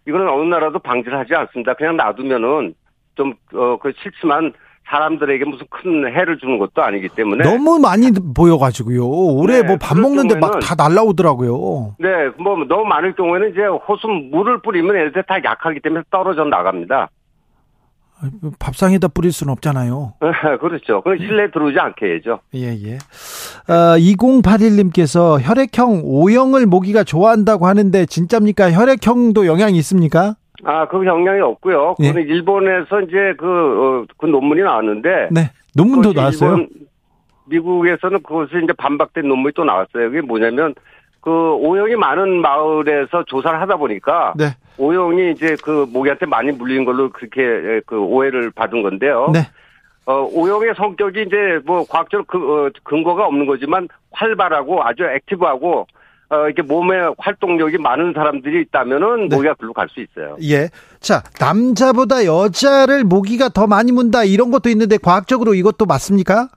이거는 0.07 0.29
어느 0.29 0.45
나라도 0.49 0.79
방지를 0.79 1.18
하지 1.18 1.35
않습니다. 1.35 1.74
그냥 1.74 1.97
놔두면은 1.97 2.74
좀어그 3.16 3.93
싫지만 4.03 4.53
사람들에게 4.89 5.45
무슨 5.45 5.66
큰 5.68 6.07
해를 6.07 6.39
주는 6.39 6.59
것도 6.59 6.83
아니기 6.83 7.09
때문에 7.11 7.45
너무 7.45 7.79
많이 7.79 8.11
보여가지고요. 8.35 9.07
올해 9.07 9.61
네, 9.61 9.66
뭐밥 9.66 9.91
그럴 9.91 10.03
먹는데 10.03 10.39
막 10.39 10.61
다 10.61 10.74
날라오더라고요. 10.74 11.97
네, 11.99 12.09
뭐 12.39 12.57
너무 12.66 12.85
많을 12.87 13.14
경우에는 13.14 13.51
이제 13.51 13.66
호수 13.66 14.07
물을 14.07 14.62
뿌리면 14.62 14.97
애들 14.97 15.22
다 15.24 15.37
약하기 15.45 15.81
때문에 15.81 16.05
떨어져 16.11 16.45
나갑니다. 16.45 17.11
밥상에다 18.58 19.08
뿌릴 19.08 19.32
수는 19.32 19.52
없잖아요. 19.52 20.14
그렇죠. 20.60 21.02
그 21.02 21.16
실내 21.18 21.50
들어오지 21.50 21.78
않게 21.78 22.06
해야죠. 22.06 22.40
예, 22.54 22.74
예. 22.84 22.94
어, 23.72 23.96
2081님께서 23.96 25.38
혈액형 25.40 26.02
O형을 26.04 26.66
모기가 26.66 27.04
좋아한다고 27.04 27.66
하는데 27.66 28.06
진짜입니까? 28.06 28.72
혈액형도 28.72 29.46
영향이 29.46 29.76
있습니까? 29.78 30.34
아, 30.64 30.88
그 30.88 31.04
영향이 31.04 31.40
없고요. 31.40 31.96
예. 32.00 32.08
그거는 32.08 32.28
일본에서 32.28 33.00
이제 33.02 33.34
그, 33.38 33.46
어, 33.46 34.04
그 34.16 34.26
논문이 34.26 34.62
나왔는데. 34.62 35.28
네. 35.30 35.50
논문도 35.76 36.12
나왔어요. 36.12 36.66
미국에서는 37.46 38.22
그것이 38.22 38.52
이제 38.64 38.72
반박된 38.76 39.26
논문이 39.26 39.54
또 39.54 39.64
나왔어요. 39.64 40.10
그게 40.10 40.20
뭐냐면 40.20 40.74
그 41.20 41.30
O형이 41.30 41.96
많은 41.96 42.40
마을에서 42.40 43.24
조사를 43.26 43.60
하다 43.60 43.76
보니까 43.76 44.34
네. 44.36 44.56
O형이 44.79 45.33
이제 45.33 45.57
그 45.62 45.87
모기한테 45.93 46.26
많이 46.26 46.53
물리는 46.53 46.85
걸로 46.85 47.11
그렇게 47.11 47.81
그 47.87 47.99
오해를 47.99 48.51
받은 48.51 48.83
건데요. 48.83 49.31
네. 49.33 49.41
어, 50.07 50.29
O형의 50.33 50.74
성격이 50.76 51.22
이제 51.26 51.37
뭐 51.66 51.85
과학적으로 51.87 52.24
그, 52.26 52.39
어, 52.39 52.70
근거가 52.85 53.26
없는 53.26 53.47
거지만 53.47 53.89
활발하고 54.12 54.83
아주 54.83 55.05
액티브하고 55.05 55.87
어, 56.31 56.37
이렇게 56.47 56.62
몸에 56.62 56.95
활동력이 57.18 57.79
많은 57.79 58.12
사람들이 58.14 58.62
있다면은 58.62 59.29
네. 59.29 59.37
모기가 59.37 59.55
글로 59.55 59.72
갈 59.72 59.89
수 59.89 60.01
있어요. 60.01 60.37
예. 60.43 60.68
자, 61.01 61.22
남자보다 61.41 62.24
여자를 62.26 63.05
모기가 63.05 63.49
더 63.49 63.66
많이 63.66 63.93
문다 63.93 64.24
이런 64.24 64.51
것도 64.51 64.68
있는데 64.70 64.99
과학적으로 64.99 65.55
이것도 65.55 65.87
맞습니까? 65.87 66.49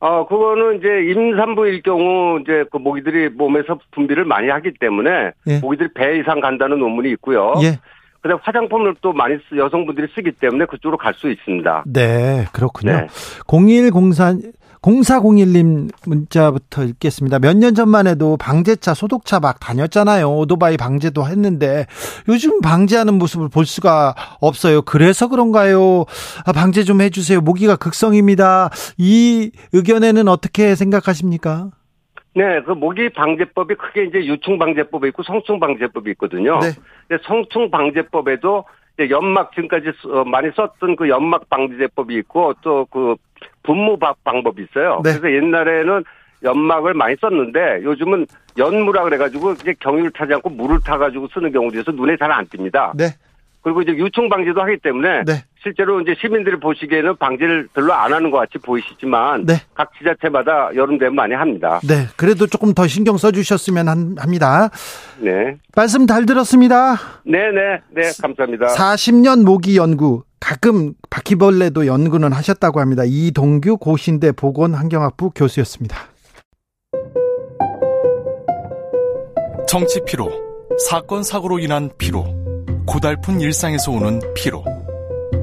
어, 0.00 0.26
그거는 0.26 0.78
이제 0.78 0.88
임산부일 1.12 1.82
경우 1.82 2.40
이제 2.40 2.64
그 2.72 2.78
모기들이 2.78 3.28
몸에서 3.28 3.78
분비를 3.92 4.24
많이 4.24 4.48
하기 4.48 4.72
때문에 4.80 5.32
예. 5.46 5.58
모기들이 5.58 5.90
배 5.94 6.18
이상 6.18 6.40
간다는 6.40 6.78
논문이 6.78 7.10
있고요. 7.12 7.52
예. 7.62 7.78
근데 8.22 8.36
화장품을 8.42 8.96
또 9.00 9.12
많이 9.12 9.36
쓰, 9.48 9.56
여성분들이 9.56 10.08
쓰기 10.14 10.32
때문에 10.32 10.66
그쪽으로 10.66 10.98
갈 10.98 11.14
수 11.14 11.30
있습니다. 11.30 11.84
네, 11.86 12.44
그렇군요. 12.52 12.92
네. 12.92 13.06
0104 13.46 14.34
0401님 14.82 15.90
문자부터 16.06 16.84
읽겠습니다. 16.84 17.38
몇 17.38 17.56
년 17.60 17.74
전만 17.74 18.06
해도 18.06 18.38
방제차, 18.38 18.94
소독차 18.94 19.38
막 19.40 19.60
다녔잖아요. 19.60 20.30
오토바이 20.30 20.78
방제도 20.78 21.26
했는데 21.26 21.86
요즘 22.28 22.60
방제하는 22.62 23.14
모습을 23.14 23.48
볼 23.50 23.66
수가 23.66 24.14
없어요. 24.40 24.80
그래서 24.82 25.28
그런가요? 25.28 26.06
아, 26.46 26.52
방제 26.52 26.84
좀 26.84 27.02
해주세요. 27.02 27.42
모기가 27.42 27.76
극성입니다. 27.76 28.70
이 28.96 29.50
의견에는 29.74 30.28
어떻게 30.28 30.74
생각하십니까? 30.74 31.70
네, 32.34 32.62
그 32.62 32.70
모기 32.72 33.10
방제법이 33.10 33.74
크게 33.74 34.04
이제 34.04 34.18
유충 34.24 34.58
방제법이 34.58 35.08
있고 35.08 35.22
성충 35.24 35.60
방제법이 35.60 36.12
있거든요. 36.12 36.58
네. 36.60 36.70
근데 37.08 37.22
성충 37.26 37.70
방제법에도 37.70 38.64
연막 39.10 39.52
지금까지 39.54 39.86
많이 40.30 40.48
썼던 40.54 40.96
그 40.96 41.08
연막 41.08 41.50
방제법이 41.50 42.14
있고 42.16 42.54
또 42.62 42.86
그 42.90 43.16
분무 43.62 43.98
방- 43.98 44.14
방법이 44.24 44.62
있어요. 44.62 45.00
네. 45.04 45.18
그래서 45.18 45.30
옛날에는 45.36 46.04
연막을 46.42 46.94
많이 46.94 47.14
썼는데 47.20 47.82
요즘은 47.82 48.26
연무라 48.56 49.04
그래가지고 49.04 49.52
이제 49.52 49.74
경유를 49.78 50.10
타지 50.12 50.32
않고 50.34 50.48
물을 50.50 50.78
타가지고 50.84 51.28
쓰는 51.34 51.52
경우도 51.52 51.76
있어서 51.78 51.92
눈에 51.92 52.16
잘 52.16 52.30
안 52.32 52.46
띕니다. 52.46 52.96
네, 52.96 53.04
그리고 53.62 53.82
이제 53.82 53.92
유충 53.92 54.28
방제도 54.28 54.60
하기 54.62 54.78
때문에 54.78 55.24
네. 55.24 55.32
실제로 55.62 56.00
이제 56.00 56.14
시민들이 56.20 56.58
보시기에는 56.58 57.16
방제를 57.16 57.68
별로 57.74 57.92
안 57.92 58.12
하는 58.12 58.30
것 58.30 58.38
같이 58.38 58.58
보이시지만 58.58 59.44
네. 59.44 59.54
각 59.74 59.90
지자체마다 59.98 60.70
여름 60.74 60.98
되면 60.98 61.14
많이 61.14 61.34
합니다. 61.34 61.80
네. 61.86 62.06
그래도 62.16 62.46
조금 62.46 62.72
더 62.72 62.86
신경 62.86 63.16
써주셨으면 63.18 63.88
한- 63.88 64.14
합니다. 64.18 64.70
네. 65.18 65.56
말씀 65.76 66.06
잘 66.06 66.24
들었습니다. 66.24 66.94
네 67.24 67.50
네, 67.52 67.80
네, 67.90 68.10
감사합니다. 68.22 68.68
40년 68.68 69.44
모기 69.44 69.76
연구 69.76 70.22
가끔 70.40 70.94
바퀴벌레도 71.10 71.86
연구는 71.86 72.32
하셨다고 72.32 72.80
합니다. 72.80 73.02
이동규 73.04 73.76
고신대 73.76 74.32
보건환경학부 74.32 75.30
교수였습니다. 75.34 75.96
정치 79.68 80.00
피로, 80.06 80.30
사건 80.88 81.22
사고로 81.22 81.58
인한 81.60 81.90
피로, 81.98 82.24
고달픈 82.86 83.40
일상에서 83.40 83.92
오는 83.92 84.20
피로. 84.34 84.64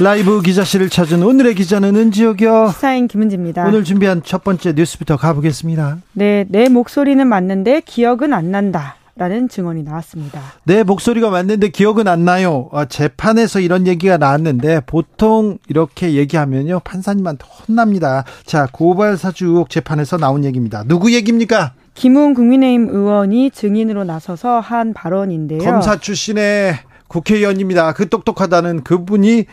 라이브 0.00 0.40
기자실을 0.40 0.88
찾은 0.88 1.22
오늘의 1.22 1.54
기자는 1.54 1.94
은지혁이요. 1.94 2.72
사인 2.74 3.06
김은지입니다. 3.06 3.66
오늘 3.66 3.84
준비한 3.84 4.22
첫 4.24 4.42
번째 4.42 4.72
뉴스부터 4.72 5.18
가보겠습니다. 5.18 5.98
네, 6.14 6.46
내 6.48 6.70
목소리는 6.70 7.26
맞는데 7.26 7.82
기억은 7.84 8.32
안 8.32 8.50
난다. 8.50 8.96
라는 9.16 9.50
증언이 9.50 9.82
나왔습니다. 9.82 10.40
내 10.64 10.82
목소리가 10.82 11.28
맞는데 11.28 11.68
기억은 11.68 12.08
안 12.08 12.24
나요. 12.24 12.70
아, 12.72 12.86
재판에서 12.86 13.60
이런 13.60 13.86
얘기가 13.86 14.16
나왔는데 14.16 14.80
보통 14.86 15.58
이렇게 15.68 16.14
얘기하면요 16.14 16.80
판사님한테 16.84 17.44
혼납니다. 17.44 18.24
자 18.46 18.66
고발 18.72 19.18
사주 19.18 19.48
의혹 19.48 19.68
재판에서 19.68 20.16
나온 20.16 20.44
얘기입니다. 20.46 20.84
누구 20.86 21.12
얘기입니까? 21.12 21.74
김웅 21.92 22.32
국민의힘 22.32 22.88
의원이 22.88 23.50
증인으로 23.50 24.04
나서서 24.04 24.60
한 24.60 24.94
발언인데요. 24.94 25.58
검사 25.58 25.98
출신의 25.98 26.78
국회의원입니다. 27.08 27.92
그 27.92 28.08
똑똑하다는 28.08 28.84
그분이 28.84 29.44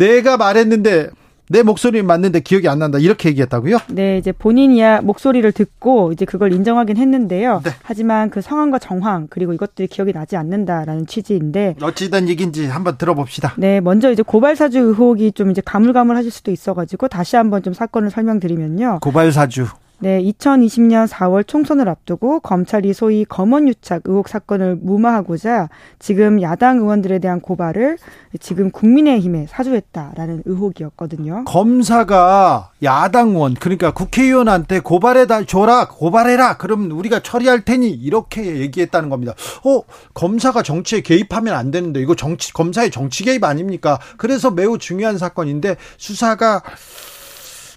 내가 0.00 0.38
말했는데 0.38 1.10
내 1.50 1.62
목소리 1.62 2.02
맞는데 2.02 2.40
기억이 2.40 2.68
안 2.68 2.78
난다 2.78 2.98
이렇게 2.98 3.28
얘기했다고요? 3.28 3.78
네, 3.88 4.18
이제 4.18 4.32
본인이야 4.32 5.02
목소리를 5.02 5.50
듣고 5.52 6.12
이제 6.12 6.24
그걸 6.24 6.52
인정하긴 6.52 6.96
했는데요. 6.96 7.60
네. 7.64 7.72
하지만 7.82 8.30
그 8.30 8.40
상황과 8.40 8.78
정황 8.78 9.26
그리고 9.28 9.52
이것들이 9.52 9.88
기억이 9.88 10.12
나지 10.12 10.36
않는다라는 10.36 11.06
취지인데 11.06 11.74
어찌된 11.82 12.28
얘기인지 12.28 12.66
한번 12.66 12.96
들어봅시다. 12.96 13.54
네, 13.58 13.80
먼저 13.80 14.10
이제 14.10 14.22
고발 14.22 14.56
사주 14.56 14.78
의혹이 14.78 15.32
좀 15.32 15.50
이제 15.50 15.60
가물가물하실 15.62 16.30
수도 16.30 16.50
있어가지고 16.50 17.08
다시 17.08 17.36
한번 17.36 17.62
좀 17.62 17.74
사건을 17.74 18.10
설명드리면요. 18.10 19.00
고발 19.02 19.32
사주. 19.32 19.66
네, 20.02 20.22
2020년 20.22 21.06
4월 21.06 21.46
총선을 21.46 21.86
앞두고 21.86 22.40
검찰이 22.40 22.94
소위 22.94 23.26
검언 23.26 23.68
유착 23.68 24.02
의혹 24.06 24.28
사건을 24.28 24.76
무마하고자 24.80 25.68
지금 25.98 26.40
야당 26.40 26.78
의원들에 26.78 27.18
대한 27.18 27.42
고발을 27.42 27.98
지금 28.40 28.70
국민의힘에 28.70 29.46
사주했다라는 29.50 30.44
의혹이었거든요. 30.46 31.44
검사가 31.44 32.70
야당 32.82 33.30
의원 33.30 33.52
그러니까 33.52 33.90
국회의원한테 33.90 34.80
고발해다 34.80 35.44
줘라 35.44 35.88
고발해라 35.88 36.56
그러면 36.56 36.92
우리가 36.92 37.20
처리할 37.20 37.66
테니 37.66 37.90
이렇게 37.90 38.56
얘기했다는 38.56 39.10
겁니다. 39.10 39.34
어 39.66 39.82
검사가 40.14 40.62
정치에 40.62 41.02
개입하면 41.02 41.54
안 41.54 41.70
되는데 41.70 42.00
이거 42.00 42.14
정치 42.14 42.54
검사의 42.54 42.90
정치 42.90 43.24
개입 43.24 43.44
아닙니까? 43.44 43.98
그래서 44.16 44.50
매우 44.50 44.78
중요한 44.78 45.18
사건인데 45.18 45.76
수사가 45.98 46.62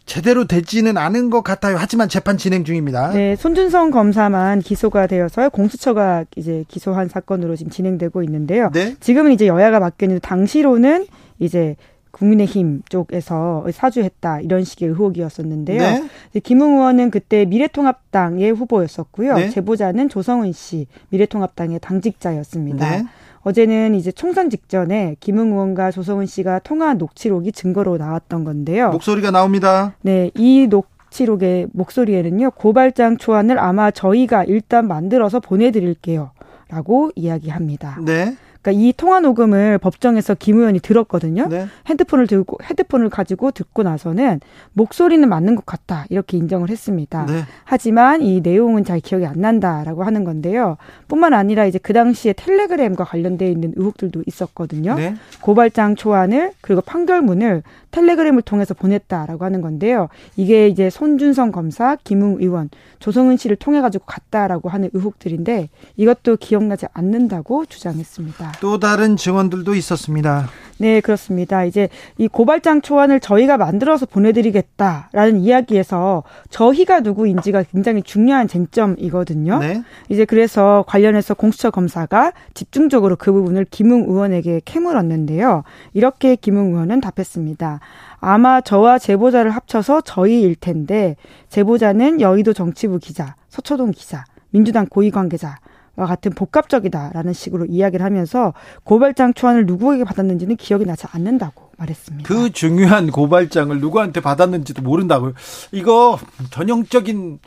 제대로 0.05 0.45
되지는 0.45 0.97
않은 0.97 1.29
것 1.29 1.43
같아요. 1.43 1.77
하지만 1.77 2.09
재판 2.09 2.37
진행 2.37 2.63
중입니다. 2.63 3.11
네, 3.13 3.35
손준성 3.35 3.91
검사만 3.91 4.59
기소가 4.59 5.07
되어서 5.07 5.49
공수처가 5.49 6.25
이제 6.35 6.65
기소한 6.67 7.07
사건으로 7.07 7.55
지금 7.55 7.71
진행되고 7.71 8.21
있는데요. 8.23 8.69
네. 8.73 8.95
지금은 8.99 9.31
이제 9.31 9.47
여야가 9.47 9.79
바뀌었는데 9.79 10.19
당시로는 10.19 11.07
이제 11.39 11.75
국민의힘 12.11 12.83
쪽에서 12.89 13.65
사주했다 13.71 14.41
이런 14.41 14.63
식의 14.63 14.89
의혹이었었는데요. 14.89 15.79
네. 15.79 16.39
김웅 16.41 16.75
의원은 16.75 17.09
그때 17.09 17.45
미래통합당의 17.45 18.51
후보였었고요. 18.51 19.35
네. 19.35 19.49
제보자는 19.49 20.09
조성은 20.09 20.51
씨 20.51 20.85
미래통합당의 21.09 21.79
당직자였습니다. 21.79 22.89
네. 22.89 23.05
어제는 23.43 23.95
이제 23.95 24.11
총선 24.11 24.49
직전에 24.49 25.15
김웅 25.19 25.51
의원과 25.51 25.91
조성은 25.91 26.25
씨가 26.25 26.59
통화한 26.59 26.97
녹취록이 26.97 27.51
증거로 27.51 27.97
나왔던 27.97 28.43
건데요. 28.43 28.89
목소리가 28.91 29.31
나옵니다. 29.31 29.95
네, 30.01 30.31
이 30.35 30.67
녹취록의 30.67 31.67
목소리에는요, 31.73 32.51
고발장 32.51 33.17
초안을 33.17 33.59
아마 33.59 33.91
저희가 33.91 34.45
일단 34.45 34.87
만들어서 34.87 35.39
보내드릴게요. 35.39 36.31
라고 36.69 37.11
이야기합니다. 37.15 37.99
네. 38.03 38.35
그러니까 38.63 38.81
이 38.81 38.93
통화 38.95 39.19
녹음을 39.19 39.77
법정에서 39.77 40.35
김 40.35 40.57
의원이 40.57 40.79
들었거든요. 40.79 41.47
네. 41.49 41.67
핸드폰을 41.87 42.27
들고 42.27 42.57
헤드폰을 42.63 43.09
가지고 43.09 43.51
듣고 43.51 43.83
나서는 43.83 44.39
목소리는 44.71 45.27
맞는 45.27 45.55
것 45.55 45.65
같다 45.65 46.05
이렇게 46.09 46.37
인정을 46.37 46.69
했습니다. 46.69 47.25
네. 47.25 47.43
하지만 47.65 48.21
이 48.21 48.39
내용은 48.39 48.85
잘 48.85 49.01
기억이 49.01 49.25
안 49.25 49.41
난다라고 49.41 50.03
하는 50.03 50.23
건데요. 50.23 50.77
뿐만 51.09 51.33
아니라 51.33 51.65
이제 51.65 51.77
그 51.77 51.91
당시에 51.91 52.33
텔레그램과 52.33 53.03
관련돼 53.03 53.51
있는 53.51 53.73
의혹들도 53.75 54.23
있었거든요. 54.25 54.95
네. 54.95 55.15
고발장 55.41 55.95
초안을 55.95 56.53
그리고 56.61 56.81
판결문을 56.81 57.63
텔레그램을 57.91 58.41
통해서 58.41 58.73
보냈다라고 58.73 59.45
하는 59.45 59.61
건데요. 59.61 60.07
이게 60.35 60.67
이제 60.67 60.89
손준성 60.89 61.51
검사, 61.51 61.95
김웅 62.03 62.37
의원, 62.39 62.69
조성은 62.99 63.37
씨를 63.37 63.57
통해 63.57 63.81
가지고 63.81 64.05
갔다라고 64.05 64.69
하는 64.69 64.89
의혹들인데 64.93 65.69
이것도 65.97 66.37
기억나지 66.37 66.87
않는다고 66.93 67.65
주장했습니다. 67.65 68.52
또 68.59 68.79
다른 68.79 69.15
증언들도 69.17 69.75
있었습니다. 69.75 70.49
네, 70.77 71.01
그렇습니다. 71.01 71.63
이제 71.63 71.87
이 72.17 72.27
고발장 72.27 72.81
초안을 72.81 73.19
저희가 73.19 73.57
만들어서 73.57 74.05
보내드리겠다라는 74.05 75.39
이야기에서 75.39 76.23
저희가 76.49 77.01
누구인지가 77.01 77.63
굉장히 77.71 78.01
중요한 78.01 78.47
쟁점이거든요. 78.47 79.59
네. 79.59 79.83
이제 80.09 80.25
그래서 80.25 80.83
관련해서 80.87 81.35
공수처 81.35 81.71
검사가 81.71 82.33
집중적으로 82.53 83.15
그 83.15 83.31
부분을 83.31 83.65
김웅 83.69 84.09
의원에게 84.09 84.61
캐물었는데요. 84.65 85.63
이렇게 85.93 86.35
김웅 86.35 86.73
의원은 86.73 87.01
답했습니다. 87.01 87.79
아마 88.19 88.61
저와 88.61 88.99
제보자를 88.99 89.51
합쳐서 89.51 90.01
저희일 90.01 90.55
텐데 90.55 91.15
제보자는 91.49 92.19
여의도 92.19 92.53
정치부 92.53 92.99
기자, 92.99 93.35
서초동 93.49 93.91
기자, 93.91 94.25
민주당 94.49 94.85
고위 94.87 95.11
관계자 95.11 95.57
와 95.95 96.07
같은 96.07 96.31
복합적이다라는 96.31 97.33
식으로 97.33 97.65
이야기를 97.65 98.03
하면서 98.03 98.53
고발장 98.83 99.33
초안을 99.33 99.65
누구에게 99.65 100.03
받았는지는 100.03 100.55
기억이 100.55 100.85
나지 100.85 101.05
않는다고 101.11 101.71
말했습니다. 101.77 102.27
그 102.27 102.51
중요한 102.51 103.11
고발장을 103.11 103.79
누구한테 103.79 104.19
받았는지도 104.21 104.81
모른다고요. 104.81 105.33
이거 105.71 106.17
전형적인 106.49 107.39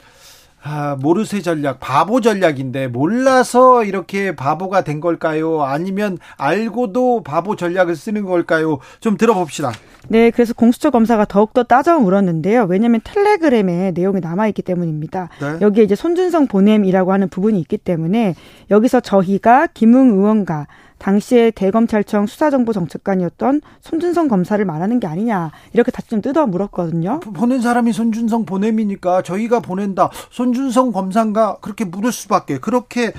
아, 0.69 0.97
모르쇠 1.01 1.43
전략, 1.43 1.79
바보 1.79 2.21
전략인데 2.21 2.89
몰라서 2.89 3.85
이렇게 3.85 4.35
바보가 4.35 4.83
된 4.83 5.01
걸까요? 5.01 5.63
아니면 5.63 6.19
알고도 6.39 7.23
바보 7.23 7.55
전략을 7.55 7.95
쓰는 7.95 8.25
걸까요? 8.25 8.79
좀 8.99 9.17
들어봅시다. 9.17 9.71
네, 10.09 10.31
그래서 10.31 10.55
공수처 10.55 10.91
검사가 10.91 11.25
더욱더 11.27 11.63
따져 11.63 12.01
물었는데요. 12.01 12.67
왜냐하면 12.69 13.01
텔레그램에 13.05 13.93
내용이 13.93 14.21
남아있기 14.21 14.63
때문입니다. 14.63 15.29
네. 15.41 15.59
여기에 15.61 15.85
이제 15.85 15.95
손준성 15.95 16.49
보냄이라고 16.49 17.13
하는 17.13 17.29
부분이 17.29 17.61
있기 17.61 17.79
때문에 17.79 18.35
여기서 18.69 18.99
저희가 19.01 19.69
김웅 19.69 20.19
의원과 20.19 20.67
당시에 20.99 21.51
대검찰청 21.51 22.27
수사정보정책관이었던 22.27 23.61
손준성 23.81 24.29
검사를 24.29 24.65
말하는 24.65 25.01
게 25.01 25.07
아니냐 25.07 25.53
이렇게 25.73 25.91
다시 25.91 26.09
좀 26.09 26.21
뜯어 26.21 26.47
물었거든요. 26.47 27.21
보낸 27.21 27.61
사람이 27.61 27.93
손준성 27.93 28.45
보냄이니까 28.47 29.23
저희가 29.23 29.61
보낸다. 29.61 30.11
손준성 30.31 30.93
검사인가 30.93 31.57
그렇게 31.61 31.85
물을 31.85 32.13
수밖에 32.13 32.59
그렇게 32.59 33.13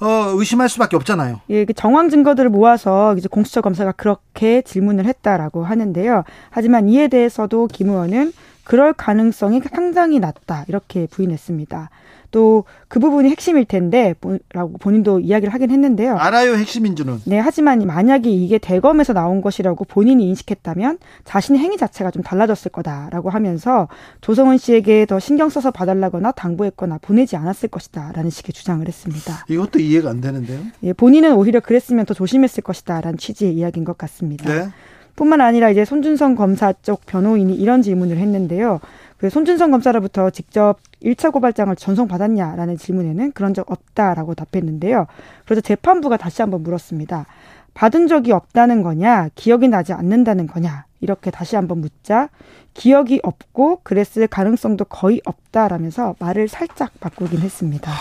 어, 0.00 0.32
의심할 0.34 0.68
수밖에 0.68 0.96
없잖아요. 0.96 1.40
예, 1.50 1.64
그 1.64 1.72
정황 1.72 2.10
증거들을 2.10 2.50
모아서 2.50 3.14
이제 3.16 3.28
공수처 3.28 3.60
검사가 3.60 3.92
그렇게 3.92 4.62
질문을 4.62 5.06
했다라고 5.06 5.64
하는데요. 5.64 6.24
하지만 6.50 6.88
이에 6.88 7.08
대해서도 7.08 7.68
김 7.68 7.88
의원은 7.88 8.32
그럴 8.64 8.92
가능성이 8.92 9.60
상당히 9.60 10.18
낮다 10.20 10.64
이렇게 10.68 11.06
부인했습니다. 11.06 11.90
또 12.30 12.64
그 12.92 13.00
부분이 13.00 13.30
핵심일 13.30 13.64
텐데 13.64 14.14
라고 14.52 14.76
본인도 14.76 15.20
이야기를 15.20 15.54
하긴 15.54 15.70
했는데요. 15.70 16.14
알아요 16.18 16.56
핵심인 16.56 16.94
줄은. 16.94 17.22
네, 17.24 17.38
하지만 17.38 17.78
만약에 17.86 18.28
이게 18.28 18.58
대검에서 18.58 19.14
나온 19.14 19.40
것이라고 19.40 19.86
본인이 19.86 20.28
인식했다면 20.28 20.98
자신의 21.24 21.58
행위 21.58 21.78
자체가 21.78 22.10
좀 22.10 22.22
달라졌을 22.22 22.70
거다라고 22.70 23.30
하면서 23.30 23.88
조성은 24.20 24.58
씨에게 24.58 25.06
더 25.06 25.18
신경 25.20 25.48
써서 25.48 25.70
봐달라거나 25.70 26.32
당부했거나 26.32 26.98
보내지 27.00 27.36
않았을 27.36 27.70
것이다라는 27.70 28.28
식의 28.28 28.52
주장을 28.52 28.86
했습니다. 28.86 29.46
이것도 29.48 29.78
이해가 29.78 30.10
안 30.10 30.20
되는데요. 30.20 30.60
예, 30.82 30.92
본인은 30.92 31.32
오히려 31.34 31.60
그랬으면 31.60 32.04
더 32.04 32.12
조심했을 32.12 32.62
것이다라는 32.62 33.16
취지의 33.16 33.54
이야기인 33.54 33.86
것 33.86 33.96
같습니다. 33.96 34.52
네. 34.52 34.68
뿐만 35.16 35.40
아니라 35.40 35.70
이제 35.70 35.84
손준성 35.84 36.34
검사 36.34 36.72
쪽 36.72 37.04
변호인이 37.06 37.54
이런 37.54 37.82
질문을 37.82 38.16
했는데요. 38.16 38.80
그 39.18 39.30
손준성 39.30 39.70
검사로부터 39.70 40.30
직접 40.30 40.78
1차 41.02 41.32
고발장을 41.32 41.74
전송받았냐라는 41.76 42.76
질문에는 42.76 43.32
그런 43.32 43.54
적 43.54 43.70
없다라고 43.70 44.34
답했는데요. 44.34 45.06
그래서 45.44 45.60
재판부가 45.60 46.16
다시 46.16 46.42
한번 46.42 46.62
물었습니다. 46.62 47.26
받은 47.74 48.08
적이 48.08 48.32
없다는 48.32 48.82
거냐, 48.82 49.28
기억이 49.34 49.68
나지 49.68 49.92
않는다는 49.92 50.46
거냐, 50.46 50.86
이렇게 51.00 51.30
다시 51.30 51.56
한번 51.56 51.80
묻자, 51.80 52.28
기억이 52.74 53.20
없고 53.22 53.80
그랬을 53.82 54.26
가능성도 54.26 54.86
거의 54.86 55.20
없다라면서 55.24 56.16
말을 56.18 56.48
살짝 56.48 56.90
바꾸긴 57.00 57.40
했습니다. 57.40 57.92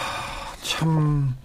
참 0.64 1.36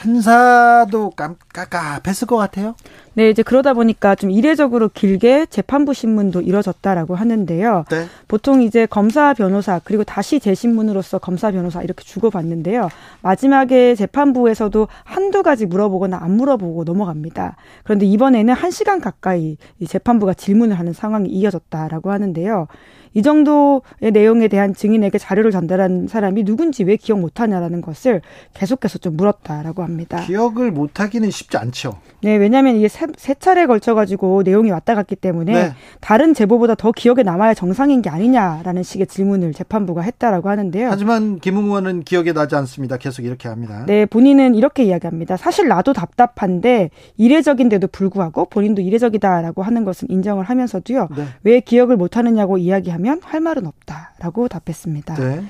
판사도 0.00 1.10
깜깜깜했을 1.10 2.26
것 2.26 2.36
같아요. 2.36 2.74
네, 3.12 3.28
이제 3.28 3.42
그러다 3.42 3.74
보니까 3.74 4.14
좀 4.14 4.30
이례적으로 4.30 4.88
길게 4.88 5.46
재판부 5.50 5.92
신문도 5.92 6.40
이뤄졌다라고 6.40 7.16
하는데요. 7.16 7.84
네. 7.90 8.06
보통 8.26 8.62
이제 8.62 8.86
검사 8.86 9.34
변호사 9.34 9.78
그리고 9.84 10.02
다시 10.02 10.40
재신문으로서 10.40 11.18
검사 11.18 11.50
변호사 11.50 11.82
이렇게 11.82 12.02
주고받는데요. 12.02 12.88
마지막에 13.20 13.94
재판부에서도 13.94 14.88
한두 15.04 15.42
가지 15.42 15.66
물어보거나 15.66 16.16
안 16.18 16.32
물어보고 16.32 16.84
넘어갑니다. 16.84 17.56
그런데 17.84 18.06
이번에는 18.06 18.54
한 18.54 18.70
시간 18.70 19.02
가까이 19.02 19.58
이 19.80 19.86
재판부가 19.86 20.32
질문을 20.32 20.78
하는 20.78 20.94
상황이 20.94 21.28
이어졌다라고 21.28 22.10
하는데요. 22.10 22.68
이 23.12 23.22
정도의 23.22 24.12
내용에 24.12 24.48
대한 24.48 24.74
증인에게 24.74 25.18
자료를 25.18 25.50
전달한 25.50 26.06
사람이 26.08 26.44
누군지 26.44 26.84
왜 26.84 26.96
기억 26.96 27.20
못하냐라는 27.20 27.80
것을 27.80 28.20
계속해서 28.54 28.98
좀 28.98 29.16
물었다라고 29.16 29.82
합니다. 29.82 30.20
기억을 30.20 30.70
못하기는 30.70 31.30
쉽지 31.30 31.56
않죠. 31.56 31.98
네, 32.22 32.36
왜냐하면 32.36 32.76
이게 32.76 32.88
세, 32.88 33.06
세 33.16 33.34
차례 33.34 33.66
걸쳐가지고 33.66 34.42
내용이 34.44 34.70
왔다 34.70 34.94
갔기 34.94 35.16
때문에 35.16 35.52
네. 35.52 35.72
다른 36.00 36.34
제보보다 36.34 36.74
더 36.74 36.92
기억에 36.92 37.22
남아야 37.22 37.54
정상인 37.54 38.02
게 38.02 38.10
아니냐라는 38.10 38.82
식의 38.82 39.06
질문을 39.06 39.54
재판부가 39.54 40.02
했다라고 40.02 40.48
하는데요. 40.48 40.88
하지만 40.90 41.38
김웅 41.40 41.64
의원은 41.64 42.02
기억에 42.02 42.32
나지 42.32 42.54
않습니다. 42.56 42.96
계속 42.98 43.24
이렇게 43.24 43.48
합니다. 43.48 43.84
네, 43.86 44.06
본인은 44.06 44.54
이렇게 44.54 44.84
이야기합니다. 44.84 45.36
사실 45.36 45.66
나도 45.68 45.92
답답한데 45.92 46.90
이례적인데도 47.16 47.88
불구하고 47.88 48.44
본인도 48.46 48.82
이례적이다라고 48.82 49.62
하는 49.62 49.84
것은 49.84 50.08
인정을 50.10 50.44
하면서도요. 50.44 51.08
네. 51.16 51.24
왜 51.42 51.60
기억을 51.60 51.96
못하느냐고 51.96 52.58
이야기하면 52.58 52.99
할 53.22 53.40
말은 53.40 53.66
없다라고 53.66 54.48
답했습니다. 54.48 55.14
네. 55.14 55.44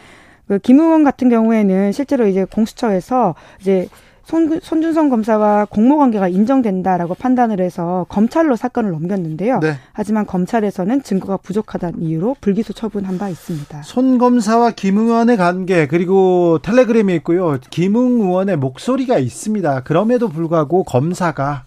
그 0.49 0.59
김웅원 0.59 1.05
같은 1.05 1.29
경우에는 1.29 1.93
실제로 1.93 2.27
이제 2.27 2.45
공수처에서 2.45 3.35
이제 3.61 3.89
손, 4.25 4.61
손준성 4.61 5.09
검사와 5.09 5.65
공모 5.65 5.99
관계가 5.99 6.29
인정된다라고 6.29 7.15
판단을 7.15 7.61
해서 7.61 8.07
검찰로 8.09 8.55
사건을 8.55 8.93
넘겼는데요. 8.93 9.59
네. 9.59 9.75
하지만 9.93 10.25
검찰에서는 10.25 11.03
증거가 11.03 11.37
부족하다는 11.37 12.03
이유로 12.03 12.37
불기소 12.41 12.73
처분한 12.73 13.19
바 13.19 13.29
있습니다. 13.29 13.83
손 13.83 14.19
검사와 14.19 14.71
김웅 14.71 15.09
의원의 15.09 15.37
관계 15.37 15.89
그리고 15.89 16.61
텔레그램이 16.63 17.15
있고요. 17.17 17.59
김웅 17.71 18.21
의원의 18.21 18.57
목소리가 18.57 19.19
있습니다. 19.19 19.83
그럼에도 19.83 20.29
불구하고 20.29 20.85
검사가 20.85 21.65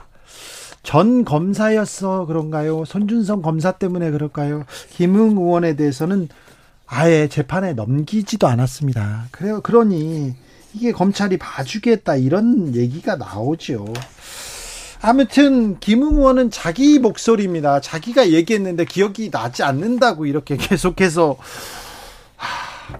전 0.84 1.24
검사였어 1.24 2.26
그런가요? 2.26 2.84
손준성 2.86 3.42
검사 3.42 3.72
때문에 3.72 4.12
그럴까요? 4.12 4.66
김웅 4.92 5.38
의원에 5.38 5.76
대해서는 5.76 6.28
아예 6.86 7.28
재판에 7.28 7.74
넘기지도 7.74 8.48
않았습니다. 8.48 9.28
그래요. 9.32 9.62
그러니 9.62 10.36
이게 10.74 10.92
검찰이 10.92 11.38
봐주겠다 11.38 12.18
이런 12.18 12.76
얘기가 12.76 13.16
나오죠. 13.16 13.86
아무튼 15.02 15.80
김웅 15.80 16.18
의원은 16.18 16.52
자기 16.52 17.00
목소리입니다. 17.00 17.82
자기가 17.82 18.30
얘기했는데 18.30 18.86
기억이 18.86 19.32
나지 19.32 19.64
않는다고 19.64 20.26
이렇게 20.26 20.56
계속해서 20.58 21.38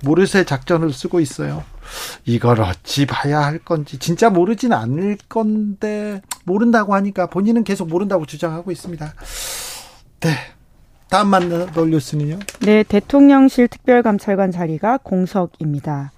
모르쇠 0.04 0.46
작전을 0.46 0.92
쓰고 0.94 1.20
있어요. 1.20 1.64
이걸 2.26 2.62
어찌 2.62 3.06
봐야 3.06 3.42
할 3.42 3.60
건지 3.60 4.00
진짜 4.00 4.30
모르진 4.30 4.74
않을 4.74 5.18
건데 5.30 6.22
모른다고 6.44 6.94
하니까 6.96 7.28
본인은 7.28 7.64
계속 7.64 7.88
모른다고 7.88 8.26
주장하고 8.26 8.72
있습니다. 8.72 9.14
네. 10.22 10.30
다음 11.10 11.28
만나 11.28 11.68
돌렸으니요. 11.68 12.40
네, 12.62 12.82
대통령실 12.84 13.68
특별감찰관 13.68 14.52
자리가 14.52 14.98
공석입니다. 15.04 16.12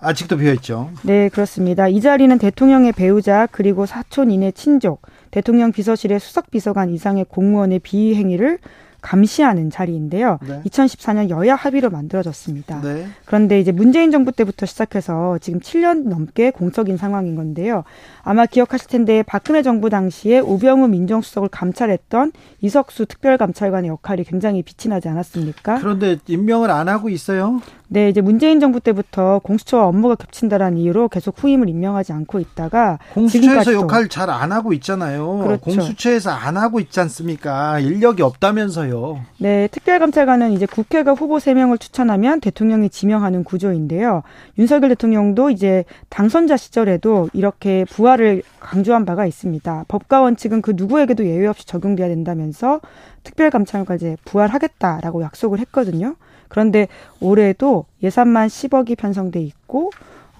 아직도 0.00 0.38
비어 0.38 0.52
있죠. 0.54 0.90
네, 1.02 1.28
그렇습니다. 1.28 1.88
이 1.88 2.00
자리는 2.00 2.38
대통령의 2.38 2.92
배우자 2.92 3.46
그리고 3.50 3.86
사촌인의 3.86 4.52
친족, 4.52 5.02
대통령 5.30 5.72
비서실의 5.72 6.20
수석 6.20 6.50
비서관 6.50 6.90
이상의 6.90 7.26
공무원의 7.28 7.80
비위 7.80 8.14
행위를 8.14 8.58
감시하는 9.04 9.70
자리인데요. 9.70 10.38
네. 10.48 10.62
2014년 10.64 11.28
여야 11.28 11.54
합의로 11.54 11.90
만들어졌습니다. 11.90 12.80
네. 12.80 13.06
그런데 13.26 13.60
이제 13.60 13.70
문재인 13.70 14.10
정부 14.10 14.32
때부터 14.32 14.64
시작해서 14.64 15.38
지금 15.40 15.60
7년 15.60 16.08
넘게 16.08 16.50
공석인 16.50 16.96
상황인 16.96 17.36
건데요. 17.36 17.84
아마 18.22 18.46
기억하실 18.46 18.88
텐데 18.88 19.22
박근혜 19.22 19.62
정부 19.62 19.90
당시에 19.90 20.38
우병우 20.38 20.88
민정수석을 20.88 21.50
감찰했던 21.50 22.32
이석수 22.62 23.04
특별감찰관의 23.06 23.90
역할이 23.90 24.24
굉장히 24.24 24.62
빛이 24.62 24.88
나지 24.88 25.08
않았습니까? 25.08 25.80
그런데 25.80 26.16
임명을 26.26 26.70
안 26.70 26.88
하고 26.88 27.10
있어요? 27.10 27.60
네, 27.94 28.08
이제 28.08 28.20
문재인 28.20 28.58
정부 28.58 28.80
때부터 28.80 29.38
공수처와 29.44 29.86
업무가 29.86 30.16
겹친다라는 30.16 30.78
이유로 30.78 31.06
계속 31.06 31.36
후임을 31.38 31.68
임명하지 31.68 32.12
않고 32.12 32.40
있다가 32.40 32.98
공수처에서 33.12 33.72
역할 33.72 34.08
잘 34.08 34.24
안 34.30 34.50
하고 34.50 34.72
있잖아요. 34.72 35.38
그렇죠. 35.38 35.60
공수처에서 35.60 36.30
안 36.30 36.56
하고 36.56 36.80
있지 36.80 36.98
않습니까? 36.98 37.78
인력이 37.78 38.22
없다면서요. 38.22 39.20
네, 39.38 39.68
특별감찰관은 39.68 40.50
이제 40.50 40.66
국회가 40.66 41.12
후보 41.12 41.36
3명을 41.36 41.78
추천하면 41.78 42.40
대통령이 42.40 42.90
지명하는 42.90 43.44
구조인데요. 43.44 44.24
윤석열 44.58 44.88
대통령도 44.88 45.50
이제 45.50 45.84
당선자 46.08 46.56
시절에도 46.56 47.28
이렇게 47.32 47.84
부하를 47.84 48.42
강조한 48.58 49.04
바가 49.04 49.24
있습니다. 49.24 49.84
법과 49.86 50.20
원칙은 50.20 50.62
그 50.62 50.72
누구에게도 50.74 51.26
예외 51.26 51.46
없이 51.46 51.64
적용돼야 51.64 52.08
된다면서 52.08 52.80
특별감찰관제 53.22 54.16
부활하겠다라고 54.24 55.22
약속을 55.22 55.60
했거든요. 55.60 56.16
그런데 56.54 56.86
올해도 57.18 57.84
예산만 58.00 58.46
10억이 58.46 58.96
편성돼 58.96 59.40
있고 59.40 59.90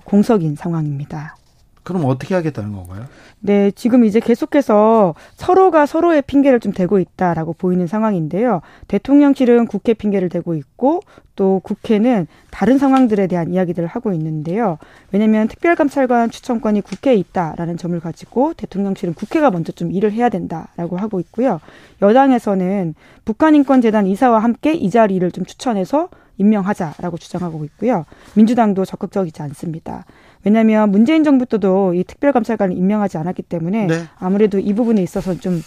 공석인 0.05 0.55
상황입니다. 0.55 1.35
그럼 1.85 2.07
어떻게 2.07 2.35
하겠다는 2.35 2.73
건가요? 2.73 3.05
네, 3.41 3.71
지금 3.73 4.05
이제 4.05 4.19
계속해서 4.19 5.15
서로가 5.37 5.85
서로의 5.85 6.23
핑계를 6.23 6.59
좀 6.59 6.73
대고 6.73 6.99
있다라고 6.99 7.53
보이는 7.53 7.87
상황인데요. 7.87 8.63
대통령실은 8.89 9.67
국회 9.67 9.93
핑계를 9.93 10.31
대고 10.31 10.55
있고 10.55 11.01
또 11.37 11.61
국회는 11.63 12.27
다른 12.51 12.79
상황들에 12.79 13.27
대한 13.27 13.53
이야기들을 13.53 13.87
하고 13.87 14.13
있는데요. 14.15 14.79
왜냐하면 15.13 15.47
특별감찰관 15.47 16.31
추천권이 16.31 16.81
국회에 16.81 17.15
있다라는 17.17 17.77
점을 17.77 17.99
가지고 18.01 18.55
대통령실은 18.55 19.13
국회가 19.13 19.51
먼저 19.51 19.71
좀 19.73 19.93
일을 19.93 20.13
해야 20.13 20.31
된다라고 20.31 20.97
하고 20.97 21.21
있고요. 21.21 21.61
여당에서는 22.01 22.95
북한인권재단 23.27 24.07
이사와 24.07 24.39
함께 24.39 24.73
이 24.73 24.89
자리를 24.89 25.31
좀 25.33 25.45
추천해서 25.45 26.09
임명하자라고 26.39 27.19
주장하고 27.19 27.65
있고요. 27.65 28.07
민주당도 28.35 28.85
적극적이지 28.85 29.43
않습니다. 29.43 30.05
왜냐하면 30.45 30.91
문재인 30.91 31.25
정부 31.25 31.47
때도 31.47 31.95
이 31.95 32.05
특별감찰관을 32.05 32.77
임명하지 32.77 33.17
않았기 33.19 33.43
때문에 33.43 33.87
네. 33.87 34.03
아무래도 34.19 34.59
이 34.59 34.73
부분에 34.75 35.03
있어서 35.03 35.35
좀 35.39 35.63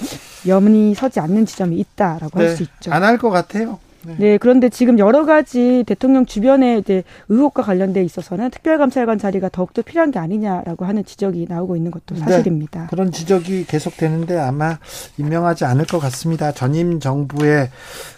염이 0.48 0.94
서지 0.96 1.20
않는 1.20 1.46
지점이 1.46 1.78
있다라고 1.80 2.40
네. 2.40 2.46
할수 2.48 2.64
있죠. 2.64 2.92
안 2.92 3.04
할 3.04 3.18
것 3.18 3.30
같아요. 3.32 3.80
네. 4.08 4.16
네. 4.18 4.38
그런데 4.38 4.70
지금 4.70 5.00
여러 5.00 5.26
가지 5.26 5.84
대통령 5.86 6.26
주변에 6.26 6.78
이제 6.78 7.04
의혹과 7.30 7.64
관련돼 7.64 8.04
있어서는 8.04 8.50
특별감찰관 8.52 9.20
자리가 9.20 9.50
더욱더 9.50 9.82
필요한 9.82 10.12
게 10.12 10.20
아니냐라고 10.20 10.86
하는 10.86 11.04
지적이 11.04 11.48
나오고 11.50 11.76
있는 11.76 11.92
것도 11.92 12.16
네. 12.16 12.22
사실입니다. 12.22 12.82
네. 12.82 12.88
그런 12.90 13.12
지적이 13.12 13.66
계속되는데 13.66 14.38
아마 14.38 14.78
임명하지 15.18 15.66
않을 15.66 15.86
것 15.86 16.00
같습니다. 16.00 16.52
전임 16.52 17.00
정부의 17.00 17.70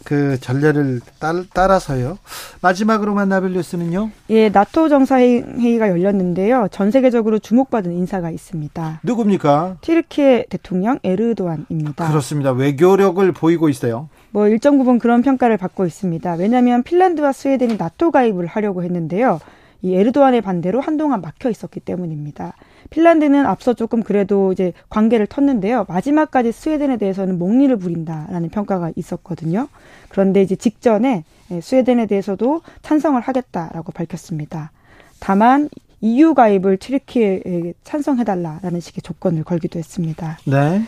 그 0.04 0.40
전례를 0.40 1.02
따, 1.20 1.68
라서요 1.68 2.18
마지막으로 2.62 3.14
만 3.14 3.30
나벨 3.30 3.54
뉴스는요? 3.54 4.12
예, 4.30 4.50
나토 4.50 4.90
정상회의가 4.90 5.90
열렸는데요. 5.90 6.68
전 6.72 6.92
세계적으로 6.92 7.40
주목받은 7.40 7.92
인사가 7.92 8.30
있습니다. 8.32 9.02
누굽니까? 9.04 9.78
티르키의 9.82 10.46
대통령 10.50 11.00
에르도안입니다. 11.04 12.08
그렇습니다. 12.08 12.52
외교력을 12.52 13.32
보이고 13.34 13.70
있어요. 13.70 14.10
뭐 14.32 14.48
일정 14.48 14.78
부분 14.78 15.00
그런 15.00 15.22
평가를 15.22 15.58
받고 15.58 15.86
있습니다. 15.86 16.34
왜냐하면 16.34 16.84
핀란드와 16.84 17.32
스웨덴이 17.32 17.78
나토 17.78 18.12
가입을 18.12 18.46
하려고 18.46 18.84
했는데요. 18.84 19.40
이 19.82 19.96
에르도안의 19.96 20.42
반대로 20.42 20.82
한동안 20.82 21.22
막혀 21.22 21.50
있었기 21.50 21.80
때문입니다. 21.80 22.54
핀란드는 22.90 23.46
앞서 23.46 23.74
조금 23.74 24.04
그래도 24.04 24.52
이제 24.52 24.74
관계를 24.90 25.28
텄는데요. 25.28 25.88
마지막까지 25.88 26.52
스웨덴에 26.52 26.98
대해서는 26.98 27.40
몽니를 27.40 27.76
부린다라는 27.78 28.50
평가가 28.50 28.92
있었거든요. 28.96 29.70
그런데 30.10 30.42
이제 30.42 30.56
직전에 30.56 31.24
예, 31.52 31.62
스웨덴에 31.62 32.08
대해서도 32.08 32.62
찬성을 32.82 33.20
하겠다라고 33.20 33.92
밝혔습니다. 33.92 34.72
다만 35.20 35.70
EU 36.02 36.34
가입을 36.34 36.78
튀르키예 36.78 37.74
찬성해달라라는 37.84 38.80
식의 38.80 39.02
조건을 39.02 39.44
걸기도 39.44 39.80
했습니다. 39.80 40.38
네. 40.46 40.82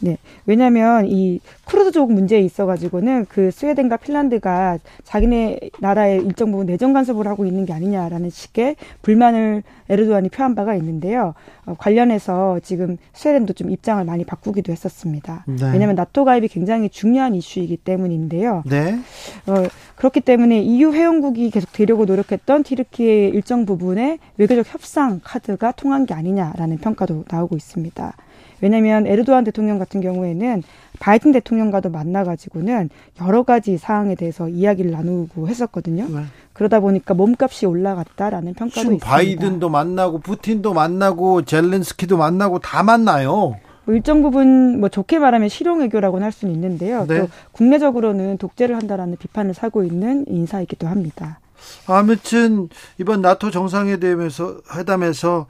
네. 0.00 0.16
왜냐하면 0.46 1.06
이 1.06 1.40
쿠르드족 1.64 2.12
문제에 2.12 2.40
있어 2.40 2.66
가지고는 2.66 3.26
그 3.28 3.50
스웨덴과 3.50 3.98
핀란드가 3.98 4.78
자기네 5.04 5.58
나라의 5.80 6.22
일정 6.24 6.50
부분 6.50 6.66
내정 6.66 6.92
간섭을 6.92 7.26
하고 7.26 7.46
있는 7.46 7.66
게 7.66 7.72
아니냐라는 7.72 8.30
식의 8.30 8.76
불만을 9.02 9.62
에르도안이 9.88 10.28
표한 10.28 10.54
바가 10.54 10.74
있는데요. 10.76 11.34
어, 11.66 11.74
관련해서 11.78 12.60
지금 12.62 12.96
스웨덴도 13.12 13.54
좀 13.54 13.70
입장을 13.70 14.02
많이 14.04 14.24
바꾸기도 14.24 14.72
했었습니다. 14.72 15.44
네. 15.46 15.72
왜냐하면 15.72 15.96
나토 15.96 16.24
가입이 16.24 16.48
굉장히 16.48 16.88
중요한 16.88 17.34
이슈이기 17.34 17.78
때문인데요. 17.78 18.62
네. 18.66 18.98
어, 19.46 19.66
그렇기 19.96 20.20
때문에 20.20 20.62
EU 20.62 20.92
회원국이 20.92 21.50
계속 21.50 21.72
되려고 21.72 22.04
노력했던 22.04 22.62
티르키의 22.62 23.30
일정 23.30 23.66
부분에 23.66 24.18
외교적 24.36 24.72
협상 24.72 25.20
카드가 25.22 25.72
통한 25.72 26.06
게 26.06 26.14
아니냐라는 26.14 26.78
평가도 26.78 27.24
나오고 27.28 27.56
있습니다. 27.56 28.14
왜냐하면 28.60 29.06
에르도안 29.06 29.44
대통령 29.44 29.78
같은 29.78 30.00
경우에는 30.00 30.62
바이든 30.98 31.32
대통령과도 31.32 31.90
만나가지고는 31.90 32.90
여러 33.22 33.42
가지 33.42 33.78
사항에 33.78 34.14
대해서 34.14 34.48
이야기를 34.48 34.90
나누고 34.90 35.48
했었거든요. 35.48 36.06
네. 36.08 36.24
그러다 36.52 36.80
보니까 36.80 37.14
몸값이 37.14 37.66
올라갔다라는 37.66 38.54
평가도 38.54 38.80
있습니다. 38.80 39.06
바이든도 39.06 39.68
만나고 39.68 40.18
푸틴도 40.18 40.74
만나고 40.74 41.42
젤렌스키도 41.42 42.16
만나고 42.16 42.58
다 42.58 42.82
만나요. 42.82 43.54
뭐 43.84 43.94
일정 43.94 44.22
부분 44.22 44.80
뭐 44.80 44.88
좋게 44.88 45.18
말하면 45.18 45.48
실용 45.48 45.80
외교라고는 45.80 46.24
할 46.24 46.32
수는 46.32 46.52
있는데요. 46.54 47.06
네. 47.06 47.20
또 47.20 47.28
국내적으로는 47.52 48.38
독재를 48.38 48.76
한다라는 48.76 49.16
비판을 49.16 49.54
사고 49.54 49.84
있는 49.84 50.24
인사이기도 50.28 50.88
합니다. 50.88 51.40
아무튼 51.86 52.68
이번 52.98 53.22
나토 53.22 53.50
정상회담에서 53.50 54.58
회담에서 54.76 55.46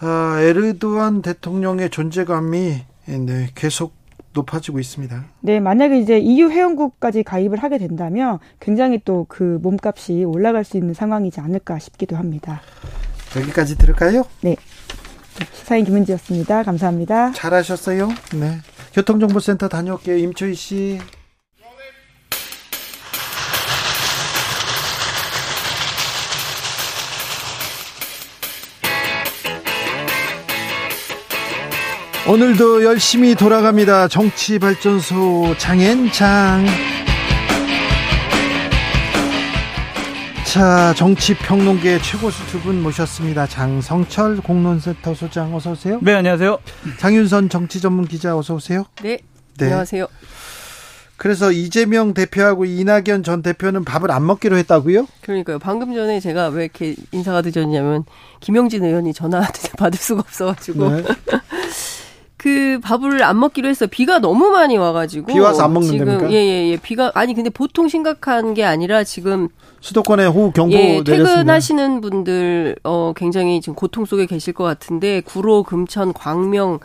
아, 0.00 0.38
에르도안 0.40 1.22
대통령의 1.22 1.90
존재감이 1.90 2.82
네, 3.06 3.50
계속 3.54 3.94
높아지고 4.32 4.80
있습니다. 4.80 5.24
네, 5.40 5.60
만약에 5.60 5.98
이제 6.00 6.18
EU 6.18 6.50
회원국까지 6.50 7.22
가입을 7.22 7.62
하게 7.62 7.78
된다면 7.78 8.38
굉장히 8.60 8.98
또 9.04 9.26
그 9.28 9.58
몸값이 9.62 10.24
올라갈 10.24 10.64
수 10.64 10.76
있는 10.76 10.92
상황이지 10.94 11.40
않을까 11.40 11.78
싶기도 11.78 12.16
합니다. 12.16 12.60
여기까지 13.36 13.76
들을까요? 13.78 14.24
네. 14.42 14.56
시사인 15.52 15.84
김은지였습니다. 15.84 16.62
감사합니다. 16.62 17.32
잘하셨어요. 17.32 18.08
네. 18.38 18.58
교통정보센터 18.92 19.68
다녀올게요. 19.68 20.16
임초희 20.18 20.54
씨. 20.54 20.98
오늘도 32.26 32.84
열심히 32.84 33.34
돌아갑니다. 33.34 34.08
정치발전소 34.08 35.54
장앤장. 35.58 36.64
자, 40.46 40.94
정치평론계 40.96 41.98
최고수 42.00 42.46
두 42.46 42.60
분 42.60 42.82
모셨습니다. 42.82 43.46
장성철 43.46 44.36
공론센터 44.38 45.14
소장 45.14 45.54
어서 45.54 45.72
오세요. 45.72 45.98
네, 46.00 46.14
안녕하세요. 46.14 46.58
장윤선 46.98 47.48
정치전문 47.50 48.06
기자 48.06 48.36
어서 48.38 48.54
오세요. 48.54 48.84
네, 49.02 49.18
네. 49.58 49.64
안녕하세요. 49.66 50.06
그래서 51.16 51.52
이재명 51.52 52.14
대표하고 52.14 52.64
이낙연 52.64 53.22
전 53.24 53.42
대표는 53.42 53.84
밥을 53.84 54.10
안 54.10 54.26
먹기로 54.26 54.56
했다고요? 54.58 55.06
그러니까요. 55.20 55.58
방금 55.58 55.94
전에 55.94 56.20
제가 56.20 56.48
왜 56.48 56.64
이렇게 56.64 56.94
인사가 57.12 57.42
늦었냐면 57.44 58.04
김영진 58.40 58.82
의원이 58.84 59.12
전화 59.12 59.40
받을 59.76 59.98
수가 59.98 60.20
없어가지고 60.20 60.90
네. 60.90 61.02
그 62.44 62.78
밥을 62.82 63.22
안 63.22 63.40
먹기로 63.40 63.70
했어. 63.70 63.86
비가 63.86 64.18
너무 64.18 64.50
많이 64.50 64.76
와가지고 64.76 65.32
비 65.32 65.40
와서 65.40 65.64
안 65.64 65.80
지금 65.80 65.96
먹는답니까? 65.96 66.30
예예예 66.30 66.72
예, 66.72 66.76
비가 66.76 67.10
아니 67.14 67.32
근데 67.32 67.48
보통 67.48 67.88
심각한 67.88 68.52
게 68.52 68.66
아니라 68.66 69.02
지금 69.02 69.48
수도권에 69.80 70.26
호우 70.26 70.52
경보 70.52 70.76
예 70.76 70.78
내렸습니다. 70.78 71.24
퇴근하시는 71.24 72.02
분들 72.02 72.76
어 72.84 73.14
굉장히 73.16 73.62
지금 73.62 73.74
고통 73.74 74.04
속에 74.04 74.26
계실 74.26 74.52
것 74.52 74.62
같은데 74.62 75.22
구로 75.22 75.62
금천 75.62 76.12
광명 76.12 76.80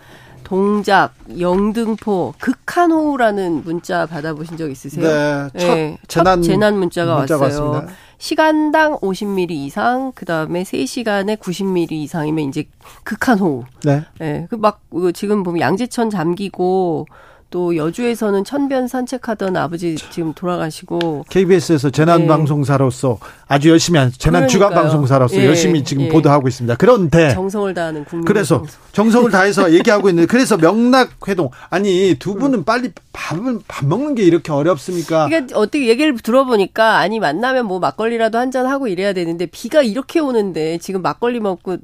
동작 0.45 1.13
영등포 1.37 2.35
극한 2.39 2.93
호우라는 2.93 3.63
문자 3.65 4.05
받아보신 4.05 4.55
적 4.55 4.71
있으세요? 4.71 5.05
네, 5.05 5.59
첫 5.59 5.77
예, 5.77 5.97
재난, 6.07 6.41
첫 6.41 6.47
재난 6.47 6.79
문자가, 6.79 7.17
문자가 7.17 7.43
왔어요. 7.43 7.69
왔습니다. 7.69 7.93
시간당 8.19 8.97
50mm 8.99 9.49
이상, 9.51 10.11
그 10.13 10.25
다음에 10.25 10.63
3시간에 10.63 11.37
90mm 11.37 11.91
이상이면 11.93 12.49
이제 12.49 12.65
극한 13.03 13.39
호우. 13.39 13.63
네. 13.83 14.03
예, 14.21 14.45
그막 14.49 14.81
지금 15.13 15.41
보면 15.41 15.61
양재천 15.61 16.09
잠기고 16.09 17.07
또 17.49 17.75
여주에서는 17.75 18.43
천변 18.43 18.87
산책하던 18.87 19.57
아버지 19.57 19.95
지금 19.95 20.33
돌아가시고 20.33 21.25
KBS에서 21.29 21.89
재난 21.89 22.21
예. 22.23 22.27
방송사로서 22.27 23.17
아주 23.47 23.69
열심히 23.69 23.97
한 23.99 24.11
재난 24.15 24.47
주간. 24.47 24.73
방송사로서 24.73 25.35
예, 25.37 25.45
열심히 25.45 25.83
지금 25.83 26.03
예. 26.03 26.09
보도하고 26.09 26.47
있습니다. 26.47 26.75
그런데 26.75 27.33
정성을 27.33 27.73
다하는 27.73 28.05
국민 28.05 28.25
그래서 28.25 28.63
정성 28.91 29.25
을 29.25 29.31
다해서 29.31 29.71
얘기하고 29.73 30.09
있는데 30.09 30.27
그래서 30.27 30.57
명락 30.57 31.27
회동 31.27 31.49
아니 31.69 32.15
두 32.19 32.33
음. 32.33 32.39
분은 32.39 32.63
빨리 32.65 32.91
밥을 33.13 33.59
밥 33.67 33.85
먹는 33.85 34.15
게 34.15 34.23
이렇게 34.23 34.51
어렵습니까? 34.51 35.25
그러니까 35.27 35.57
어떻게 35.57 35.87
얘기를 35.87 36.15
들어보니까 36.17 36.97
아니 36.97 37.19
만나면 37.19 37.65
뭐 37.65 37.79
막걸리라도 37.79 38.37
한 38.37 38.49
잔 38.49 38.65
하고 38.65 38.87
이래야 38.87 39.13
되는데 39.13 39.45
비가 39.45 39.83
이렇게 39.83 40.19
오는데 40.19 40.79
지금 40.79 41.03
막걸리 41.03 41.39
먹고 41.39 41.77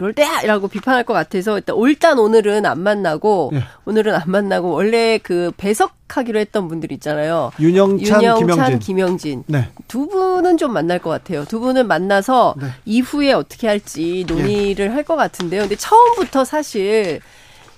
그럴 0.00 0.14
때야라고 0.14 0.68
비판할 0.68 1.04
것 1.04 1.12
같아서 1.12 1.58
일단 1.58 1.76
일단 1.80 2.18
오늘은 2.18 2.64
안 2.64 2.80
만나고 2.80 3.50
예. 3.52 3.64
오늘은 3.84 4.14
안 4.14 4.22
만나고 4.30 4.70
원래 4.70 5.18
그 5.18 5.52
배석하기로 5.58 6.38
했던 6.38 6.68
분들 6.68 6.90
있잖아요. 6.92 7.52
윤영찬, 7.60 8.22
윤영찬, 8.22 8.46
김영진. 8.46 8.78
김영진. 8.78 9.44
네. 9.46 9.68
두 9.88 10.06
분은 10.06 10.56
좀 10.56 10.72
만날 10.72 11.00
것 11.00 11.10
같아요. 11.10 11.44
두 11.44 11.60
분은 11.60 11.86
만나서 11.86 12.54
네. 12.58 12.68
이후에 12.86 13.34
어떻게 13.34 13.68
할지 13.68 14.24
논의를 14.26 14.94
할것 14.94 15.18
같은데요. 15.18 15.60
근데 15.60 15.76
처음부터 15.76 16.46
사실 16.46 17.20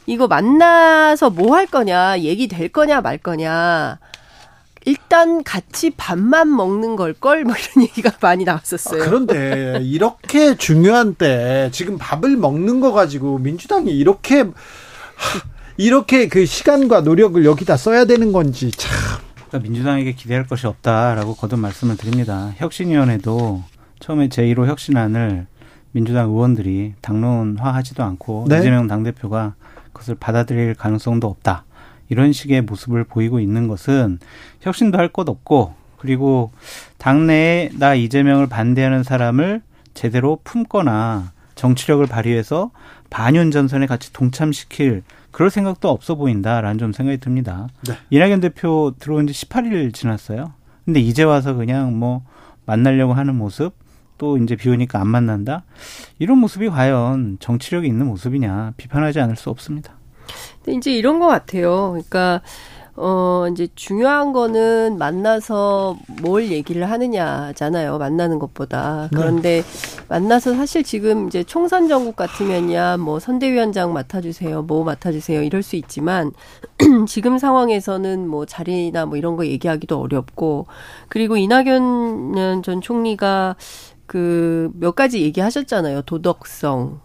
이거 0.06 0.28
만나서 0.28 1.30
뭐 1.30 1.56
할 1.56 1.66
거냐, 1.66 2.20
얘기 2.20 2.46
될 2.46 2.68
거냐 2.68 3.00
말 3.00 3.18
거냐. 3.18 3.98
일단 4.84 5.42
같이 5.44 5.90
밥만 5.90 6.54
먹는 6.54 6.96
걸 6.96 7.14
걸 7.14 7.44
뭐 7.44 7.54
이런 7.56 7.82
얘기가 7.88 8.10
많이 8.20 8.44
나왔었어요. 8.44 9.02
아, 9.02 9.06
그런데 9.06 9.80
이렇게 9.82 10.56
중요한 10.56 11.14
때 11.14 11.68
지금 11.72 11.98
밥을 11.98 12.36
먹는 12.36 12.80
거 12.80 12.92
가지고 12.92 13.38
민주당이 13.38 13.90
이렇게 13.90 14.40
하, 14.40 14.50
이렇게 15.76 16.28
그 16.28 16.46
시간과 16.46 17.02
노력을 17.02 17.44
여기다 17.44 17.76
써야 17.76 18.04
되는 18.04 18.32
건지 18.32 18.70
참 18.72 18.90
그러니까 19.48 19.58
민주당에게 19.68 20.12
기대할 20.12 20.46
것이 20.46 20.66
없다라고 20.66 21.34
거듭 21.36 21.58
말씀을 21.58 21.96
드립니다. 21.96 22.52
혁신위원회도 22.56 23.62
처음에 24.00 24.28
제1호 24.28 24.66
혁신안을 24.66 25.46
민주당 25.92 26.30
의원들이 26.30 26.94
당론화하지도 27.02 28.02
않고 28.02 28.46
네. 28.48 28.58
이재명 28.58 28.86
당대표가 28.88 29.54
그것을 29.92 30.14
받아들일 30.14 30.74
가능성도 30.74 31.26
없다. 31.28 31.64
이런 32.12 32.32
식의 32.34 32.60
모습을 32.62 33.04
보이고 33.04 33.40
있는 33.40 33.68
것은 33.68 34.18
혁신도 34.60 34.98
할 34.98 35.08
것 35.08 35.28
없고 35.30 35.74
그리고 35.96 36.52
당내에 36.98 37.70
나 37.78 37.94
이재명을 37.94 38.48
반대하는 38.48 39.02
사람을 39.02 39.62
제대로 39.94 40.38
품거나 40.44 41.32
정치력을 41.54 42.06
발휘해서 42.06 42.70
반윤 43.08 43.50
전선에 43.50 43.86
같이 43.86 44.12
동참시킬 44.12 45.02
그럴 45.30 45.48
생각도 45.48 45.88
없어 45.88 46.14
보인다라는 46.14 46.78
좀 46.78 46.92
생각이 46.92 47.18
듭니다. 47.18 47.68
네. 47.88 47.94
이낙연 48.10 48.40
대표 48.40 48.92
들어온 48.98 49.26
지 49.26 49.32
18일 49.32 49.94
지났어요. 49.94 50.52
근데 50.84 51.00
이제 51.00 51.22
와서 51.22 51.54
그냥 51.54 51.98
뭐 51.98 52.22
만나려고 52.66 53.14
하는 53.14 53.36
모습 53.36 53.72
또 54.18 54.36
이제 54.36 54.54
비 54.56 54.68
오니까 54.68 55.00
안 55.00 55.08
만난다. 55.08 55.64
이런 56.18 56.38
모습이 56.38 56.68
과연 56.68 57.38
정치력이 57.40 57.88
있는 57.88 58.06
모습이냐 58.06 58.74
비판하지 58.76 59.20
않을 59.20 59.36
수 59.36 59.48
없습니다. 59.48 59.94
근데 60.64 60.76
이제 60.76 60.92
이런 60.92 61.18
것 61.18 61.26
같아요. 61.26 61.90
그러니까 61.92 62.40
어 62.94 63.46
이제 63.50 63.68
중요한 63.74 64.32
거는 64.34 64.98
만나서 64.98 65.96
뭘 66.20 66.50
얘기를 66.50 66.90
하느냐잖아요. 66.90 67.96
만나는 67.98 68.38
것보다. 68.38 69.08
그런데 69.14 69.62
만나서 70.08 70.54
사실 70.54 70.82
지금 70.84 71.26
이제 71.26 71.42
총선 71.42 71.88
전국 71.88 72.16
같으면야 72.16 72.98
뭐 72.98 73.18
선대위원장 73.18 73.94
맡아주세요, 73.94 74.62
뭐 74.62 74.84
맡아주세요 74.84 75.42
이럴 75.42 75.62
수 75.62 75.76
있지만 75.76 76.32
지금 77.08 77.38
상황에서는 77.38 78.28
뭐 78.28 78.44
자리나 78.44 79.06
뭐 79.06 79.16
이런 79.16 79.36
거 79.36 79.46
얘기하기도 79.46 79.98
어렵고 79.98 80.66
그리고 81.08 81.38
이낙연 81.38 82.62
전 82.62 82.80
총리가 82.82 83.56
그 84.06 84.70
몇 84.74 84.94
가지 84.94 85.22
얘기하셨잖아요. 85.22 86.02
도덕성. 86.02 87.00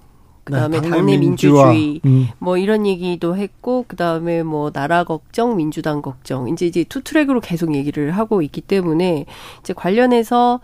그다음에 0.47 0.79
네, 0.79 0.89
당내. 0.89 1.17
민주주의 1.17 1.99
음. 2.05 2.29
뭐 2.39 2.57
이런 2.57 2.87
얘기도 2.87 3.35
했고 3.35 3.83
그다음에 3.87 4.43
뭐 4.43 4.71
나라 4.71 5.03
걱정, 5.03 5.57
민주당 5.57 6.01
걱정. 6.01 6.47
이제 6.47 6.65
이제 6.65 6.85
투 6.87 7.03
트랙으로 7.03 7.41
계속 7.41 7.75
얘기를 7.75 8.11
하고 8.11 8.41
있기 8.41 8.61
때문에 8.61 9.25
이제 9.59 9.73
관련해서 9.73 10.61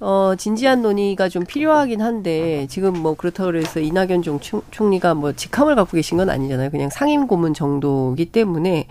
어 0.00 0.34
진지한 0.36 0.82
논의가 0.82 1.28
좀 1.28 1.44
필요하긴 1.44 2.02
한데 2.02 2.66
지금 2.68 2.92
뭐 2.92 3.14
그렇다고 3.14 3.52
그래서 3.52 3.80
이낙연 3.80 4.22
총, 4.22 4.40
총리가 4.70 5.14
뭐 5.14 5.32
직함을 5.32 5.76
갖고 5.76 5.96
계신 5.96 6.18
건 6.18 6.28
아니잖아요. 6.28 6.70
그냥 6.70 6.90
상임 6.90 7.26
고문 7.26 7.54
정도이기 7.54 8.26
때문에 8.26 8.88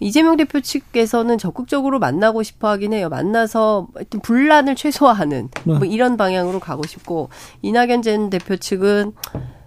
이재명 0.00 0.36
대표 0.36 0.60
측에서는 0.60 1.38
적극적으로 1.38 1.98
만나고 1.98 2.42
싶어 2.42 2.68
하긴 2.68 2.94
해요. 2.94 3.08
만나서 3.08 3.88
하여튼 3.94 4.20
분란을 4.20 4.74
최소화하는 4.74 5.50
뭐 5.64 5.78
이런 5.84 6.16
방향으로 6.16 6.60
가고 6.60 6.84
싶고 6.86 7.28
이낙연 7.62 8.02
전 8.02 8.30
대표 8.30 8.56
측은 8.56 9.12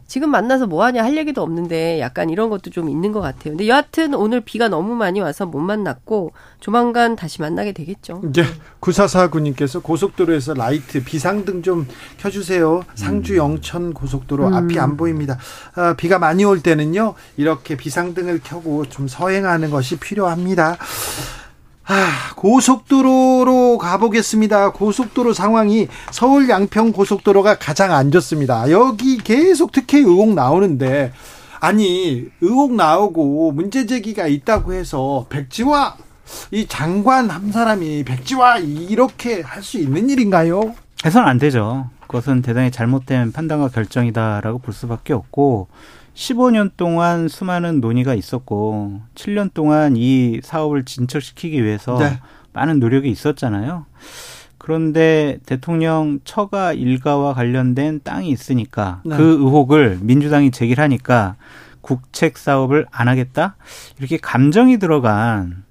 지금 0.07 0.31
만나서 0.31 0.67
뭐 0.67 0.85
하냐 0.85 1.03
할 1.03 1.17
얘기도 1.17 1.41
없는데 1.43 1.99
약간 1.99 2.29
이런 2.29 2.49
것도 2.49 2.71
좀 2.71 2.89
있는 2.89 3.11
것 3.11 3.19
같아요. 3.19 3.51
근데 3.51 3.67
여하튼 3.67 4.13
오늘 4.13 4.41
비가 4.41 4.69
너무 4.69 4.95
많이 4.95 5.19
와서 5.19 5.45
못 5.45 5.59
만났고 5.59 6.31
조만간 6.61 7.17
다시 7.17 7.41
만나게 7.41 7.73
되겠죠. 7.73 8.21
이제 8.29 8.45
9449님께서 8.79 9.83
고속도로에서 9.83 10.53
라이트 10.53 11.03
비상등 11.03 11.61
좀 11.61 11.87
켜주세요. 12.17 12.83
상주 12.95 13.35
영천 13.35 13.93
고속도로 13.93 14.47
음. 14.47 14.53
앞이 14.53 14.79
안 14.79 14.95
보입니다. 14.95 15.37
아, 15.75 15.93
비가 15.95 16.19
많이 16.19 16.45
올 16.45 16.63
때는요 16.63 17.13
이렇게 17.35 17.75
비상등을 17.75 18.39
켜고 18.43 18.85
좀 18.85 19.07
서행하는 19.09 19.69
것이 19.69 19.99
필요합니다. 19.99 20.77
아, 21.89 22.33
고속도로로 22.35 23.77
가보겠습니다. 23.77 24.71
고속도로 24.73 25.33
상황이 25.33 25.87
서울 26.11 26.49
양평 26.49 26.91
고속도로가 26.91 27.57
가장 27.59 27.93
안 27.93 28.11
좋습니다. 28.11 28.69
여기 28.71 29.17
계속 29.17 29.71
특혜 29.71 29.99
의혹 29.99 30.33
나오는데 30.33 31.13
아니 31.59 32.25
의혹 32.41 32.73
나오고 32.75 33.53
문제 33.53 33.85
제기가 33.85 34.27
있다고 34.27 34.73
해서 34.73 35.25
백지화 35.29 35.95
이 36.51 36.67
장관 36.67 37.29
한 37.29 37.51
사람이 37.53 38.03
백지화 38.03 38.57
이렇게 38.57 39.41
할 39.41 39.63
수 39.63 39.77
있는 39.79 40.09
일인가요? 40.09 40.75
해서는 41.05 41.27
안 41.27 41.37
되죠. 41.37 41.89
그것은 42.01 42.41
대단히 42.41 42.69
잘못된 42.69 43.31
판단과 43.31 43.69
결정이다라고 43.69 44.59
볼 44.59 44.73
수밖에 44.73 45.13
없고 45.13 45.67
15년 46.17 46.71
동안 46.75 47.27
수많은 47.27 47.79
논의가 47.79 48.15
있었고 48.15 49.01
7년 49.13 49.53
동안 49.53 49.93
이 49.95 50.39
사업을 50.43 50.83
진척시키기 50.83 51.63
위해서 51.63 51.97
네. 51.99 52.19
많은 52.53 52.79
노력이 52.79 53.07
있었잖아요. 53.09 53.85
그런데 54.57 55.37
대통령 55.45 56.19
처가 56.23 56.73
일가와 56.73 57.35
관련된 57.35 58.01
땅이 58.03 58.29
있으니까 58.29 59.01
네. 59.05 59.15
그 59.15 59.23
의혹을 59.23 59.99
민주당이 60.01 60.49
제기를 60.49 60.83
하니까 60.83 61.35
국책 61.81 62.39
사업을 62.39 62.87
안 62.91 63.07
하겠다? 63.07 63.55
이렇게 63.99 64.17
감정이 64.17 64.79
들어간 64.79 65.63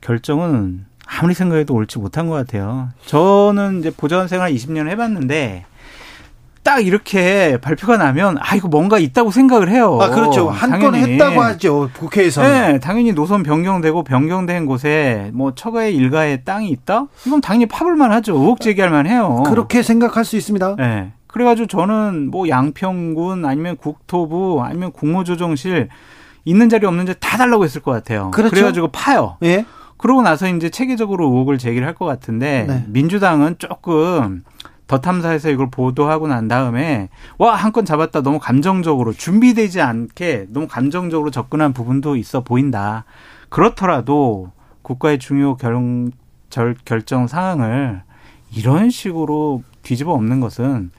결정은 0.00 0.86
아무리 1.06 1.34
생각해도 1.34 1.74
옳지 1.74 1.98
못한 1.98 2.26
것 2.26 2.34
같아요. 2.34 2.88
저는 3.04 3.80
이제 3.80 3.90
보좌관 3.90 4.28
생활 4.28 4.50
20년 4.50 4.88
해봤는데 4.88 5.66
딱 6.64 6.84
이렇게 6.84 7.58
발표가 7.60 7.96
나면 7.98 8.38
아 8.40 8.56
이거 8.56 8.66
뭔가 8.68 8.98
있다고 8.98 9.30
생각을 9.30 9.68
해요. 9.68 9.98
아 10.00 10.08
그렇죠. 10.08 10.48
한 10.50 10.80
건 10.80 10.94
했다고 10.96 11.40
하죠 11.40 11.90
국회에서. 11.96 12.42
네, 12.42 12.80
당연히 12.80 13.12
노선 13.12 13.42
변경되고 13.44 14.02
변경된 14.02 14.66
곳에 14.66 15.30
뭐 15.34 15.54
처가의 15.54 15.94
일가의 15.94 16.42
땅이 16.44 16.68
있다? 16.70 17.06
이건 17.26 17.40
당연히 17.42 17.66
파볼만 17.66 18.10
하죠. 18.12 18.34
의혹 18.34 18.60
제기할 18.60 18.90
만 18.90 19.06
해요. 19.06 19.42
그렇게 19.46 19.82
생각할 19.82 20.24
수 20.24 20.36
있습니다. 20.36 20.76
네. 20.76 21.12
그래가지고 21.26 21.66
저는 21.68 22.30
뭐 22.30 22.48
양평군 22.48 23.44
아니면 23.44 23.76
국토부 23.76 24.62
아니면 24.64 24.90
국무조정실 24.92 25.88
있는 26.46 26.68
자리 26.68 26.86
없는 26.86 27.06
자리 27.06 27.18
다 27.20 27.36
달라고 27.36 27.64
했을 27.64 27.82
것 27.82 27.90
같아요. 27.92 28.30
그렇죠? 28.32 28.50
그래가지고 28.50 28.88
파요. 28.88 29.36
예. 29.42 29.64
그러고 29.96 30.22
나서 30.22 30.48
이제 30.48 30.70
체계적으로 30.70 31.26
의혹을 31.28 31.58
제기를 31.58 31.86
할 31.86 31.94
것 31.94 32.04
같은데 32.04 32.64
네. 32.68 32.84
민주당은 32.88 33.56
조금 33.58 34.42
더 34.86 35.00
탐사해서 35.00 35.50
이걸 35.50 35.70
보도하고 35.70 36.28
난 36.28 36.46
다음에 36.48 37.08
와 37.38 37.54
한 37.56 37.72
건 37.72 37.84
잡았다 37.84 38.20
너무 38.22 38.38
감정적으로 38.38 39.12
준비되지 39.12 39.80
않게 39.80 40.46
너무 40.50 40.68
감정적으로 40.68 41.30
접근한 41.30 41.72
부분도 41.72 42.16
있어 42.16 42.42
보인다. 42.44 43.04
그렇더라도 43.48 44.50
국가의 44.82 45.18
중요 45.18 45.56
결, 45.56 46.10
절, 46.50 46.76
결정 46.84 47.26
상황을 47.26 48.02
이런 48.54 48.90
식으로 48.90 49.62
뒤집어 49.82 50.12
엎는 50.12 50.40
것은 50.40 50.90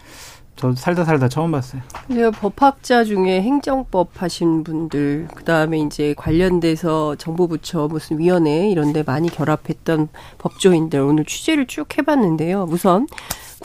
저 0.55 0.73
살다 0.73 1.03
살다 1.03 1.27
처음 1.27 1.51
봤어요. 1.51 1.81
네, 2.07 2.29
법학자 2.31 3.03
중에 3.03 3.41
행정법 3.41 4.09
하신 4.21 4.63
분들, 4.63 5.27
그 5.35 5.43
다음에 5.43 5.79
이제 5.79 6.13
관련돼서 6.17 7.15
정부부처 7.17 7.89
무슨 7.89 8.19
위원회 8.19 8.69
이런 8.69 8.93
데 8.93 9.03
많이 9.03 9.29
결합했던 9.29 10.07
법조인들 10.37 10.99
오늘 11.01 11.25
취재를 11.25 11.67
쭉 11.67 11.97
해봤는데요. 11.97 12.67
우선 12.69 13.05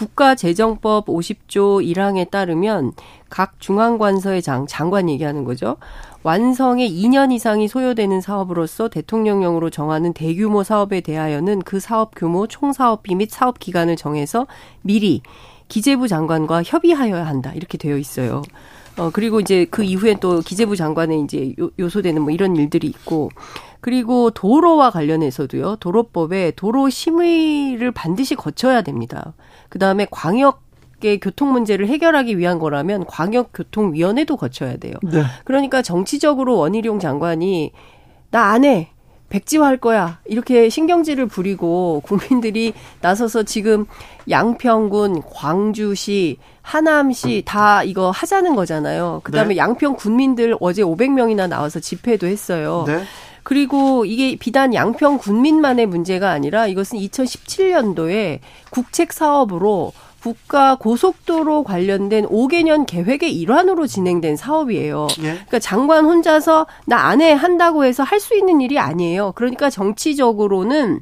국가재정법 0.00 1.06
50조 1.06 1.84
1항에 1.84 2.30
따르면 2.30 2.92
각 3.28 3.60
중앙관서의 3.60 4.40
장, 4.40 4.66
장관 4.66 5.10
얘기하는 5.10 5.44
거죠. 5.44 5.76
완성에 6.22 6.88
2년 6.88 7.32
이상이 7.32 7.68
소요되는 7.68 8.22
사업으로서 8.22 8.88
대통령령으로 8.88 9.68
정하는 9.68 10.14
대규모 10.14 10.64
사업에 10.64 11.02
대하여는 11.02 11.60
그 11.60 11.80
사업 11.80 12.14
규모, 12.14 12.46
총사업비 12.46 13.14
및 13.14 13.30
사업 13.30 13.58
기간을 13.58 13.96
정해서 13.96 14.46
미리 14.80 15.20
기재부 15.68 16.08
장관과 16.08 16.62
협의하여야 16.64 17.26
한다. 17.26 17.52
이렇게 17.54 17.76
되어 17.76 17.98
있어요. 17.98 18.40
어, 18.96 19.10
그리고 19.12 19.40
이제 19.40 19.66
그 19.70 19.84
이후에 19.84 20.16
또 20.18 20.40
기재부 20.40 20.76
장관에 20.76 21.18
이제 21.18 21.54
요, 21.60 21.70
요소되는 21.78 22.22
뭐 22.22 22.32
이런 22.32 22.56
일들이 22.56 22.86
있고, 22.86 23.30
그리고 23.80 24.30
도로와 24.30 24.90
관련해서도요, 24.90 25.76
도로법에 25.76 26.52
도로 26.52 26.88
심의를 26.88 27.92
반드시 27.92 28.34
거쳐야 28.34 28.82
됩니다. 28.82 29.34
그 29.70 29.78
다음에 29.78 30.06
광역 30.10 30.68
의 31.02 31.18
교통 31.18 31.50
문제를 31.52 31.88
해결하기 31.88 32.36
위한 32.36 32.58
거라면 32.58 33.06
광역교통위원회도 33.06 34.36
거쳐야 34.36 34.76
돼요. 34.76 34.92
네. 35.02 35.22
그러니까 35.44 35.80
정치적으로 35.80 36.58
원희룡 36.58 36.98
장관이 36.98 37.72
나 38.30 38.50
안 38.50 38.64
해. 38.66 38.90
백지화할 39.30 39.76
거야. 39.78 40.18
이렇게 40.26 40.68
신경질을 40.68 41.26
부리고 41.26 42.02
국민들이 42.04 42.74
나서서 43.00 43.44
지금 43.44 43.86
양평군, 44.28 45.22
광주시, 45.22 46.36
하남시 46.62 47.42
다 47.46 47.82
이거 47.82 48.10
하자는 48.10 48.56
거잖아요. 48.56 49.20
그다음에 49.22 49.54
네. 49.54 49.56
양평 49.56 49.94
군민들 49.94 50.56
어제 50.60 50.82
500명이나 50.82 51.48
나와서 51.48 51.80
집회도 51.80 52.26
했어요. 52.26 52.84
네. 52.86 53.04
그리고 53.42 54.04
이게 54.04 54.36
비단 54.36 54.74
양평 54.74 55.18
군민만의 55.18 55.86
문제가 55.86 56.30
아니라 56.30 56.66
이것은 56.66 56.98
2017년도에 56.98 58.40
국책 58.70 59.12
사업으로 59.12 59.92
국가 60.22 60.76
고속도로 60.76 61.64
관련된 61.64 62.26
5개년 62.26 62.84
계획의 62.86 63.34
일환으로 63.34 63.86
진행된 63.86 64.36
사업이에요. 64.36 65.08
예. 65.20 65.22
그러니까 65.22 65.58
장관 65.58 66.04
혼자서 66.04 66.66
나 66.86 67.06
안에 67.06 67.32
한다고 67.32 67.84
해서 67.84 68.02
할 68.02 68.20
수 68.20 68.36
있는 68.36 68.60
일이 68.60 68.78
아니에요. 68.78 69.32
그러니까 69.32 69.70
정치적으로는 69.70 71.00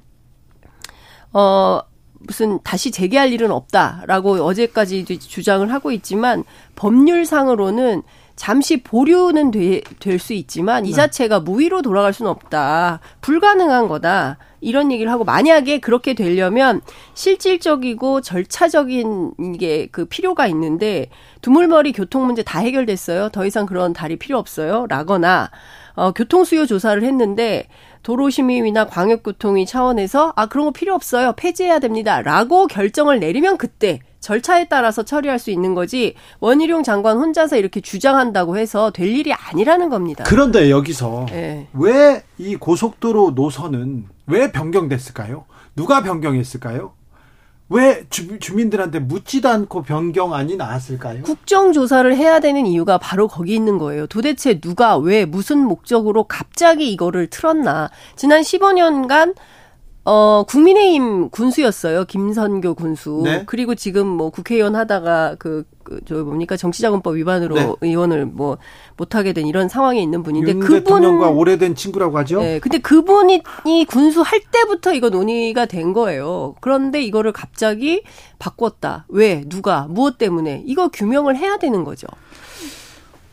어 1.32 1.80
무슨 2.20 2.60
다시 2.62 2.90
재개할 2.92 3.32
일은 3.32 3.50
없다라고 3.50 4.34
어제까지 4.44 5.04
주장을 5.04 5.72
하고 5.72 5.90
있지만 5.90 6.44
법률상으로는 6.76 8.02
잠시 8.38 8.82
보류는 8.82 9.50
될 9.50 10.18
수 10.18 10.32
있지만 10.32 10.86
이 10.86 10.90
네. 10.90 10.96
자체가 10.96 11.40
무위로 11.40 11.82
돌아갈 11.82 12.12
수는 12.12 12.30
없다. 12.30 13.00
불가능한 13.20 13.88
거다. 13.88 14.38
이런 14.60 14.90
얘기를 14.90 15.10
하고 15.12 15.24
만약에 15.24 15.78
그렇게 15.78 16.14
되려면 16.14 16.80
실질적이고 17.14 18.20
절차적인 18.20 19.32
이게 19.54 19.88
그 19.92 20.04
필요가 20.06 20.46
있는데 20.48 21.10
두물머리 21.42 21.92
교통 21.92 22.26
문제 22.26 22.42
다 22.42 22.60
해결됐어요. 22.60 23.28
더 23.30 23.44
이상 23.44 23.66
그런 23.66 23.92
달이 23.92 24.16
필요 24.16 24.38
없어요. 24.38 24.86
라거나 24.88 25.50
어 25.94 26.12
교통 26.12 26.44
수요 26.44 26.64
조사를 26.66 27.02
했는데 27.02 27.68
도로심의위나 28.04 28.86
광역교통위 28.86 29.66
차원에서 29.66 30.32
아 30.36 30.46
그런 30.46 30.66
거 30.66 30.72
필요 30.72 30.94
없어요. 30.94 31.32
폐지해야 31.36 31.80
됩니다.라고 31.80 32.66
결정을 32.68 33.18
내리면 33.20 33.58
그때 33.58 34.00
절차에 34.28 34.66
따라서 34.66 35.02
처리할 35.02 35.38
수 35.38 35.50
있는 35.50 35.74
거지 35.74 36.14
원희룡 36.40 36.82
장관 36.82 37.16
혼자서 37.16 37.56
이렇게 37.56 37.80
주장한다고 37.80 38.58
해서 38.58 38.90
될 38.90 39.08
일이 39.08 39.32
아니라는 39.32 39.88
겁니다. 39.88 40.24
그런데 40.26 40.70
여기서 40.70 41.26
네. 41.30 41.66
왜이 41.72 42.56
고속도로 42.56 43.30
노선은 43.30 44.04
왜 44.26 44.52
변경됐을까요? 44.52 45.46
누가 45.74 46.02
변경했을까요? 46.02 46.92
왜 47.70 48.04
주, 48.10 48.38
주민들한테 48.38 48.98
묻지도 48.98 49.48
않고 49.48 49.82
변경안이 49.82 50.56
나왔을까요? 50.56 51.22
국정조사를 51.22 52.14
해야 52.14 52.40
되는 52.40 52.66
이유가 52.66 52.98
바로 52.98 53.28
거기 53.28 53.54
있는 53.54 53.78
거예요. 53.78 54.06
도대체 54.06 54.60
누가 54.60 54.98
왜 54.98 55.24
무슨 55.24 55.60
목적으로 55.60 56.24
갑자기 56.24 56.92
이거를 56.92 57.28
틀었나. 57.28 57.90
지난 58.16 58.42
15년간 58.42 59.34
어, 60.10 60.42
국민의힘 60.48 61.28
군수였어요. 61.28 62.06
김선교 62.06 62.74
군수. 62.76 63.20
네. 63.24 63.42
그리고 63.44 63.74
지금 63.74 64.06
뭐 64.06 64.30
국회의원 64.30 64.74
하다가 64.74 65.36
그, 65.38 65.64
그, 65.84 66.00
저 66.06 66.24
뭡니까 66.24 66.56
정치자금법 66.56 67.16
위반으로 67.16 67.54
네. 67.54 67.74
의원을 67.82 68.24
뭐 68.24 68.56
못하게 68.96 69.34
된 69.34 69.46
이런 69.46 69.68
상황에 69.68 70.00
있는 70.00 70.22
분인데 70.22 70.54
그분 70.54 70.78
대통령과 70.78 71.28
오래된 71.28 71.74
친구라고 71.74 72.16
하죠. 72.20 72.40
네. 72.40 72.58
근데 72.58 72.78
그분이 72.78 73.42
이 73.66 73.84
군수 73.84 74.22
할 74.22 74.40
때부터 74.50 74.94
이거 74.94 75.10
논의가 75.10 75.66
된 75.66 75.92
거예요. 75.92 76.54
그런데 76.62 77.02
이거를 77.02 77.32
갑자기 77.32 78.02
바꿨다. 78.38 79.04
왜? 79.08 79.44
누가? 79.46 79.88
무엇 79.90 80.16
때문에? 80.16 80.62
이거 80.64 80.88
규명을 80.88 81.36
해야 81.36 81.58
되는 81.58 81.84
거죠. 81.84 82.06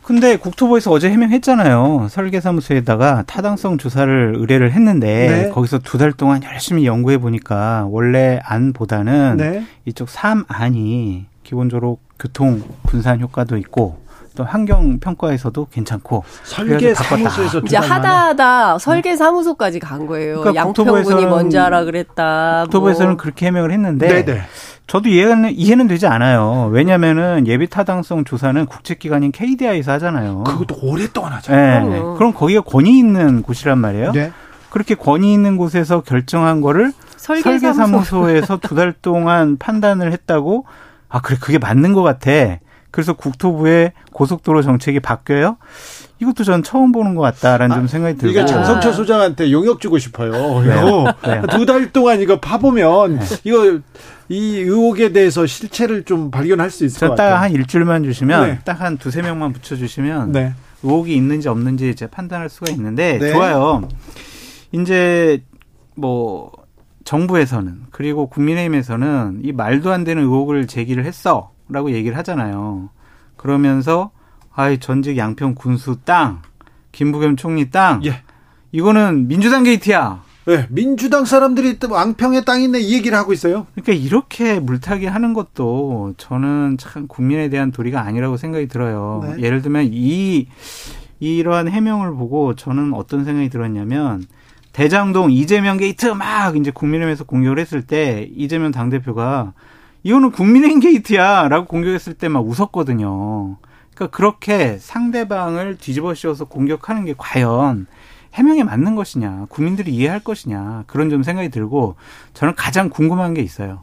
근데 0.06 0.36
국토부에서 0.36 0.92
어제 0.92 1.10
해명했잖아요. 1.10 2.06
설계사무소에다가 2.10 3.24
타당성 3.26 3.76
조사를 3.76 4.34
의뢰를 4.38 4.70
했는데 4.70 5.06
네. 5.46 5.48
거기서 5.50 5.80
두 5.80 5.98
달 5.98 6.12
동안 6.12 6.42
열심히 6.44 6.86
연구해 6.86 7.18
보니까 7.18 7.86
원래 7.90 8.38
안보다는 8.44 9.36
네. 9.38 9.64
이쪽 9.84 10.08
3안이 10.08 11.24
기본적으로 11.42 11.98
교통 12.20 12.62
분산 12.86 13.20
효과도 13.20 13.56
있고 13.56 13.98
또 14.36 14.44
환경 14.44 15.00
평가에서도 15.00 15.66
괜찮고 15.72 16.22
설계 16.44 16.94
사무소에서 16.94 17.58
이제 17.60 17.76
하다하다 17.76 18.78
설계 18.78 19.16
사무소까지 19.16 19.80
간 19.80 20.06
거예요. 20.06 20.40
그러니까 20.40 20.62
양평군이 20.66 21.26
먼저 21.26 21.60
하라 21.62 21.84
그랬다. 21.84 22.62
국토부에서는 22.64 23.08
뭐. 23.12 23.16
그렇게 23.16 23.46
해명을 23.46 23.72
했는데 23.72 24.24
네네. 24.24 24.42
저도 24.86 25.08
이해는 25.08 25.50
이해는 25.52 25.88
되지 25.88 26.06
않아요. 26.06 26.68
왜냐면은 26.70 27.48
예비 27.48 27.66
타당성 27.68 28.24
조사는 28.24 28.66
국책기관인 28.66 29.32
KDI에서 29.32 29.92
하잖아요. 29.92 30.44
그것도 30.44 30.76
오랫동안 30.82 31.32
하잖아요. 31.32 31.88
네. 31.88 31.98
그럼 32.18 32.32
거기가 32.32 32.60
권위 32.60 32.96
있는 32.98 33.42
곳이란 33.42 33.78
말이에요. 33.78 34.12
네. 34.12 34.30
그렇게 34.70 34.94
권위 34.94 35.32
있는 35.32 35.56
곳에서 35.56 36.02
결정한 36.02 36.60
거를 36.60 36.92
설계사무소에서 37.16 38.58
두 38.58 38.74
달 38.76 38.92
동안 39.00 39.56
판단을 39.58 40.12
했다고 40.12 40.66
아 41.08 41.20
그래 41.20 41.38
그게 41.40 41.58
맞는 41.58 41.92
것 41.94 42.02
같아. 42.02 42.58
그래서 42.96 43.12
국토부의 43.12 43.92
고속도로 44.14 44.62
정책이 44.62 45.00
바뀌어요. 45.00 45.58
이것도 46.18 46.44
전 46.44 46.62
처음 46.62 46.92
보는 46.92 47.14
것 47.14 47.20
같다라는 47.20 47.76
아, 47.76 47.78
좀 47.78 47.88
생각이 47.88 48.16
들고. 48.16 48.32
이거 48.32 48.46
장성철 48.46 48.94
소장한테 48.94 49.52
용역 49.52 49.82
주고 49.82 49.98
싶어요. 49.98 50.62
네. 50.62 51.42
두달 51.50 51.92
동안 51.92 52.22
이거 52.22 52.40
파보면 52.40 53.20
이거 53.44 53.80
이 54.30 54.60
의혹에 54.60 55.12
대해서 55.12 55.44
실체를 55.44 56.04
좀 56.04 56.30
발견할 56.30 56.70
수 56.70 56.86
있을 56.86 57.00
것 57.00 57.10
같아요. 57.10 57.32
저딱한 57.32 57.52
일주일만 57.52 58.02
주시면 58.04 58.46
네. 58.46 58.58
딱한 58.64 58.96
두세 58.96 59.20
명만 59.20 59.52
붙여주시면 59.52 60.32
네. 60.32 60.54
의혹이 60.82 61.14
있는지 61.14 61.50
없는지 61.50 61.90
이제 61.90 62.06
판단할 62.06 62.48
수가 62.48 62.72
있는데 62.72 63.18
네. 63.18 63.30
좋아요. 63.30 63.86
이제 64.72 65.42
뭐 65.96 66.50
정부에서는 67.04 67.88
그리고 67.90 68.30
국민의힘에서는 68.30 69.40
이 69.44 69.52
말도 69.52 69.92
안 69.92 70.04
되는 70.04 70.22
의혹을 70.22 70.66
제기를 70.66 71.04
했어 71.04 71.50
라고 71.68 71.90
얘기를 71.90 72.16
하잖아요. 72.18 72.90
그러면서 73.36 74.10
아이 74.54 74.78
전직 74.78 75.16
양평 75.16 75.54
군수 75.54 75.98
땅, 76.04 76.42
김부겸 76.92 77.36
총리 77.36 77.70
땅, 77.70 78.04
예. 78.04 78.22
이거는 78.72 79.28
민주당 79.28 79.64
게이트야. 79.64 80.22
네, 80.46 80.66
민주당 80.70 81.24
사람들이 81.24 81.80
또 81.80 81.90
왕평의 81.90 82.44
땅 82.44 82.62
있네 82.62 82.78
이 82.78 82.94
얘기를 82.94 83.18
하고 83.18 83.32
있어요. 83.32 83.66
그러니까 83.74 83.92
이렇게 83.92 84.60
물타기 84.60 85.06
하는 85.06 85.34
것도 85.34 86.14
저는 86.18 86.76
참 86.78 87.08
국민에 87.08 87.48
대한 87.48 87.72
도리가 87.72 88.00
아니라고 88.00 88.36
생각이 88.36 88.68
들어요. 88.68 89.24
네. 89.24 89.42
예를 89.42 89.60
들면 89.60 89.90
이 89.90 90.46
이러한 91.18 91.68
해명을 91.68 92.14
보고 92.14 92.54
저는 92.54 92.94
어떤 92.94 93.24
생각이 93.24 93.48
들었냐면 93.48 94.24
대장동 94.72 95.32
이재명 95.32 95.78
게이트 95.78 96.06
막 96.06 96.56
이제 96.56 96.70
국민의힘에서 96.70 97.24
공격을 97.24 97.58
했을 97.58 97.82
때 97.82 98.28
이재명 98.34 98.70
당대표가 98.70 99.52
이거는 100.06 100.30
국민의힘 100.30 100.78
게이트야라고 100.78 101.66
공격했을 101.66 102.14
때 102.14 102.28
막 102.28 102.46
웃었거든요. 102.46 103.56
그러니까 103.92 104.16
그렇게 104.16 104.78
상대방을 104.78 105.78
뒤집어 105.78 106.14
씌워서 106.14 106.44
공격하는 106.44 107.04
게 107.06 107.14
과연 107.18 107.88
해명에 108.34 108.62
맞는 108.62 108.94
것이냐, 108.94 109.46
국민들이 109.48 109.92
이해할 109.92 110.20
것이냐, 110.20 110.84
그런 110.86 111.10
좀 111.10 111.24
생각이 111.24 111.48
들고, 111.48 111.96
저는 112.34 112.54
가장 112.54 112.88
궁금한 112.88 113.34
게 113.34 113.42
있어요. 113.42 113.80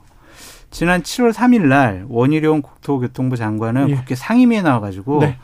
지난 0.72 1.02
7월 1.02 1.34
3일 1.34 1.64
날 1.64 2.06
원희룡 2.08 2.62
국토교통부 2.62 3.36
장관은 3.36 3.90
예. 3.90 3.96
국회 3.96 4.16
상임위에 4.16 4.62
나와가지고, 4.62 5.20
네. 5.20 5.38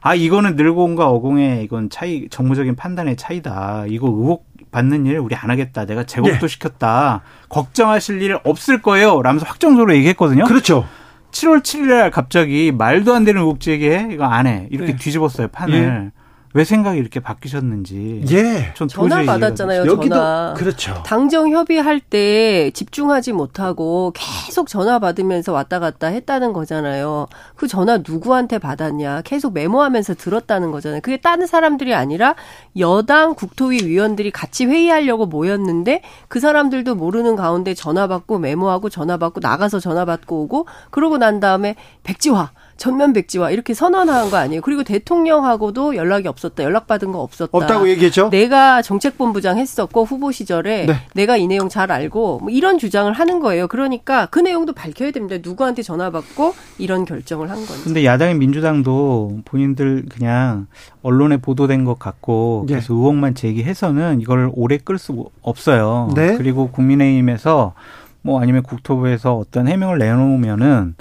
아, 0.00 0.14
이거는 0.14 0.56
늘고온과 0.56 1.08
어공의 1.10 1.62
이건 1.64 1.90
차이, 1.90 2.28
정무적인 2.30 2.74
판단의 2.76 3.16
차이다. 3.16 3.84
이거 3.88 4.06
의혹 4.06 4.46
받는 4.72 5.06
일 5.06 5.18
우리 5.18 5.36
안 5.36 5.50
하겠다. 5.50 5.86
내가 5.86 6.02
제곡도 6.04 6.44
예. 6.44 6.48
시켰다. 6.48 7.22
걱정하실 7.48 8.20
일 8.22 8.38
없을 8.42 8.82
거예요. 8.82 9.22
라면서 9.22 9.46
확정적으로 9.46 9.94
얘기했거든요. 9.94 10.44
그렇죠. 10.44 10.86
7월 11.30 11.62
7일 11.62 11.86
날 11.86 12.10
갑자기 12.10 12.72
말도 12.72 13.14
안 13.14 13.24
되는 13.24 13.40
의혹 13.40 13.60
제기해? 13.60 14.08
이거 14.10 14.24
안 14.24 14.46
해. 14.46 14.66
이렇게 14.70 14.92
네. 14.92 14.98
뒤집었어요, 14.98 15.48
판을. 15.48 16.10
왜 16.54 16.64
생각이 16.64 16.98
이렇게 16.98 17.18
바뀌셨는지. 17.20 18.24
예. 18.30 18.74
전 18.74 18.86
전화 18.86 19.24
받았잖아요. 19.24 19.86
여기도 19.86 20.14
전화. 20.14 20.54
그렇죠. 20.54 21.02
당정 21.06 21.50
협의할 21.50 21.98
때 22.00 22.70
집중하지 22.72 23.32
못하고 23.32 24.12
계속 24.14 24.68
전화 24.68 24.98
받으면서 24.98 25.52
왔다 25.52 25.78
갔다 25.78 26.08
했다는 26.08 26.52
거잖아요. 26.52 27.26
그 27.56 27.68
전화 27.68 27.98
누구한테 27.98 28.58
받았냐? 28.58 29.22
계속 29.22 29.54
메모하면서 29.54 30.14
들었다는 30.14 30.72
거잖아요. 30.72 31.00
그게 31.00 31.16
다른 31.16 31.46
사람들이 31.46 31.94
아니라 31.94 32.34
여당 32.78 33.34
국토위 33.34 33.86
위원들이 33.86 34.30
같이 34.30 34.66
회의하려고 34.66 35.24
모였는데 35.24 36.02
그 36.28 36.38
사람들도 36.38 36.94
모르는 36.96 37.34
가운데 37.34 37.72
전화 37.72 38.06
받고 38.06 38.38
메모하고 38.38 38.90
전화 38.90 39.16
받고 39.16 39.40
나가서 39.40 39.80
전화 39.80 40.04
받고 40.04 40.42
오고 40.42 40.66
그러고 40.90 41.16
난 41.16 41.40
다음에 41.40 41.76
백지화 42.02 42.50
전면 42.82 43.12
백지화 43.12 43.52
이렇게 43.52 43.74
선언한 43.74 44.30
거 44.30 44.38
아니에요. 44.38 44.60
그리고 44.60 44.82
대통령하고도 44.82 45.94
연락이 45.94 46.26
없었다. 46.26 46.64
연락받은 46.64 47.12
거 47.12 47.20
없었다. 47.20 47.56
없다고 47.56 47.88
얘기했죠. 47.88 48.28
내가 48.30 48.82
정책본부장 48.82 49.56
했었고 49.56 50.02
후보 50.04 50.32
시절에 50.32 50.86
네. 50.86 50.94
내가 51.14 51.36
이 51.36 51.46
내용 51.46 51.68
잘 51.68 51.92
알고 51.92 52.40
뭐 52.40 52.50
이런 52.50 52.78
주장을 52.78 53.12
하는 53.12 53.38
거예요. 53.38 53.68
그러니까 53.68 54.26
그 54.32 54.40
내용도 54.40 54.72
밝혀야 54.72 55.12
됩니다. 55.12 55.36
누구한테 55.40 55.82
전화 55.82 56.10
받고 56.10 56.56
이런 56.78 57.04
결정을 57.04 57.50
한 57.50 57.64
건지. 57.64 57.84
근데 57.84 58.04
야당인 58.04 58.40
민주당도 58.40 59.42
본인들 59.44 60.06
그냥 60.10 60.66
언론에 61.02 61.36
보도된 61.36 61.84
것 61.84 62.00
같고 62.00 62.66
예. 62.68 62.72
그래서 62.72 62.94
의혹만 62.94 63.36
제기해서는 63.36 64.20
이걸 64.20 64.50
오래 64.54 64.76
끌 64.78 64.98
수 64.98 65.26
없어요. 65.42 66.10
네. 66.16 66.36
그리고 66.36 66.72
국민의힘에서 66.72 67.74
뭐 68.22 68.40
아니면 68.40 68.62
국토부에서 68.62 69.36
어떤 69.36 69.68
해명을 69.68 69.98
내놓으면은 69.98 70.94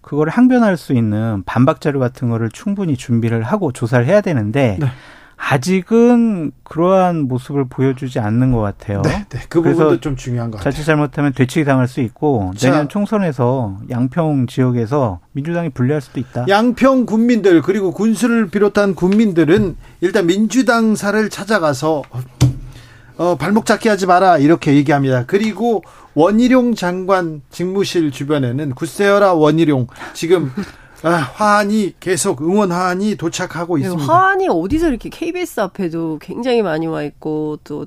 그걸 0.00 0.28
항변할 0.28 0.76
수 0.76 0.92
있는 0.92 1.42
반박 1.44 1.80
자료 1.80 1.98
같은 2.00 2.30
거를 2.30 2.48
충분히 2.50 2.96
준비를 2.96 3.42
하고 3.42 3.72
조사를 3.72 4.06
해야 4.06 4.20
되는데 4.20 4.78
네. 4.80 4.86
아직은 5.40 6.50
그러한 6.64 7.28
모습을 7.28 7.66
보여주지 7.68 8.18
않는 8.18 8.50
것 8.50 8.60
같아요. 8.60 9.02
네, 9.02 9.24
네. 9.28 9.40
그 9.48 9.62
부분도 9.62 10.00
좀 10.00 10.16
중요한 10.16 10.50
것 10.50 10.58
같아요. 10.58 10.72
자칫 10.72 10.84
잘못하면 10.84 11.32
되치기 11.32 11.64
당할 11.64 11.86
수 11.86 12.00
있고 12.00 12.52
자. 12.56 12.70
내년 12.70 12.88
총선에서 12.88 13.78
양평 13.88 14.48
지역에서 14.48 15.20
민주당이 15.32 15.70
불리할 15.70 16.00
수도 16.00 16.18
있다. 16.18 16.46
양평 16.48 17.06
군민들 17.06 17.62
그리고 17.62 17.92
군수를 17.92 18.48
비롯한 18.48 18.96
군민들은 18.96 19.76
일단 20.00 20.26
민주당사를 20.26 21.30
찾아가서 21.30 22.02
어, 23.16 23.36
발목 23.36 23.64
잡기 23.64 23.88
하지 23.88 24.06
마라 24.06 24.38
이렇게 24.38 24.74
얘기합니다. 24.74 25.24
그리고 25.26 25.82
원희룡 26.22 26.74
장관 26.74 27.42
직무실 27.50 28.10
주변에는 28.10 28.74
굳세어라 28.74 29.34
원희룡 29.34 29.86
지금 30.14 30.50
아, 31.04 31.10
화환이 31.10 31.94
계속 32.00 32.42
응원 32.42 32.72
화환이 32.72 33.14
도착하고 33.14 33.78
있습니다. 33.78 34.12
화환이 34.12 34.48
어디서 34.48 34.88
이렇게 34.88 35.08
KBS 35.10 35.60
앞에도 35.60 36.18
굉장히 36.20 36.60
많이 36.60 36.88
와 36.88 37.04
있고 37.04 37.60
또 37.62 37.86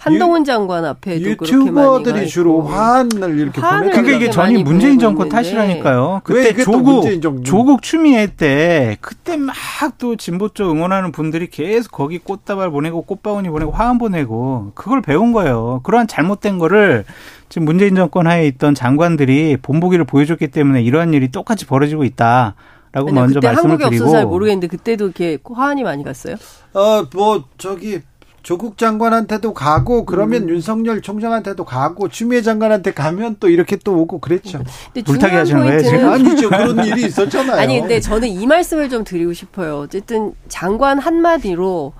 한동훈 0.00 0.44
장관 0.44 0.84
앞에도 0.84 1.24
그렇게 1.38 1.56
많이 1.56 1.70
가 1.74 1.94
유튜버들이 1.94 2.28
주로. 2.28 2.60
화환을 2.60 3.38
이렇게 3.38 3.62
화환을 3.62 3.80
보내. 3.92 4.02
그러니까 4.02 4.16
이게 4.18 4.30
전이 4.30 4.62
문재인 4.62 4.98
정권. 4.98 5.30
탓이라니까요. 5.30 6.20
왜 6.28 6.52
그때 6.52 6.62
조국? 6.62 7.02
조국 7.44 7.80
추미애 7.80 8.26
때 8.36 8.98
그때 9.00 9.38
막 9.38 9.54
또 9.96 10.16
진보 10.16 10.50
쪽 10.50 10.70
응원하는 10.70 11.12
분들이 11.12 11.48
계속 11.48 11.92
거기 11.92 12.18
꽃다발 12.18 12.70
보내고 12.70 13.02
꽃바구니 13.02 13.48
보내고 13.48 13.72
화환 13.72 13.96
보내고 13.98 14.72
그걸 14.74 15.00
배운 15.00 15.32
거예요. 15.32 15.80
그러한 15.82 16.06
잘못된 16.06 16.58
거를 16.58 17.04
지금 17.50 17.64
문재인 17.66 17.96
정권 17.96 18.26
하에 18.26 18.46
있던 18.46 18.74
장관들이 18.74 19.58
본보기를 19.60 20.04
보여줬기 20.06 20.48
때문에 20.48 20.82
이러한 20.82 21.12
일이 21.12 21.30
똑같이 21.30 21.66
벌어지고 21.66 22.04
있다 22.04 22.54
라고 22.92 23.08
아니요, 23.08 23.20
먼저 23.20 23.40
그때 23.40 23.48
말씀을 23.48 23.70
한국에 23.72 23.90
드리고 23.90 24.04
없어서 24.04 24.18
잘 24.18 24.26
모르겠는데 24.26 24.68
그때도 24.68 25.04
이렇게 25.06 25.38
화환이 25.44 25.82
많이 25.82 26.04
갔어요. 26.04 26.36
어, 26.72 27.04
뭐 27.12 27.44
저기 27.58 28.00
조국 28.42 28.78
장관한테도 28.78 29.52
가고 29.52 30.04
그러면 30.06 30.44
음. 30.44 30.50
윤석열 30.50 31.02
총장한테도 31.02 31.64
가고 31.64 32.08
추미애 32.08 32.40
장관한테 32.40 32.92
가면 32.92 33.36
또 33.40 33.48
이렇게 33.48 33.76
또 33.76 33.98
오고 33.98 34.20
그랬죠. 34.20 34.62
근데 34.92 35.02
불타기 35.02 35.30
중요한 35.30 35.40
하시는 35.40 35.62
거예요, 35.62 35.82
지금? 35.82 35.98
포인트는 36.08 36.30
아니죠. 36.30 36.48
그런 36.48 36.86
일이 36.86 37.06
있었잖아요. 37.06 37.58
아니 37.60 37.80
근데 37.80 38.00
저는 38.00 38.28
이 38.28 38.46
말씀을 38.46 38.88
좀 38.88 39.02
드리고 39.02 39.32
싶어요. 39.32 39.78
어쨌든 39.80 40.32
장관 40.48 41.00
한마디로 41.00 41.92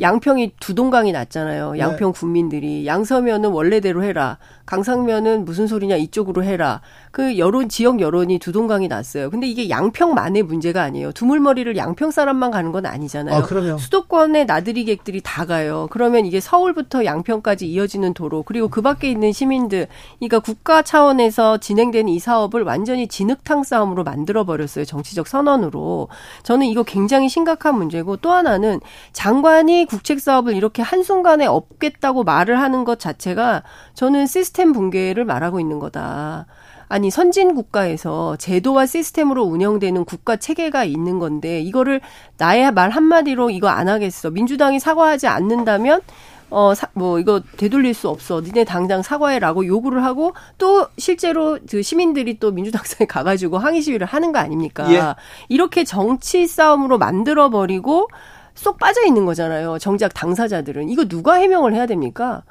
양평이 0.00 0.52
두 0.58 0.74
동강이 0.74 1.12
났잖아요. 1.12 1.78
양평 1.78 2.12
국민들이 2.12 2.86
양서면은 2.86 3.50
원래대로 3.50 4.02
해라. 4.02 4.38
강상면은 4.66 5.44
무슨 5.44 5.66
소리냐 5.66 5.96
이쪽으로 5.96 6.42
해라. 6.42 6.80
그 7.10 7.38
여론 7.38 7.68
지역 7.68 8.00
여론이 8.00 8.38
두 8.38 8.50
동강이 8.50 8.88
났어요. 8.88 9.30
근데 9.30 9.46
이게 9.46 9.68
양평만의 9.68 10.42
문제가 10.42 10.82
아니에요. 10.82 11.12
두물머리를 11.12 11.76
양평 11.76 12.10
사람만 12.10 12.50
가는 12.50 12.72
건 12.72 12.86
아니잖아요. 12.86 13.36
아, 13.36 13.42
그럼요. 13.42 13.78
수도권의 13.78 14.46
나들이객들이 14.46 15.20
다 15.22 15.44
가요. 15.44 15.86
그러면 15.90 16.26
이게 16.26 16.40
서울부터 16.40 17.04
양평까지 17.04 17.66
이어지는 17.66 18.14
도로 18.14 18.42
그리고 18.42 18.68
그 18.68 18.82
밖에 18.82 19.10
있는 19.10 19.32
시민들 19.32 19.86
그러니까 20.18 20.40
국가 20.40 20.82
차원에서 20.82 21.58
진행되는 21.58 22.08
이 22.08 22.18
사업을 22.18 22.62
완전히 22.62 23.06
진흙탕 23.06 23.62
싸움으로 23.62 24.02
만들어 24.02 24.44
버렸어요. 24.44 24.84
정치적 24.84 25.28
선언으로. 25.28 26.08
저는 26.42 26.66
이거 26.66 26.82
굉장히 26.82 27.28
심각한 27.28 27.76
문제고 27.76 28.16
또 28.16 28.32
하나는 28.32 28.80
장관이 29.12 29.83
국책 29.84 30.20
사업을 30.20 30.54
이렇게 30.54 30.82
한순간에 30.82 31.46
없겠다고 31.46 32.24
말을 32.24 32.60
하는 32.60 32.84
것 32.84 32.98
자체가 32.98 33.62
저는 33.94 34.26
시스템 34.26 34.72
붕괴를 34.72 35.24
말하고 35.24 35.60
있는 35.60 35.78
거다. 35.78 36.46
아니 36.88 37.10
선진 37.10 37.54
국가에서 37.54 38.36
제도와 38.36 38.86
시스템으로 38.86 39.42
운영되는 39.42 40.04
국가 40.04 40.36
체계가 40.36 40.84
있는 40.84 41.18
건데 41.18 41.60
이거를 41.60 42.00
나의 42.36 42.70
말 42.72 42.90
한마디로 42.90 43.50
이거 43.50 43.68
안 43.68 43.88
하겠어. 43.88 44.30
민주당이 44.30 44.78
사과하지 44.80 45.26
않는다면 45.26 46.02
어, 46.50 46.72
사, 46.72 46.86
뭐, 46.92 47.18
이거 47.18 47.40
되돌릴 47.56 47.94
수 47.94 48.08
없어. 48.08 48.40
니네 48.40 48.64
당장 48.64 49.02
사과해라고 49.02 49.66
요구를 49.66 50.04
하고 50.04 50.34
또 50.56 50.86
실제로 50.98 51.58
그 51.68 51.82
시민들이 51.82 52.38
또 52.38 52.52
민주당사에 52.52 53.06
가가지고 53.08 53.58
항의 53.58 53.82
시위를 53.82 54.06
하는 54.06 54.30
거 54.30 54.38
아닙니까? 54.38 54.92
예. 54.92 55.02
이렇게 55.48 55.82
정치 55.82 56.46
싸움으로 56.46 56.98
만들어버리고 56.98 58.08
쏙 58.54 58.78
빠져 58.78 59.04
있는 59.04 59.26
거잖아요. 59.26 59.78
정작 59.78 60.14
당사자들은 60.14 60.88
이거 60.88 61.04
누가 61.04 61.34
해명을 61.34 61.74
해야 61.74 61.86
됩니까? 61.86 62.42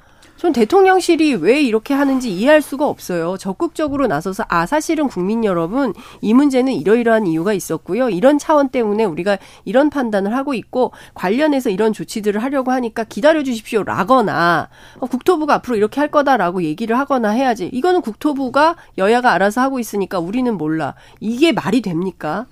전 0.44 0.52
대통령실이 0.52 1.36
왜 1.36 1.62
이렇게 1.62 1.94
하는지 1.94 2.30
이해할 2.30 2.62
수가 2.62 2.86
없어요. 2.86 3.38
적극적으로 3.38 4.08
나서서 4.08 4.44
아 4.50 4.66
사실은 4.66 5.08
국민 5.08 5.46
여러분 5.46 5.94
이 6.20 6.34
문제는 6.34 6.74
이러이러한 6.74 7.28
이유가 7.28 7.54
있었고요. 7.54 8.10
이런 8.10 8.40
차원 8.40 8.68
때문에 8.68 9.06
우리가 9.06 9.38
이런 9.64 9.90
판단을 9.90 10.36
하고 10.36 10.54
있고 10.54 10.92
관련해서 11.14 11.70
이런 11.70 11.94
조치들을 11.94 12.44
하려고 12.44 12.72
하니까 12.72 13.06
기다려 13.06 13.42
주십시오라거나 13.44 14.68
어, 15.00 15.06
국토부가 15.06 15.54
앞으로 15.56 15.78
이렇게 15.78 16.02
할 16.02 16.12
거다라고 16.12 16.64
얘기를 16.64 17.00
하거나 17.00 17.30
해야지. 17.30 17.70
이거는 17.72 18.02
국토부가 18.02 18.76
여야가 18.98 19.32
알아서 19.32 19.62
하고 19.62 19.80
있으니까 19.80 20.20
우리는 20.20 20.58
몰라. 20.58 20.96
이게 21.22 21.54
말이 21.54 21.82
됩니까? 21.82 22.48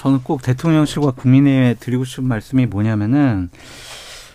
저는 0.00 0.20
꼭 0.22 0.40
대통령실과 0.40 1.10
국민의힘에 1.10 1.74
드리고 1.74 2.04
싶은 2.04 2.24
말씀이 2.24 2.64
뭐냐면은 2.64 3.50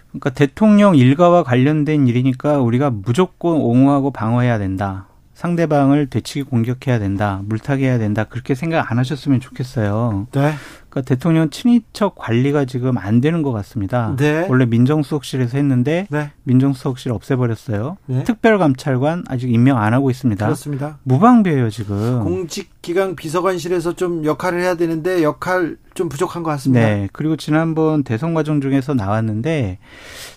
그러니까 0.09 0.29
대통령 0.29 0.95
일가와 0.95 1.41
관련된 1.41 2.07
일이니까 2.07 2.59
우리가 2.59 2.91
무조건 2.91 3.57
옹호하고 3.57 4.11
방어해야 4.11 4.59
된다. 4.59 5.07
상대방을 5.33 6.11
되치기 6.11 6.43
공격해야 6.43 6.99
된다. 6.99 7.41
물타기해야 7.45 7.97
된다. 7.97 8.25
그렇게 8.25 8.53
생각 8.53 8.91
안 8.91 8.99
하셨으면 8.99 9.39
좋겠어요. 9.39 10.27
네. 10.33 10.53
그러니까 10.95 11.01
대통령 11.01 11.49
친인척 11.49 12.15
관리가 12.15 12.63
지금 12.63 12.97
안 12.97 13.19
되는 13.19 13.41
것 13.41 13.51
같습니다. 13.51 14.15
네. 14.17 14.47
원래 14.49 14.65
민정수석실에서 14.65 15.57
했는데 15.57 16.07
네. 16.09 16.31
민정수석실 16.43 17.11
없애버렸어요. 17.11 17.97
네. 18.05 18.23
특별감찰관 18.23 19.25
아직 19.27 19.53
임명 19.53 19.77
안 19.77 19.93
하고 19.93 20.09
있습니다. 20.09 20.45
그렇습니다. 20.45 20.99
무방비예요 21.03 21.69
지금. 21.69 22.23
공직기강 22.23 23.17
비서관실에서 23.17 23.93
좀 23.97 24.23
역할을 24.23 24.61
해야 24.61 24.75
되는데 24.75 25.21
역할 25.21 25.75
좀 25.93 26.07
부족한 26.07 26.43
것 26.43 26.51
같습니다. 26.51 26.85
네. 26.85 27.09
그리고 27.11 27.35
지난번 27.35 28.03
대선 28.03 28.33
과정 28.33 28.61
중에서 28.61 28.93
나왔는데 28.93 29.79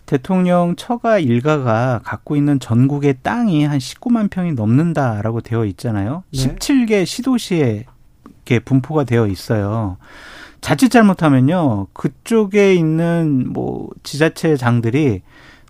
대통령 0.07 0.75
처가 0.75 1.21
일가가 1.21 2.01
갖고 2.03 2.35
있는 2.35 2.59
전국의 2.59 3.19
땅이 3.23 3.65
한 3.65 3.79
19만 3.79 4.29
평이 4.29 4.55
넘는다라고 4.55 5.41
되어 5.41 5.65
있잖아요. 5.67 6.25
네. 6.33 6.57
17개 6.57 7.07
시도시에 7.07 7.85
이렇게 8.49 8.59
분포가 8.59 9.05
되어 9.05 9.29
있어요. 9.29 9.99
자칫 10.61 10.89
잘못하면요. 10.91 11.89
그쪽에 11.93 12.75
있는 12.75 13.53
뭐 13.53 13.89
지자체 14.03 14.57
장들이 14.57 15.23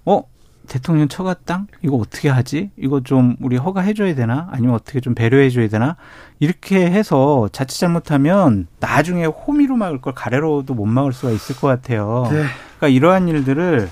어 0.05 0.23
대통령 0.69 1.09
처가 1.09 1.35
땅 1.45 1.67
이거 1.83 1.97
어떻게 1.97 2.29
하지? 2.29 2.71
이거 2.77 3.01
좀 3.01 3.37
우리 3.41 3.57
허가해 3.57 3.95
줘야 3.95 4.15
되나? 4.15 4.49
아니면 4.51 4.75
어떻게 4.75 5.01
좀 5.01 5.15
배려해 5.15 5.51
줘야 5.51 5.69
되나? 5.69 5.97
이렇게 6.39 6.91
해서 6.91 7.49
자칫 7.53 7.79
잘못하면 7.79 8.67
나중에 8.81 9.25
호미로 9.25 9.77
막을 9.77 10.01
걸 10.01 10.15
가래로도 10.15 10.75
못 10.75 10.87
막을 10.87 11.13
수가 11.13 11.33
있을 11.33 11.57
것 11.57 11.69
같아요. 11.69 12.25
네. 12.31 12.45
그러니까 12.79 12.89
이러한 12.89 13.29
일들을 13.29 13.89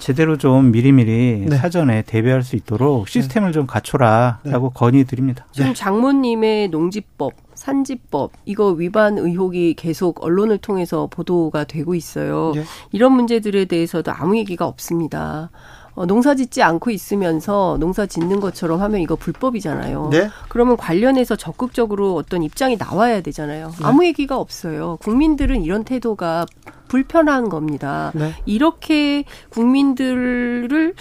제대로 0.00 0.36
좀 0.36 0.72
미리미리 0.72 1.46
네. 1.48 1.56
사전에 1.56 2.02
대비할 2.02 2.42
수 2.42 2.56
있도록 2.56 3.08
시스템을 3.08 3.52
좀 3.52 3.66
갖춰라라고 3.66 4.70
건의드립니다. 4.70 5.46
지금 5.52 5.74
장모님의 5.74 6.68
농지법, 6.68 7.34
산지법 7.54 8.32
이거 8.46 8.68
위반 8.70 9.18
의혹이 9.18 9.74
계속 9.74 10.24
언론을 10.24 10.58
통해서 10.58 11.06
보도가 11.08 11.64
되고 11.64 11.94
있어요. 11.94 12.52
네. 12.54 12.64
이런 12.92 13.12
문제들에 13.12 13.66
대해서도 13.66 14.10
아무 14.12 14.36
얘기가 14.38 14.66
없습니다. 14.66 15.50
어, 15.94 16.06
농사 16.06 16.34
짓지 16.34 16.62
않고 16.62 16.90
있으면서 16.90 17.76
농사 17.80 18.06
짓는 18.06 18.40
것처럼 18.40 18.80
하면 18.80 19.00
이거 19.00 19.16
불법이잖아요. 19.16 20.08
네. 20.12 20.28
그러면 20.48 20.76
관련해서 20.76 21.36
적극적으로 21.36 22.14
어떤 22.14 22.42
입장이 22.42 22.76
나와야 22.76 23.20
되잖아요. 23.20 23.68
네. 23.68 23.86
아무 23.86 24.04
얘기가 24.04 24.38
없어요. 24.38 24.98
국민들은 25.02 25.62
이런 25.62 25.84
태도가 25.84 26.46
불편한 26.88 27.48
겁니다. 27.48 28.12
네. 28.14 28.34
이렇게 28.46 29.24
국민들을 29.50 30.94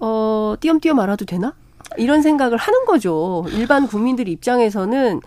어 0.00 0.54
띄엄띄엄 0.60 0.96
말아도 0.96 1.24
되나? 1.24 1.54
이런 1.96 2.22
생각을 2.22 2.56
하는 2.58 2.84
거죠. 2.84 3.44
일반 3.50 3.86
국민들 3.86 4.28
입장에서는 4.28 5.20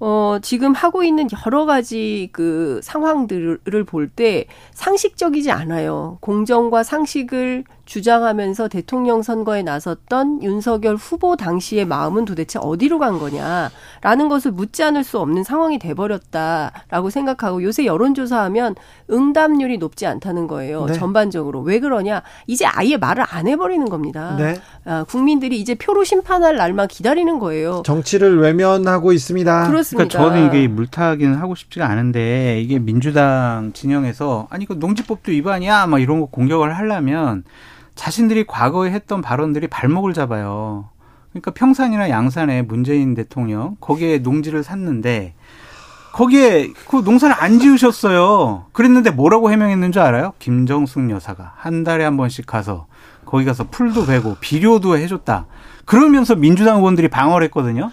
어, 0.00 0.38
지금 0.42 0.74
하고 0.74 1.02
있는 1.02 1.28
여러 1.46 1.66
가지 1.66 2.28
그 2.32 2.80
상황들을 2.82 3.84
볼 3.86 4.08
때 4.08 4.46
상식적이지 4.72 5.50
않아요. 5.50 6.18
공정과 6.20 6.82
상식을 6.82 7.64
주장하면서 7.84 8.68
대통령 8.68 9.22
선거에 9.22 9.62
나섰던 9.62 10.42
윤석열 10.42 10.96
후보 10.96 11.36
당시의 11.36 11.84
마음은 11.84 12.24
도대체 12.24 12.58
어디로 12.58 12.98
간 12.98 13.18
거냐라는 13.18 14.28
것을 14.28 14.52
묻지 14.52 14.82
않을 14.82 15.04
수 15.04 15.18
없는 15.18 15.44
상황이 15.44 15.78
돼버렸다라고 15.78 17.10
생각하고 17.10 17.62
요새 17.62 17.84
여론조사하면 17.84 18.74
응답률이 19.10 19.78
높지 19.78 20.06
않다는 20.06 20.46
거예요. 20.46 20.86
네. 20.86 20.94
전반적으로. 20.94 21.60
왜 21.60 21.78
그러냐? 21.78 22.22
이제 22.46 22.64
아예 22.66 22.96
말을 22.96 23.24
안 23.28 23.46
해버리는 23.46 23.88
겁니다. 23.88 24.36
네. 24.38 24.56
아, 24.84 25.04
국민들이 25.04 25.60
이제 25.60 25.74
표로 25.74 26.04
심판할 26.04 26.56
날만 26.56 26.88
기다리는 26.88 27.38
거예요. 27.38 27.82
정치를 27.84 28.38
외면하고 28.40 29.12
있습니다. 29.12 29.68
그렇습니다. 29.68 30.18
그러니까 30.18 30.34
저는 30.34 30.46
이게 30.46 30.68
물타기는 30.68 31.34
하고 31.34 31.54
싶지가 31.54 31.86
않은데 31.86 32.60
이게 32.60 32.78
민주당 32.78 33.72
진영에서 33.74 34.46
아니 34.50 34.66
그 34.66 34.74
농지법도 34.74 35.32
위반이야 35.32 35.86
막 35.86 36.00
이런 36.00 36.20
거 36.20 36.26
공격을 36.26 36.76
하려면 36.76 37.44
자신들이 37.94 38.44
과거에 38.46 38.90
했던 38.90 39.20
발언들이 39.20 39.68
발목을 39.68 40.14
잡아요. 40.14 40.90
그러니까 41.30 41.50
평산이나 41.52 42.10
양산에 42.10 42.62
문재인 42.62 43.14
대통령 43.14 43.76
거기에 43.80 44.18
농지를 44.18 44.62
샀는데 44.62 45.34
거기에 46.12 46.72
그 46.88 47.02
농사를 47.04 47.34
안 47.36 47.58
지으셨어요. 47.58 48.66
그랬는데 48.72 49.10
뭐라고 49.10 49.50
해명했는 49.50 49.90
줄 49.90 50.02
알아요? 50.02 50.32
김정숙 50.38 51.10
여사가 51.10 51.54
한 51.56 51.82
달에 51.82 52.04
한 52.04 52.16
번씩 52.16 52.46
가서 52.46 52.86
거기 53.24 53.44
가서 53.44 53.64
풀도 53.68 54.06
베고 54.06 54.36
비료도 54.40 54.96
해줬다. 54.96 55.46
그러면서 55.84 56.34
민주당 56.34 56.78
의원들이 56.78 57.08
방어를 57.08 57.44
했거든요. 57.46 57.90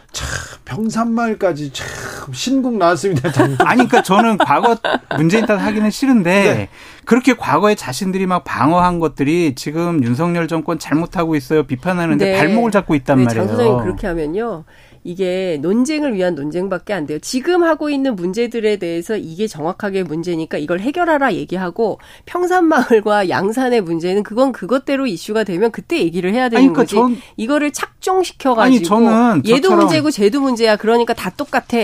평산마을까지 0.65 1.73
참 1.73 1.87
신곡 2.33 2.77
나왔습니다. 2.77 3.31
장- 3.31 3.55
아니, 3.65 3.87
그러니까 3.87 4.03
저는 4.03 4.37
과거 4.37 4.77
문재인 5.17 5.45
탓 5.45 5.55
하기는 5.59 5.89
싫은데 5.91 6.31
네. 6.43 6.69
그렇게 7.05 7.33
과거에 7.33 7.75
자신들이 7.75 8.25
막 8.25 8.43
방어한 8.43 8.99
것들이 8.99 9.53
지금 9.55 10.03
윤석열 10.03 10.47
정권 10.47 10.79
잘못하고 10.79 11.35
있어요. 11.35 11.63
비판하는데 11.63 12.23
네. 12.23 12.37
발목을 12.37 12.71
잡고 12.71 12.95
있단 12.95 13.17
네, 13.19 13.25
말이에요. 13.25 13.47
장 13.47 13.55
소장님 13.57 13.83
그렇게 13.83 14.07
하면요. 14.07 14.63
이게 15.03 15.57
논쟁을 15.61 16.13
위한 16.13 16.35
논쟁밖에 16.35 16.93
안 16.93 17.07
돼요. 17.07 17.17
지금 17.19 17.63
하고 17.63 17.89
있는 17.89 18.15
문제들에 18.15 18.77
대해서 18.77 19.17
이게 19.17 19.47
정확하게 19.47 20.03
문제니까 20.03 20.57
이걸 20.59 20.79
해결하라 20.79 21.33
얘기하고 21.33 21.99
평산마을과 22.25 23.29
양산의 23.29 23.81
문제는 23.81 24.23
그건 24.23 24.51
그것대로 24.51 25.07
이슈가 25.07 25.43
되면 25.43 25.71
그때 25.71 25.99
얘기를 25.99 26.33
해야 26.33 26.49
되는 26.49 26.65
아니, 26.65 26.67
그러니까 26.73 26.81
거지. 26.83 26.95
전- 26.95 27.17
이거도 27.37 27.69
착종시켜가지고 27.71 28.61
아니, 28.61 28.83
저는 28.83 29.41
얘도 29.47 29.69
저처럼- 29.69 29.75
문제고 29.79 30.11
쟤도 30.11 30.41
문제야. 30.41 30.75
그러니까 30.75 31.13
다 31.13 31.29
똑같아. 31.31 31.77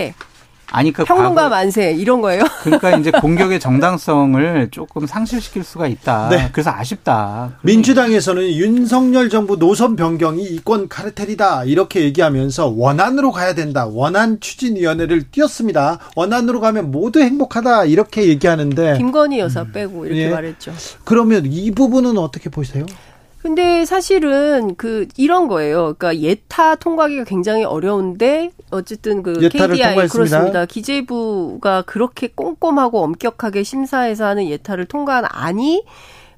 아니, 0.70 0.92
그 0.92 1.04
평론가 1.04 1.42
과거- 1.42 1.48
만세 1.56 1.92
이런 1.92 2.20
거예요. 2.20 2.42
그러니까 2.62 2.90
이제 2.96 3.10
공격의 3.10 3.58
정당성을 3.60 4.68
조금 4.70 5.06
상실시킬 5.06 5.64
수가 5.64 5.86
있다. 5.86 6.28
네. 6.28 6.48
그래서 6.52 6.70
아쉽다. 6.70 7.58
민주당에서는 7.62 8.42
윤석열 8.52 9.30
정부 9.30 9.58
노선 9.58 9.96
변경이 9.96 10.44
이권 10.44 10.88
카르텔이다 10.88 11.64
이렇게 11.64 12.02
얘기하면서 12.02 12.74
원안으로 12.76 13.32
가야 13.32 13.54
된다. 13.54 13.86
원안 13.86 14.40
추진위원회를 14.40 15.30
띄웠습니다. 15.30 15.98
원안으로 16.16 16.60
가면 16.60 16.90
모두 16.90 17.20
행복하다 17.20 17.86
이렇게 17.86 18.26
얘기하는데 18.28 18.96
김건희 18.98 19.38
여사 19.38 19.64
빼고 19.64 20.06
이렇게 20.06 20.22
예. 20.24 20.28
말했죠. 20.30 20.72
그러면 21.04 21.46
이 21.46 21.70
부분은 21.70 22.18
어떻게 22.18 22.50
보세요? 22.50 22.84
근데 23.42 23.84
사실은 23.84 24.74
그 24.76 25.06
이런 25.16 25.46
거예요. 25.48 25.94
그러니까 25.96 26.18
예타 26.18 26.76
통과하기가 26.76 27.24
굉장히 27.24 27.64
어려운데 27.64 28.50
어쨌든 28.70 29.22
그 29.22 29.34
KDI 29.34 29.68
통과했습니다. 29.68 30.08
그렇습니다. 30.08 30.66
기재부가 30.66 31.82
그렇게 31.82 32.28
꼼꼼하고 32.28 33.02
엄격하게 33.02 33.62
심사해서 33.62 34.26
하는 34.26 34.48
예타를 34.48 34.86
통과한 34.86 35.24
안이 35.28 35.84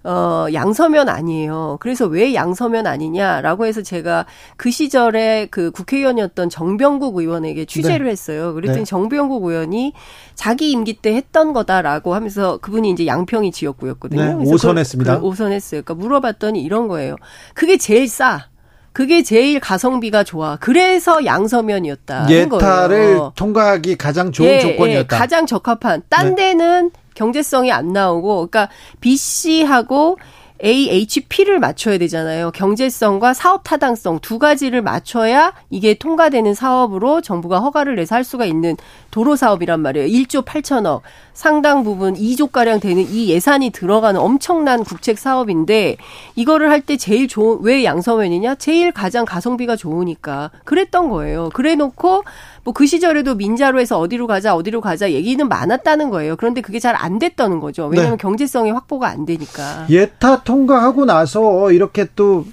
어, 0.03 0.47
양서면 0.53 1.11
아니에요. 1.11 1.77
그래서 1.81 2.07
왜 2.07 2.33
양서면 2.35 2.87
아니냐라고 2.87 3.67
해서 3.67 3.83
제가 3.83 4.25
그 4.57 4.71
시절에 4.71 5.49
그 5.51 5.71
국회의원이었던 5.73 6.49
정병국 6.49 7.17
의원에게 7.19 7.67
취재를 7.67 8.09
했어요. 8.09 8.55
그랬더니 8.55 8.79
네. 8.81 8.85
정병국 8.85 9.45
의원이 9.45 9.93
자기 10.35 10.71
임기 10.71 10.95
때 11.03 11.15
했던 11.15 11.53
거다라고 11.53 12.15
하면서 12.15 12.57
그분이 12.59 12.91
이제 12.91 13.07
양평이 13.07 13.53
지역구였거든요. 13.53 14.39
네, 14.43 14.51
오선했습니다. 14.51 15.17
그- 15.17 15.21
그 15.21 15.27
오선했어요. 15.27 15.83
그러니까 15.83 15.95
물어봤더니 16.03 16.63
이런 16.63 16.89
거예요. 16.89 17.17
그게 17.55 17.77
제일 17.77 18.09
싸. 18.09 18.47
그게 18.93 19.23
제일 19.23 19.61
가성비가 19.61 20.25
좋아. 20.25 20.57
그래서 20.57 21.25
양서면이었다. 21.25 22.27
예타를 22.29 23.21
통과하기 23.37 23.97
가장 23.97 24.33
좋은 24.33 24.49
예, 24.49 24.59
조건이었다. 24.61 25.15
예, 25.17 25.19
가장 25.19 25.47
적합한. 25.47 26.03
딴 26.09 26.31
네. 26.31 26.35
데는 26.35 26.91
경제성이 27.21 27.71
안 27.71 27.93
나오고, 27.93 28.49
그러니까 28.49 28.71
B 29.01 29.15
씨하고 29.15 30.17
AHP를 30.63 31.59
맞춰야 31.59 31.97
되잖아요. 31.97 32.51
경제성과 32.51 33.33
사업 33.33 33.65
타당성 33.65 34.19
두 34.21 34.39
가지를 34.39 34.83
맞춰야 34.83 35.55
이게 35.71 35.95
통과되는 35.95 36.53
사업으로 36.55 37.23
정부가 37.23 37.61
허가를 37.61 37.97
내서 37.97 38.15
할 38.15 38.25
수가 38.25 38.45
있는 38.45 38.77
도로 39.11 39.37
사업이란 39.37 39.81
말이에요. 39.81 40.07
1조 40.07 40.45
8천억 40.45 41.01
상당 41.33 41.83
부분 41.83 42.13
2조 42.13 42.53
가량 42.53 42.79
되는 42.79 43.03
이 43.09 43.31
예산이 43.31 43.71
들어가는 43.71 44.21
엄청난 44.21 44.85
국책 44.85 45.19
사업인데 45.19 45.97
이거를 46.37 46.69
할 46.71 46.81
때 46.83 46.99
제일 46.99 47.27
좋은 47.27 47.61
왜 47.63 47.83
양서면이냐? 47.85 48.57
제일 48.57 48.93
가장 48.93 49.25
가성비가 49.25 49.77
좋으니까 49.77 50.51
그랬던 50.65 51.09
거예요. 51.09 51.49
그래놓고 51.55 52.25
뭐 52.65 52.73
그 52.75 52.87
시절에도 52.87 53.35
민자로 53.35 53.81
해서 53.81 53.99
어디로 53.99 54.27
가자 54.27 54.55
어디로 54.55 54.81
가자 54.81 55.11
얘기는 55.13 55.47
많았다는 55.49 56.11
거예요. 56.11 56.37
그런데 56.37 56.61
그게 56.61 56.79
잘 56.79 56.95
안 57.01 57.19
됐다는 57.19 57.61
거죠. 57.61 57.87
왜냐하면 57.87 58.19
네. 58.19 58.23
경제성이 58.23 58.71
확보가 58.73 59.09
안 59.09 59.25
되니까. 59.25 59.87
예타 59.89 60.43
통과하고 60.43 61.05
나서 61.07 61.73
이렇게 61.73 62.07
또 62.17 62.45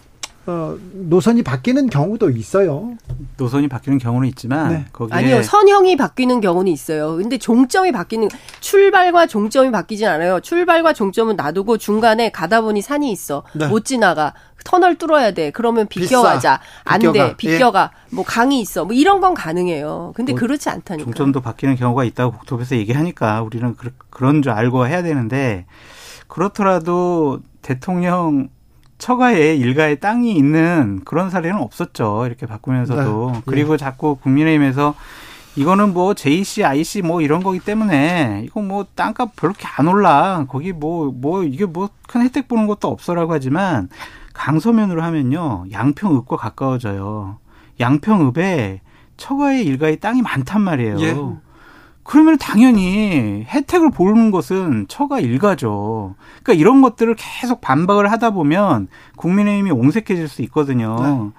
어, 0.48 0.78
노선이 0.94 1.44
바뀌는 1.44 1.90
경우도 1.90 2.30
있어요. 2.30 2.94
노선이 3.36 3.68
바뀌는 3.68 3.98
경우는 3.98 4.30
있지만 4.30 4.70
네. 4.70 4.86
거기에 4.94 5.18
아니요 5.18 5.44
선형이 5.44 5.98
바뀌는 5.98 6.40
경우는 6.40 6.72
있어요. 6.72 7.18
근데 7.18 7.38
종점이 7.38 7.92
바뀌는 7.92 8.30
출발과 8.62 9.28
종점이 9.28 9.72
바뀌진 9.72 10.08
않아요. 10.08 10.40
출발과 10.40 10.94
종점은 10.94 11.36
놔두고 11.36 11.78
중간에 11.78 12.32
가다 12.32 12.62
보니 12.62 12.82
산이 12.82 13.12
있어 13.12 13.44
네. 13.54 13.68
못 13.68 13.84
지나가 13.84 14.34
터널 14.64 14.96
뚫어야 14.96 15.32
돼. 15.32 15.52
그러면. 15.52 15.88
비껴가자. 15.88 16.60
안 16.86 17.00
비껴가. 17.00 17.20
예. 17.20 17.28
돼. 17.30 17.36
비껴가. 17.38 17.92
뭐 18.12 18.24
강이 18.26 18.60
있어. 18.62 18.86
뭐 18.86 18.94
이런 18.94 19.20
건 19.22 19.34
가능해요. 19.34 20.14
근데 20.16 20.32
뭐 20.32 20.40
그렇지 20.40 20.70
않다니까. 20.70 21.06
종점도 21.06 21.42
바뀌는 21.42 21.76
경우가 21.76 22.04
있다고 22.06 22.38
국토부에서 22.38 22.76
얘기하니까 22.78 23.42
우리는 23.44 23.76
그, 23.76 23.92
그런 24.10 24.42
줄 24.42 24.52
알고 24.54 24.88
해야 24.88 25.04
되는데 25.04 25.66
그렇더라도 26.28 27.40
대통령 27.62 28.50
처가에 28.98 29.56
일가에 29.56 29.96
땅이 29.96 30.34
있는 30.36 31.02
그런 31.06 31.30
사례는 31.30 31.58
없었죠. 31.60 32.26
이렇게 32.26 32.46
바꾸면서도. 32.46 33.32
네. 33.34 33.42
그리고 33.46 33.78
자꾸 33.78 34.16
국민의힘에서 34.16 34.96
이거는 35.56 35.94
뭐 35.94 36.14
JC, 36.14 36.64
IC 36.64 37.02
뭐 37.02 37.22
이런 37.22 37.42
거기 37.42 37.60
때문에 37.60 38.44
이거 38.46 38.62
뭐 38.62 38.86
땅값 38.96 39.36
별렇게 39.36 39.68
안 39.78 39.88
올라. 39.88 40.46
거기 40.48 40.72
뭐, 40.72 41.12
뭐 41.12 41.44
이게 41.44 41.66
뭐 41.66 41.90
큰 42.08 42.22
혜택 42.22 42.48
보는 42.48 42.66
것도 42.68 42.88
없어라고 42.88 43.34
하지만 43.34 43.90
강서면으로 44.34 45.04
하면요. 45.04 45.66
양평읍과 45.72 46.38
가까워져요. 46.38 47.38
양평읍에 47.80 48.82
처가의 49.18 49.66
일가의 49.66 50.00
땅이 50.00 50.22
많단 50.22 50.62
말이에요. 50.62 51.00
예. 51.02 51.16
그러면 52.08 52.38
당연히 52.38 53.46
혜택을 53.50 53.92
보는 53.92 54.32
것은 54.32 54.86
처가 54.88 55.20
일가죠. 55.20 56.16
그러니까 56.42 56.54
이런 56.54 56.82
것들을 56.82 57.14
계속 57.18 57.60
반박을 57.60 58.10
하다 58.12 58.30
보면 58.32 58.88
국민의힘이 59.18 59.72
옹색해질 59.72 60.28
수 60.30 60.42
있거든요. 60.44 61.32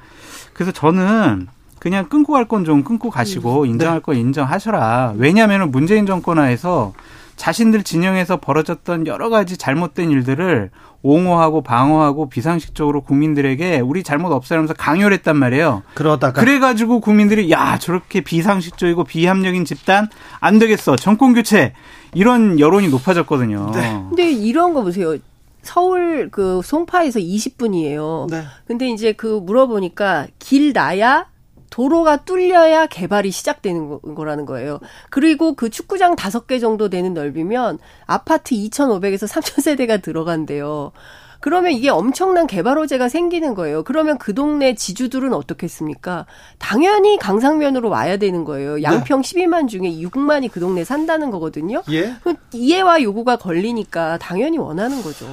그래서 0.53 0.71
저는 0.71 1.49
그냥 1.79 2.09
끊고 2.09 2.35
갈 2.35 2.45
건 2.45 2.65
좀 2.65 2.85
끊고 2.85 3.09
가시고 3.09 3.65
인정할 3.65 4.01
건 4.01 4.17
인정하셔라. 4.17 5.15
왜냐하면 5.17 5.71
문재인 5.71 6.05
정권 6.07 6.39
하에서 6.39 6.93
자신들 7.39 7.85
진영에서 7.85 8.37
벌어졌던 8.39 9.07
여러 9.07 9.31
가지 9.31 9.57
잘못된 9.57 10.11
일들을 10.11 10.71
옹호하고 11.03 11.63
방어하고 11.63 12.29
비상식적으로 12.29 13.03
국민들에게 13.03 13.81
우리 13.81 14.03
잘못 14.03 14.33
없애라면서 14.33 14.75
강요를 14.75 15.17
했단 15.19 15.37
말이에요. 15.37 15.85
그러다가 15.95 16.41
그래가지고 16.41 17.01
국민들이 17.01 17.51
야 17.51 17.79
저렇게 17.79 18.21
비상식적이고 18.21 19.05
비합력인 19.05 19.65
집단 19.65 20.09
안 20.41 20.59
되겠어 20.59 20.97
정권 20.97 21.33
교체 21.33 21.73
이런 22.13 22.59
여론이 22.59 22.89
높아졌거든요. 22.89 23.71
네. 23.73 24.03
근데 24.09 24.31
이런 24.31 24.75
거 24.75 24.83
보세요. 24.83 25.17
서울 25.63 26.29
그 26.31 26.61
송파에서 26.65 27.21
20분이에요. 27.21 28.31
네. 28.31 28.43
근데 28.67 28.89
이제 28.89 29.13
그 29.13 29.41
물어보니까 29.43 30.27
길 30.39 30.73
나야 30.73 31.27
도로가 31.71 32.25
뚫려야 32.25 32.87
개발이 32.87 33.31
시작되는 33.31 33.89
거- 33.89 33.99
거라는 34.15 34.47
거예요. 34.47 34.81
그리고 35.11 35.55
그 35.55 35.71
축구장 35.71 36.17
다섯 36.17 36.47
개 36.47 36.59
정도 36.59 36.89
되는 36.89 37.15
넓이면 37.15 37.79
아파트 38.07 38.55
2,500에서 38.55 39.27
3,000세대가 39.29 40.03
들어간대요. 40.03 40.93
그러면 41.41 41.73
이게 41.73 41.89
엄청난 41.89 42.47
개발 42.47 42.79
호재가 42.79 43.09
생기는 43.09 43.55
거예요. 43.55 43.85
그러면 43.85 44.19
그 44.19 44.35
동네 44.35 44.75
지주들은 44.75 45.33
어떻겠습니까? 45.33 46.27
당연히 46.59 47.17
강상면으로 47.19 47.89
와야 47.89 48.17
되는 48.17 48.45
거예요. 48.45 48.83
양평 48.83 49.23
12만 49.23 49.69
중에 49.69 49.83
6만이 49.83 50.51
그 50.51 50.59
동네 50.59 50.85
산다는 50.85 51.31
거거든요. 51.31 51.83
예. 51.91 52.15
그 52.25 52.35
이해와 52.53 53.03
요구가 53.03 53.37
걸리니까 53.37 54.19
당연히 54.19 54.59
원하는 54.59 55.03
거죠. 55.03 55.27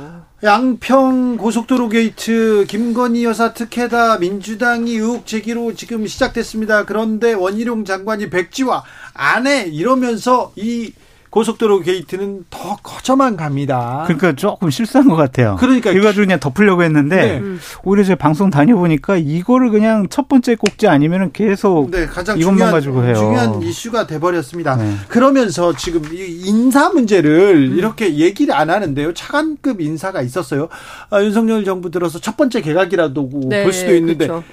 양평 0.43 1.37
고속도로 1.37 1.89
게이트 1.89 2.65
김건희 2.67 3.23
여사 3.25 3.53
특혜다 3.53 4.19
민주당이 4.19 4.91
의혹 4.91 5.25
제기로 5.25 5.73
지금 5.73 6.05
시작됐습니다. 6.05 6.85
그런데 6.85 7.33
원희룡 7.33 7.83
장관이 7.83 8.29
백지화 8.29 8.83
안해 9.13 9.69
이러면서 9.69 10.51
이 10.55 10.93
고속도로 11.35 11.81
게이트는 11.81 12.45
더 12.49 12.77
커져만 12.81 13.35
갑니다. 13.35 14.03
그러니까 14.05 14.31
조금 14.37 14.69
실수한 14.69 15.09
것 15.09 15.17
같아요. 15.17 15.57
그러니까 15.59 15.91
이거 15.91 16.03
가지고 16.03 16.25
그냥 16.25 16.39
덮으려고 16.39 16.81
했는데 16.81 17.41
네. 17.41 17.55
오히려 17.83 18.05
제가 18.05 18.17
방송 18.17 18.49
다녀보니까 18.49 19.17
이거를 19.17 19.69
그냥 19.69 20.07
첫 20.09 20.29
번째 20.29 20.55
꼭지 20.55 20.87
아니면은 20.87 21.33
계속 21.33 21.91
네, 21.91 22.05
가장 22.05 22.39
이것만 22.39 22.55
중요한, 22.55 22.73
가지고 22.73 23.03
해요. 23.03 23.15
중요한 23.15 23.61
이슈가 23.61 24.07
돼버렸습니다. 24.07 24.77
네. 24.77 24.95
그러면서 25.09 25.75
지금 25.75 26.05
이 26.13 26.43
인사 26.45 26.87
문제를 26.87 27.73
이렇게 27.75 28.15
얘기를 28.15 28.55
안 28.55 28.69
하는데요. 28.69 29.13
차관급 29.13 29.81
인사가 29.81 30.21
있었어요. 30.21 30.69
아, 31.09 31.21
윤석열 31.21 31.65
정부 31.65 31.91
들어서 31.91 32.17
첫 32.21 32.37
번째 32.37 32.61
개각이라도 32.61 33.29
볼 33.29 33.73
수도 33.73 33.93
있는데 33.93 34.27
그렇죠. 34.27 34.45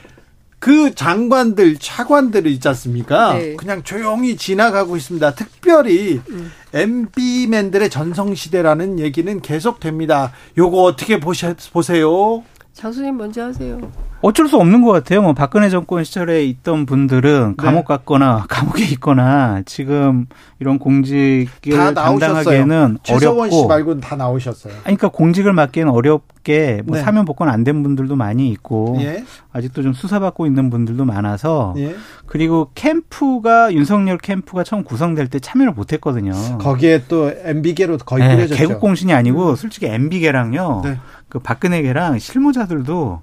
그 0.63 0.95
장관들, 0.95 1.79
차관들을 1.79 2.49
있지 2.53 2.69
않습니까? 2.69 3.35
네. 3.35 3.57
그냥 3.57 3.83
조용히 3.83 4.37
지나가고 4.37 4.97
있습니다. 4.97 5.35
특별히 5.35 6.21
음. 6.31 6.53
MB맨들의 6.73 7.91
전성시대라는 7.91 9.01
얘기는 9.01 9.41
계속됩니다. 9.41 10.33
요거 10.57 10.85
어떻게 10.85 11.19
보셔, 11.19 11.53
보세요? 11.73 12.45
장수님 12.83 13.17
먼저 13.17 13.45
하세요. 13.45 13.79
어쩔 14.23 14.49
수 14.49 14.57
없는 14.57 14.83
것 14.83 14.91
같아요. 14.91 15.23
뭐 15.23 15.35
박근혜 15.35 15.69
정권 15.71 16.03
시절에 16.03 16.45
있던 16.47 16.85
분들은 16.87 17.55
네. 17.57 17.65
감옥 17.65 17.87
갔거나 17.87 18.47
감옥에 18.51 18.83
있거나 18.93 19.63
지금 19.67 20.27
이런 20.59 20.79
공직을 20.81 21.47
다 21.71 21.91
나오셨어요. 21.93 22.19
담당하기에는 22.19 22.99
최서원 23.05 23.51
씨 23.51 23.55
어렵고 23.57 23.69
말고는 23.69 24.01
다 24.01 24.17
나오셨어요. 24.17 24.73
아니, 24.73 24.97
그러니까 24.97 25.09
공직을 25.09 25.53
맡기는 25.53 25.89
어렵게 25.89 26.83
뭐 26.85 26.97
네. 26.97 27.03
사면 27.03 27.25
복권 27.25 27.49
안 27.49 27.63
된 27.65 27.85
분들도 27.85 28.17
많이 28.17 28.49
있고 28.51 28.97
예. 29.01 29.25
아직도 29.53 29.83
좀 29.83 29.93
수사받고 29.93 30.47
있는 30.47 30.69
분들도 30.71 31.05
많아서 31.05 31.75
예. 31.79 31.95
그리고 32.27 32.71
캠프가 32.75 33.73
윤석열 33.73 34.19
캠프가 34.19 34.65
처음 34.65 34.83
구성될 34.83 35.29
때 35.29 35.39
참여를 35.39 35.73
못했거든요. 35.75 36.33
거기에 36.59 37.05
또 37.09 37.31
MB계로 37.45 37.99
거의 37.99 38.27
네, 38.27 38.35
뿌려졌죠. 38.37 38.59
개국 38.59 38.81
공신이 38.81 39.13
아니고 39.13 39.55
솔직히 39.55 39.87
MB계랑요. 39.87 40.81
네. 40.85 40.99
그 41.33 41.39
박근혜계랑 41.39 42.19
실무자들도 42.19 43.23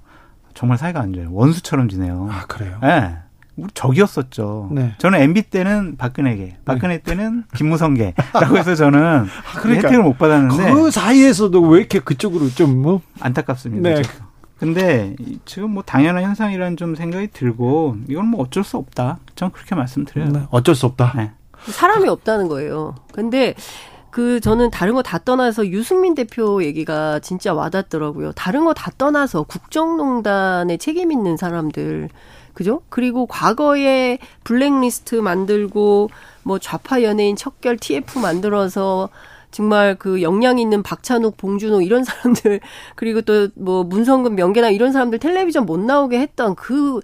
정말 0.54 0.78
사이가 0.78 0.98
안 0.98 1.12
좋아요. 1.12 1.28
원수처럼 1.30 1.88
지내요. 1.88 2.28
아, 2.28 2.44
그래요? 2.48 2.76
네. 2.82 3.16
우리 3.54 3.68
적이었었죠. 3.72 4.70
네. 4.72 4.94
저는 4.98 5.20
MB 5.20 5.42
때는 5.42 5.96
박근혜계, 5.96 6.56
박근혜 6.64 6.98
때는 6.98 7.44
김무성계라고 7.54 8.56
해서 8.58 8.74
저는 8.74 9.26
그러니까 9.62 9.86
혜택을 9.86 10.02
못 10.02 10.18
받았는데 10.18 10.72
그 10.72 10.90
사이에서도 10.90 11.60
왜 11.68 11.78
이렇게 11.78 12.00
그쪽으로 12.00 12.48
좀 12.48 12.82
뭐? 12.82 13.00
안타깝습니다. 13.20 13.88
네. 13.88 14.02
저도. 14.02 14.24
근데 14.58 15.14
이- 15.20 15.38
지금 15.44 15.70
뭐 15.70 15.84
당연한 15.84 16.24
현상이라는 16.24 16.76
좀 16.76 16.96
생각이 16.96 17.28
들고 17.28 17.96
이건 18.08 18.26
뭐 18.26 18.42
어쩔 18.42 18.64
수 18.64 18.76
없다. 18.76 19.18
전 19.36 19.52
그렇게 19.52 19.76
말씀드려요. 19.76 20.30
네, 20.32 20.42
어쩔 20.50 20.74
수 20.74 20.86
없다. 20.86 21.12
네. 21.16 21.30
사람이 21.64 22.08
없다는 22.08 22.48
거예요. 22.48 22.96
근데 23.12 23.54
그 24.10 24.40
저는 24.40 24.70
다른 24.70 24.94
거 24.94 25.02
다 25.02 25.18
떠나서 25.18 25.68
유승민 25.68 26.14
대표 26.14 26.62
얘기가 26.64 27.20
진짜 27.20 27.54
와닿더라고요. 27.54 28.32
다른 28.32 28.64
거 28.64 28.72
다 28.74 28.90
떠나서 28.98 29.44
국정농단에 29.44 30.76
책임 30.78 31.12
있는 31.12 31.36
사람들 31.36 32.08
그죠? 32.54 32.82
그리고 32.88 33.26
과거에 33.26 34.18
블랙리스트 34.44 35.14
만들고 35.16 36.10
뭐 36.42 36.58
좌파 36.58 37.02
연예인 37.02 37.36
척결 37.36 37.76
TF 37.78 38.18
만들어서 38.18 39.08
정말 39.52 39.96
그 39.96 40.22
역량 40.22 40.58
있는 40.58 40.82
박찬욱, 40.82 41.36
봉준호 41.36 41.82
이런 41.82 42.04
사람들 42.04 42.60
그리고 42.96 43.20
또 43.22 43.48
뭐 43.56 43.84
문성근, 43.84 44.34
명계나 44.36 44.70
이런 44.70 44.92
사람들 44.92 45.18
텔레비전 45.20 45.66
못 45.66 45.78
나오게 45.80 46.18
했던 46.20 46.54
그 46.56 47.00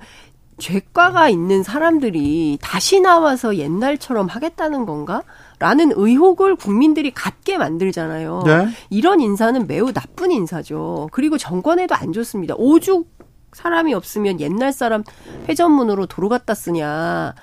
죄과가 0.58 1.28
있는 1.28 1.62
사람들이 1.62 2.58
다시 2.62 3.00
나와서 3.00 3.56
옛날처럼 3.56 4.26
하겠다는 4.28 4.86
건가? 4.86 5.22
라는 5.58 5.92
의혹을 5.94 6.56
국민들이 6.56 7.10
갖게 7.10 7.56
만들잖아요. 7.56 8.42
네. 8.44 8.68
이런 8.90 9.20
인사는 9.20 9.66
매우 9.66 9.92
나쁜 9.92 10.30
인사죠. 10.30 11.08
그리고 11.12 11.38
정권에도 11.38 11.94
안 11.94 12.12
좋습니다. 12.12 12.54
오죽 12.58 13.08
사람이 13.52 13.94
없으면 13.94 14.38
옛날 14.40 14.72
사람 14.72 15.02
회전문으로 15.48 16.06
도로 16.06 16.28
갖다 16.28 16.54
쓰냐. 16.54 17.34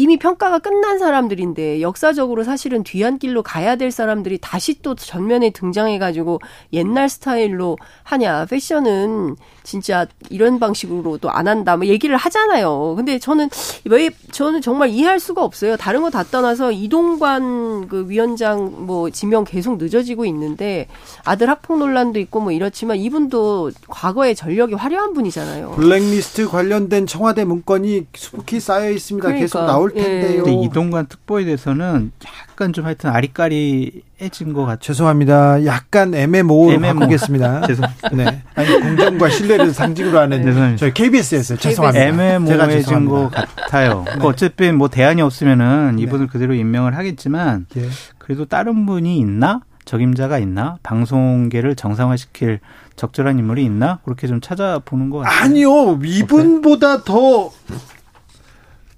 이미 0.00 0.16
평가가 0.16 0.60
끝난 0.60 0.98
사람들인데 0.98 1.82
역사적으로 1.82 2.42
사실은 2.42 2.82
뒤안길로 2.82 3.42
가야 3.42 3.76
될 3.76 3.90
사람들이 3.90 4.38
다시 4.40 4.80
또 4.80 4.94
전면에 4.94 5.50
등장해가지고 5.50 6.40
옛날 6.72 7.10
스타일로 7.10 7.76
하냐 8.04 8.46
패션은 8.46 9.36
진짜 9.62 10.06
이런 10.30 10.58
방식으로 10.58 11.18
또 11.18 11.28
안 11.30 11.46
한다 11.46 11.76
뭐 11.76 11.86
얘기를 11.86 12.16
하잖아요. 12.16 12.94
근데 12.96 13.18
저는 13.18 13.50
왜 13.84 14.10
저는 14.32 14.62
정말 14.62 14.88
이해할 14.88 15.20
수가 15.20 15.44
없어요. 15.44 15.76
다른 15.76 16.00
거 16.02 16.10
다 16.10 16.24
떠나서 16.24 16.72
이동관 16.72 17.86
그 17.88 18.06
위원장 18.08 18.86
뭐 18.86 19.10
지명 19.10 19.44
계속 19.44 19.76
늦어지고 19.76 20.24
있는데 20.24 20.88
아들 21.24 21.48
학폭 21.50 21.78
논란도 21.78 22.18
있고 22.20 22.40
뭐 22.40 22.52
이렇지만 22.52 22.96
이분도 22.96 23.70
과거에 23.86 24.34
전력이 24.34 24.74
화려한 24.74 25.12
분이잖아요. 25.12 25.72
블랙리스트 25.76 26.48
관련된 26.48 27.06
청와대 27.06 27.44
문건이 27.44 28.06
수북히 28.14 28.58
쌓여 28.60 28.90
있습니다. 28.90 29.24
그러니까, 29.28 29.44
계속 29.44 29.60
나올 29.66 29.89
텐데요. 29.94 30.44
근데 30.44 30.62
이동관 30.64 31.06
특보에 31.06 31.44
대해서는 31.44 32.12
약간 32.50 32.72
좀 32.72 32.84
하여튼 32.84 33.10
아리까리해진 33.10 34.52
것 34.52 34.64
같죠. 34.66 34.80
죄송합니다. 34.92 35.64
약간 35.64 36.14
애매모호로 36.14 36.74
애매모. 36.74 37.00
바꾸겠습니다. 37.00 37.66
죄송합니다. 37.68 38.08
네. 38.12 38.42
아니 38.54 38.80
공정과 38.80 39.30
신뢰를 39.30 39.72
상징으로 39.72 40.18
하는 40.18 40.42
죄송합니다. 40.42 40.78
저희 40.78 40.92
KBS에서 40.94 41.56
죄송합니다. 41.56 42.00
제가 42.04 42.24
애매모호해진 42.24 42.78
죄송합니다. 42.82 43.12
것 43.14 43.30
같아요. 43.30 44.02
그러니까 44.04 44.26
어쨌든 44.28 44.76
뭐 44.78 44.88
대안이 44.88 45.22
없으면은 45.22 45.98
이분을 45.98 46.26
그대로 46.28 46.54
임명을 46.54 46.96
하겠지만 46.96 47.66
예. 47.76 47.88
그래도 48.18 48.44
다른 48.44 48.86
분이 48.86 49.18
있나? 49.18 49.60
적임자가 49.86 50.38
있나? 50.38 50.76
방송계를 50.82 51.74
정상화시킬 51.74 52.60
적절한 52.94 53.38
인물이 53.40 53.64
있나? 53.64 53.98
그렇게 54.04 54.28
좀 54.28 54.40
찾아보는 54.40 55.10
것 55.10 55.18
같아요. 55.20 55.40
아니요, 55.42 55.98
이분보다 56.04 57.02
더, 57.02 57.50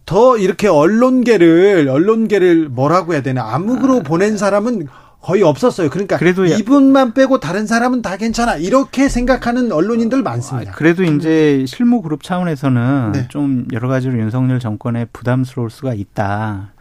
더 0.07 0.37
이렇게 0.37 0.69
언론계를, 0.69 1.89
언론계를 1.89 2.69
뭐라고 2.69 3.13
해야 3.15 3.23
되나, 3.23 3.55
암흑으로 3.55 4.03
보낸 4.03 4.37
사람은 4.37 4.89
거의 5.21 5.43
없었어요. 5.45 5.89
그러니까 5.89 6.19
그래도 6.19 6.51
야- 6.51 6.57
이분만 6.57 7.15
빼고 7.15 7.39
다른 7.39 7.65
사람은 7.69 8.03
다 8.03 8.17
괜찮아. 8.17 8.57
이렇게 8.57 9.09
생각하는 9.09 9.71
언론인들 9.71 10.21
많습니다. 10.23 10.73
그래도 10.73 11.05
이제 11.05 11.65
실무 11.69 12.03
그룹 12.03 12.25
차원에서는 12.25 13.13
네. 13.13 13.27
좀 13.29 13.67
여러 13.73 13.87
가지로 13.87 14.19
윤석열 14.19 14.59
정권에 14.59 15.05
부담스러울 15.13 15.71
수가 15.71 15.95
있다. 15.95 16.72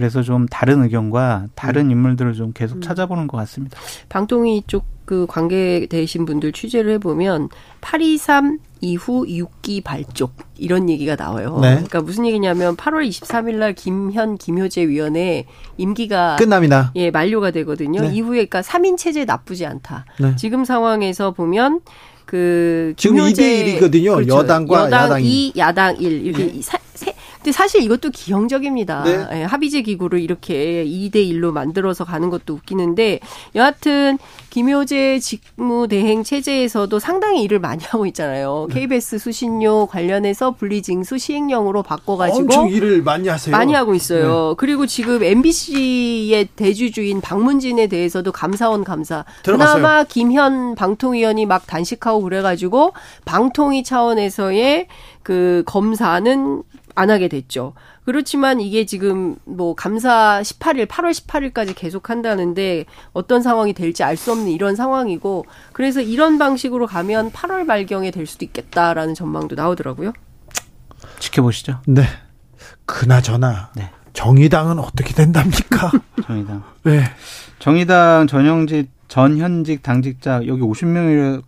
그래서 0.00 0.22
좀 0.22 0.46
다른 0.46 0.82
의견과 0.82 1.48
다른 1.54 1.86
음. 1.86 1.90
인물들을 1.90 2.32
좀 2.32 2.52
계속 2.52 2.80
찾아보는 2.80 3.26
것 3.26 3.36
같습니다. 3.36 3.78
방통위 4.08 4.62
쪽 4.66 5.00
그 5.10 5.26
관계되신 5.26 6.24
분들 6.24 6.52
취재를 6.52 6.92
해보면 6.92 7.48
823 7.80 8.60
이후 8.80 9.26
6기 9.26 9.82
발족 9.82 10.34
이런 10.56 10.88
얘기가 10.88 11.16
나와요. 11.16 11.58
네. 11.60 11.70
그러니까 11.70 12.00
무슨 12.00 12.26
얘기냐면 12.26 12.76
8월 12.76 13.08
23일 13.08 13.56
날 13.56 13.72
김현 13.74 14.38
김효재 14.38 14.86
위원회 14.86 15.46
임기가 15.78 16.36
끝납니다. 16.36 16.92
예, 16.94 17.10
만료가 17.10 17.50
되거든요. 17.50 18.02
네. 18.02 18.12
이후에 18.14 18.46
그러니까 18.46 18.60
3인 18.60 18.96
체제 18.96 19.24
나쁘지 19.24 19.66
않다. 19.66 20.04
네. 20.20 20.36
지금 20.36 20.64
상황에서 20.64 21.32
보면 21.32 21.80
그 22.24 22.94
지금 22.96 23.16
김효재- 23.16 23.32
2대 23.32 23.80
1이거든요. 23.80 24.28
여당과 24.28 24.84
여당 24.84 25.02
야당이. 25.06 25.48
2, 25.48 25.52
야당 25.58 25.96
1 25.96 26.24
이렇게 26.26 26.44
이 26.44 26.62
사, 26.62 26.78
세, 26.94 27.12
근데 27.40 27.52
사실 27.52 27.82
이것도 27.82 28.10
기형적입니다. 28.10 29.02
네. 29.04 29.26
예, 29.32 29.42
합의제 29.44 29.80
기구를 29.80 30.20
이렇게 30.20 30.84
2대 30.84 31.16
1로 31.16 31.52
만들어서 31.52 32.04
가는 32.04 32.28
것도 32.28 32.52
웃기는데 32.54 33.20
여하튼 33.54 34.18
김효재 34.50 35.20
직무대행 35.20 36.22
체제에서도 36.22 36.98
상당히 36.98 37.42
일을 37.42 37.58
많이 37.58 37.82
하고 37.88 38.04
있잖아요. 38.06 38.66
네. 38.68 38.80
KBS 38.80 39.18
수신료 39.18 39.86
관련해서 39.86 40.50
분리징수 40.50 41.16
시행령으로 41.16 41.82
바꿔가지고 41.82 42.40
엄청 42.42 42.68
일을 42.68 43.02
많이 43.02 43.28
하세요. 43.28 43.56
많이 43.56 43.72
하고 43.72 43.94
있어요. 43.94 44.54
그리고 44.58 44.86
지금 44.86 45.22
MBC의 45.22 46.48
대주주인 46.56 47.22
박문진에 47.22 47.86
대해서도 47.86 48.32
감사원 48.32 48.84
감사. 48.84 49.24
들어갔어요. 49.44 49.76
그나마 49.76 50.04
김현 50.04 50.74
방통위원이 50.74 51.46
막 51.46 51.66
단식하고 51.66 52.20
그래가지고 52.20 52.92
방통위 53.24 53.82
차원에서의 53.82 54.88
그 55.22 55.62
검사는 55.66 56.62
안 56.94 57.10
하게 57.10 57.28
됐죠. 57.28 57.74
그렇지만 58.04 58.60
이게 58.60 58.86
지금 58.86 59.36
뭐 59.44 59.74
감사 59.74 60.40
18일, 60.42 60.86
8월 60.86 61.12
18일까지 61.12 61.74
계속 61.76 62.10
한다는데 62.10 62.84
어떤 63.12 63.42
상황이 63.42 63.72
될지 63.72 64.02
알 64.02 64.16
수 64.16 64.32
없는 64.32 64.48
이런 64.48 64.76
상황이고 64.76 65.46
그래서 65.72 66.00
이런 66.02 66.38
방식으로 66.38 66.86
가면 66.86 67.32
8월 67.32 67.64
말경에 67.64 68.10
될 68.10 68.26
수도 68.26 68.44
있겠다라는 68.44 69.14
전망도 69.14 69.54
나오더라고요. 69.56 70.12
지켜보시죠. 71.18 71.80
네. 71.86 72.02
그나저나 72.86 73.70
네. 73.76 73.90
정의당은 74.12 74.78
어떻게 74.78 75.14
된답니까? 75.14 75.90
정의당. 76.26 76.62
네. 76.82 77.04
정의당 77.58 78.26
전형직 78.26 78.90
전 79.08 79.38
현직 79.38 79.82
당직자 79.82 80.46
여기 80.46 80.60
50명이라고 80.62 81.42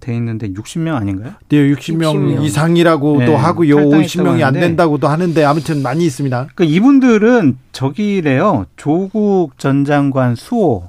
돼 0.00 0.14
있는데 0.14 0.48
60명 0.52 0.94
아닌가요? 0.94 1.32
네, 1.48 1.56
60명, 1.72 2.14
60명. 2.14 2.44
이상이라고도 2.44 3.18
네, 3.18 3.34
하고요. 3.34 3.76
탈당했다고 3.76 4.30
50명이 4.30 4.42
안. 4.42 4.52
된다고도 4.54 5.08
하는데 5.08 5.44
아무튼 5.44 5.82
많이 5.82 6.04
있습니다. 6.04 6.48
그러니까 6.54 6.64
이분들은 6.64 7.58
저기래요. 7.72 8.66
조국 8.76 9.58
전 9.58 9.84
장관 9.84 10.34
수호 10.34 10.88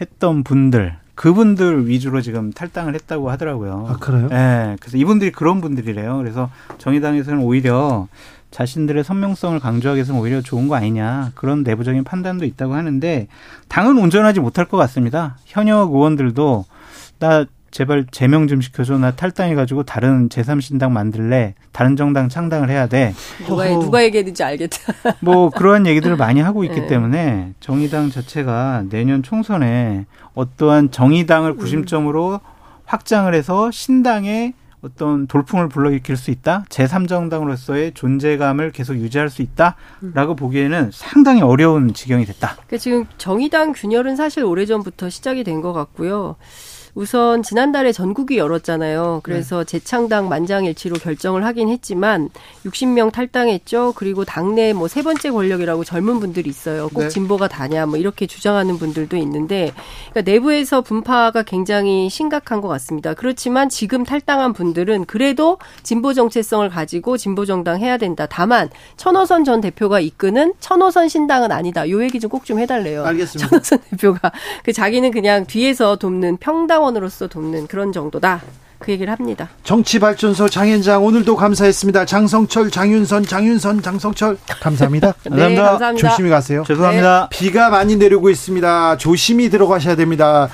했던 0.00 0.42
분들 0.44 0.96
그분들 1.14 1.88
위주로 1.88 2.20
지금 2.20 2.52
탈당을 2.52 2.94
했다고 2.94 3.30
하더라고요. 3.30 3.86
아, 3.88 3.96
그래요? 3.98 4.28
예. 4.32 4.76
그래서 4.80 4.96
이분들이 4.96 5.30
그런 5.30 5.60
분들이래요. 5.60 6.16
그래서 6.18 6.50
정의당에서는 6.78 7.38
오히려 7.40 8.08
자신들의 8.50 9.02
선명성을 9.02 9.58
강조하기 9.60 9.96
위해서는 9.98 10.20
오히려 10.20 10.40
좋은 10.40 10.68
거 10.68 10.76
아니냐. 10.76 11.32
그런 11.34 11.62
내부적인 11.62 12.04
판단도 12.04 12.44
있다고 12.44 12.74
하는데 12.74 13.26
당은 13.68 13.98
온전하지 13.98 14.40
못할 14.40 14.64
것 14.64 14.76
같습니다. 14.76 15.36
현역 15.44 15.92
의원들도 15.92 16.64
나 17.18 17.46
제발 17.74 18.06
제명 18.12 18.46
좀 18.46 18.60
시켜줘. 18.60 18.98
나 18.98 19.10
탈당해가지고 19.10 19.82
다른 19.82 20.28
제3신당 20.28 20.92
만들래. 20.92 21.54
다른 21.72 21.96
정당 21.96 22.28
창당을 22.28 22.70
해야 22.70 22.86
돼. 22.86 23.12
누가 23.48 23.64
어허. 23.68 23.80
누가 23.80 24.04
얘기했는지 24.04 24.44
알겠다. 24.44 24.78
뭐 25.18 25.50
그러한 25.50 25.84
얘기들을 25.84 26.16
많이 26.16 26.40
하고 26.40 26.62
있기 26.62 26.82
네. 26.82 26.86
때문에 26.86 27.54
정의당 27.58 28.10
자체가 28.10 28.84
내년 28.90 29.24
총선에 29.24 30.06
어떠한 30.34 30.92
정의당을 30.92 31.56
구심점으로 31.56 32.38
확장을 32.84 33.34
해서 33.34 33.72
신당의 33.72 34.54
어떤 34.82 35.26
돌풍을 35.26 35.68
불러일으킬 35.68 36.16
수 36.16 36.30
있다. 36.30 36.66
제3정당으로서의 36.68 37.96
존재감을 37.96 38.70
계속 38.70 38.94
유지할 38.98 39.30
수 39.30 39.42
있다라고 39.42 40.36
보기에는 40.36 40.90
상당히 40.92 41.42
어려운 41.42 41.92
지경이 41.92 42.24
됐다. 42.26 42.50
그러니까 42.54 42.76
지금 42.76 43.04
정의당 43.18 43.72
균열은 43.72 44.14
사실 44.14 44.44
오래전부터 44.44 45.10
시작이 45.10 45.42
된 45.42 45.60
것 45.60 45.72
같고요. 45.72 46.36
우선 46.94 47.42
지난달에 47.42 47.92
전국이 47.92 48.38
열었잖아요. 48.38 49.20
그래서 49.24 49.64
재창당 49.64 50.28
만장일치로 50.28 50.96
결정을 50.96 51.44
하긴 51.44 51.68
했지만 51.68 52.30
60명 52.64 53.12
탈당했죠. 53.12 53.94
그리고 53.96 54.24
당내 54.24 54.72
뭐 54.72 54.88
세 54.94 55.02
번째 55.02 55.30
권력이라고 55.32 55.82
젊은 55.82 56.20
분들이 56.20 56.48
있어요. 56.48 56.88
꼭 56.94 57.00
네. 57.00 57.08
진보가 57.08 57.48
다냐 57.48 57.86
뭐 57.86 57.98
이렇게 57.98 58.28
주장하는 58.28 58.78
분들도 58.78 59.16
있는데 59.16 59.72
그러니까 60.10 60.30
내부에서 60.30 60.82
분파가 60.82 61.42
굉장히 61.42 62.08
심각한 62.08 62.60
것 62.60 62.68
같습니다. 62.68 63.12
그렇지만 63.14 63.68
지금 63.68 64.04
탈당한 64.04 64.52
분들은 64.52 65.06
그래도 65.06 65.58
진보 65.82 66.14
정체성을 66.14 66.68
가지고 66.68 67.16
진보 67.16 67.44
정당 67.44 67.80
해야 67.80 67.96
된다. 67.96 68.26
다만 68.30 68.70
천호선 68.96 69.42
전 69.42 69.60
대표가 69.60 69.98
이끄는 69.98 70.54
천호선 70.60 71.08
신당은 71.08 71.50
아니다. 71.50 71.88
요 71.90 72.00
얘기 72.04 72.20
좀 72.20 72.30
꼭좀 72.30 72.60
해달래요. 72.60 73.04
알겠습니다. 73.04 73.48
천호선 73.48 73.78
대표가 73.90 74.30
그 74.64 74.72
자기는 74.72 75.10
그냥 75.10 75.44
뒤에서 75.44 75.96
돕는 75.96 76.36
평당 76.36 76.83
원으로서 76.84 77.26
돕는 77.26 77.66
그런 77.66 77.92
정도다. 77.92 78.42
그 78.78 78.92
얘기를 78.92 79.10
합니다. 79.10 79.48
정치발전소 79.62 80.48
장현장 80.48 81.02
오늘도 81.04 81.36
감사했습니다. 81.36 82.04
장성철, 82.04 82.70
장윤선, 82.70 83.24
장윤선, 83.24 83.82
장성철 83.82 84.36
감사합니다. 84.60 85.14
네, 85.30 85.54
감사합니다. 85.56 86.08
조심히 86.08 86.28
가세요. 86.28 86.64
죄송합니다. 86.66 87.28
비가 87.30 87.70
많이 87.70 87.96
내리고 87.96 88.28
있습니다. 88.28 88.98
조심히 88.98 89.48
들어가셔야 89.48 89.96
됩니다. 89.96 90.48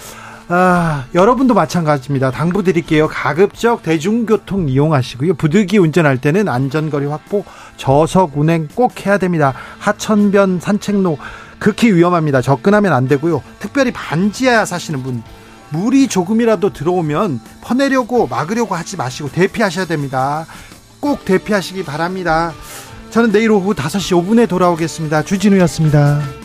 아, 0.52 1.04
여러분도 1.14 1.54
마찬가지입니다. 1.54 2.32
당부드릴게요. 2.32 3.06
가급적 3.08 3.82
대중교통 3.84 4.68
이용하시고요. 4.68 5.34
부득이 5.34 5.78
운전할 5.78 6.18
때는 6.18 6.48
안전거리 6.48 7.06
확보, 7.06 7.44
저속 7.76 8.36
운행 8.36 8.66
꼭 8.74 9.06
해야 9.06 9.16
됩니다. 9.18 9.54
하천변 9.78 10.58
산책로 10.60 11.18
극히 11.60 11.92
위험합니다. 11.94 12.42
접근하면 12.42 12.92
안 12.92 13.06
되고요. 13.06 13.42
특별히 13.60 13.92
반지하 13.92 14.64
사시는 14.64 15.02
분 15.04 15.22
물이 15.70 16.08
조금이라도 16.08 16.72
들어오면 16.72 17.40
퍼내려고 17.60 18.26
막으려고 18.26 18.74
하지 18.74 18.96
마시고 18.96 19.30
대피하셔야 19.30 19.86
됩니다. 19.86 20.46
꼭 21.00 21.24
대피하시기 21.24 21.84
바랍니다. 21.84 22.52
저는 23.10 23.32
내일 23.32 23.50
오후 23.50 23.74
5시 23.74 24.22
5분에 24.22 24.48
돌아오겠습니다. 24.48 25.22
주진우였습니다. 25.22 26.39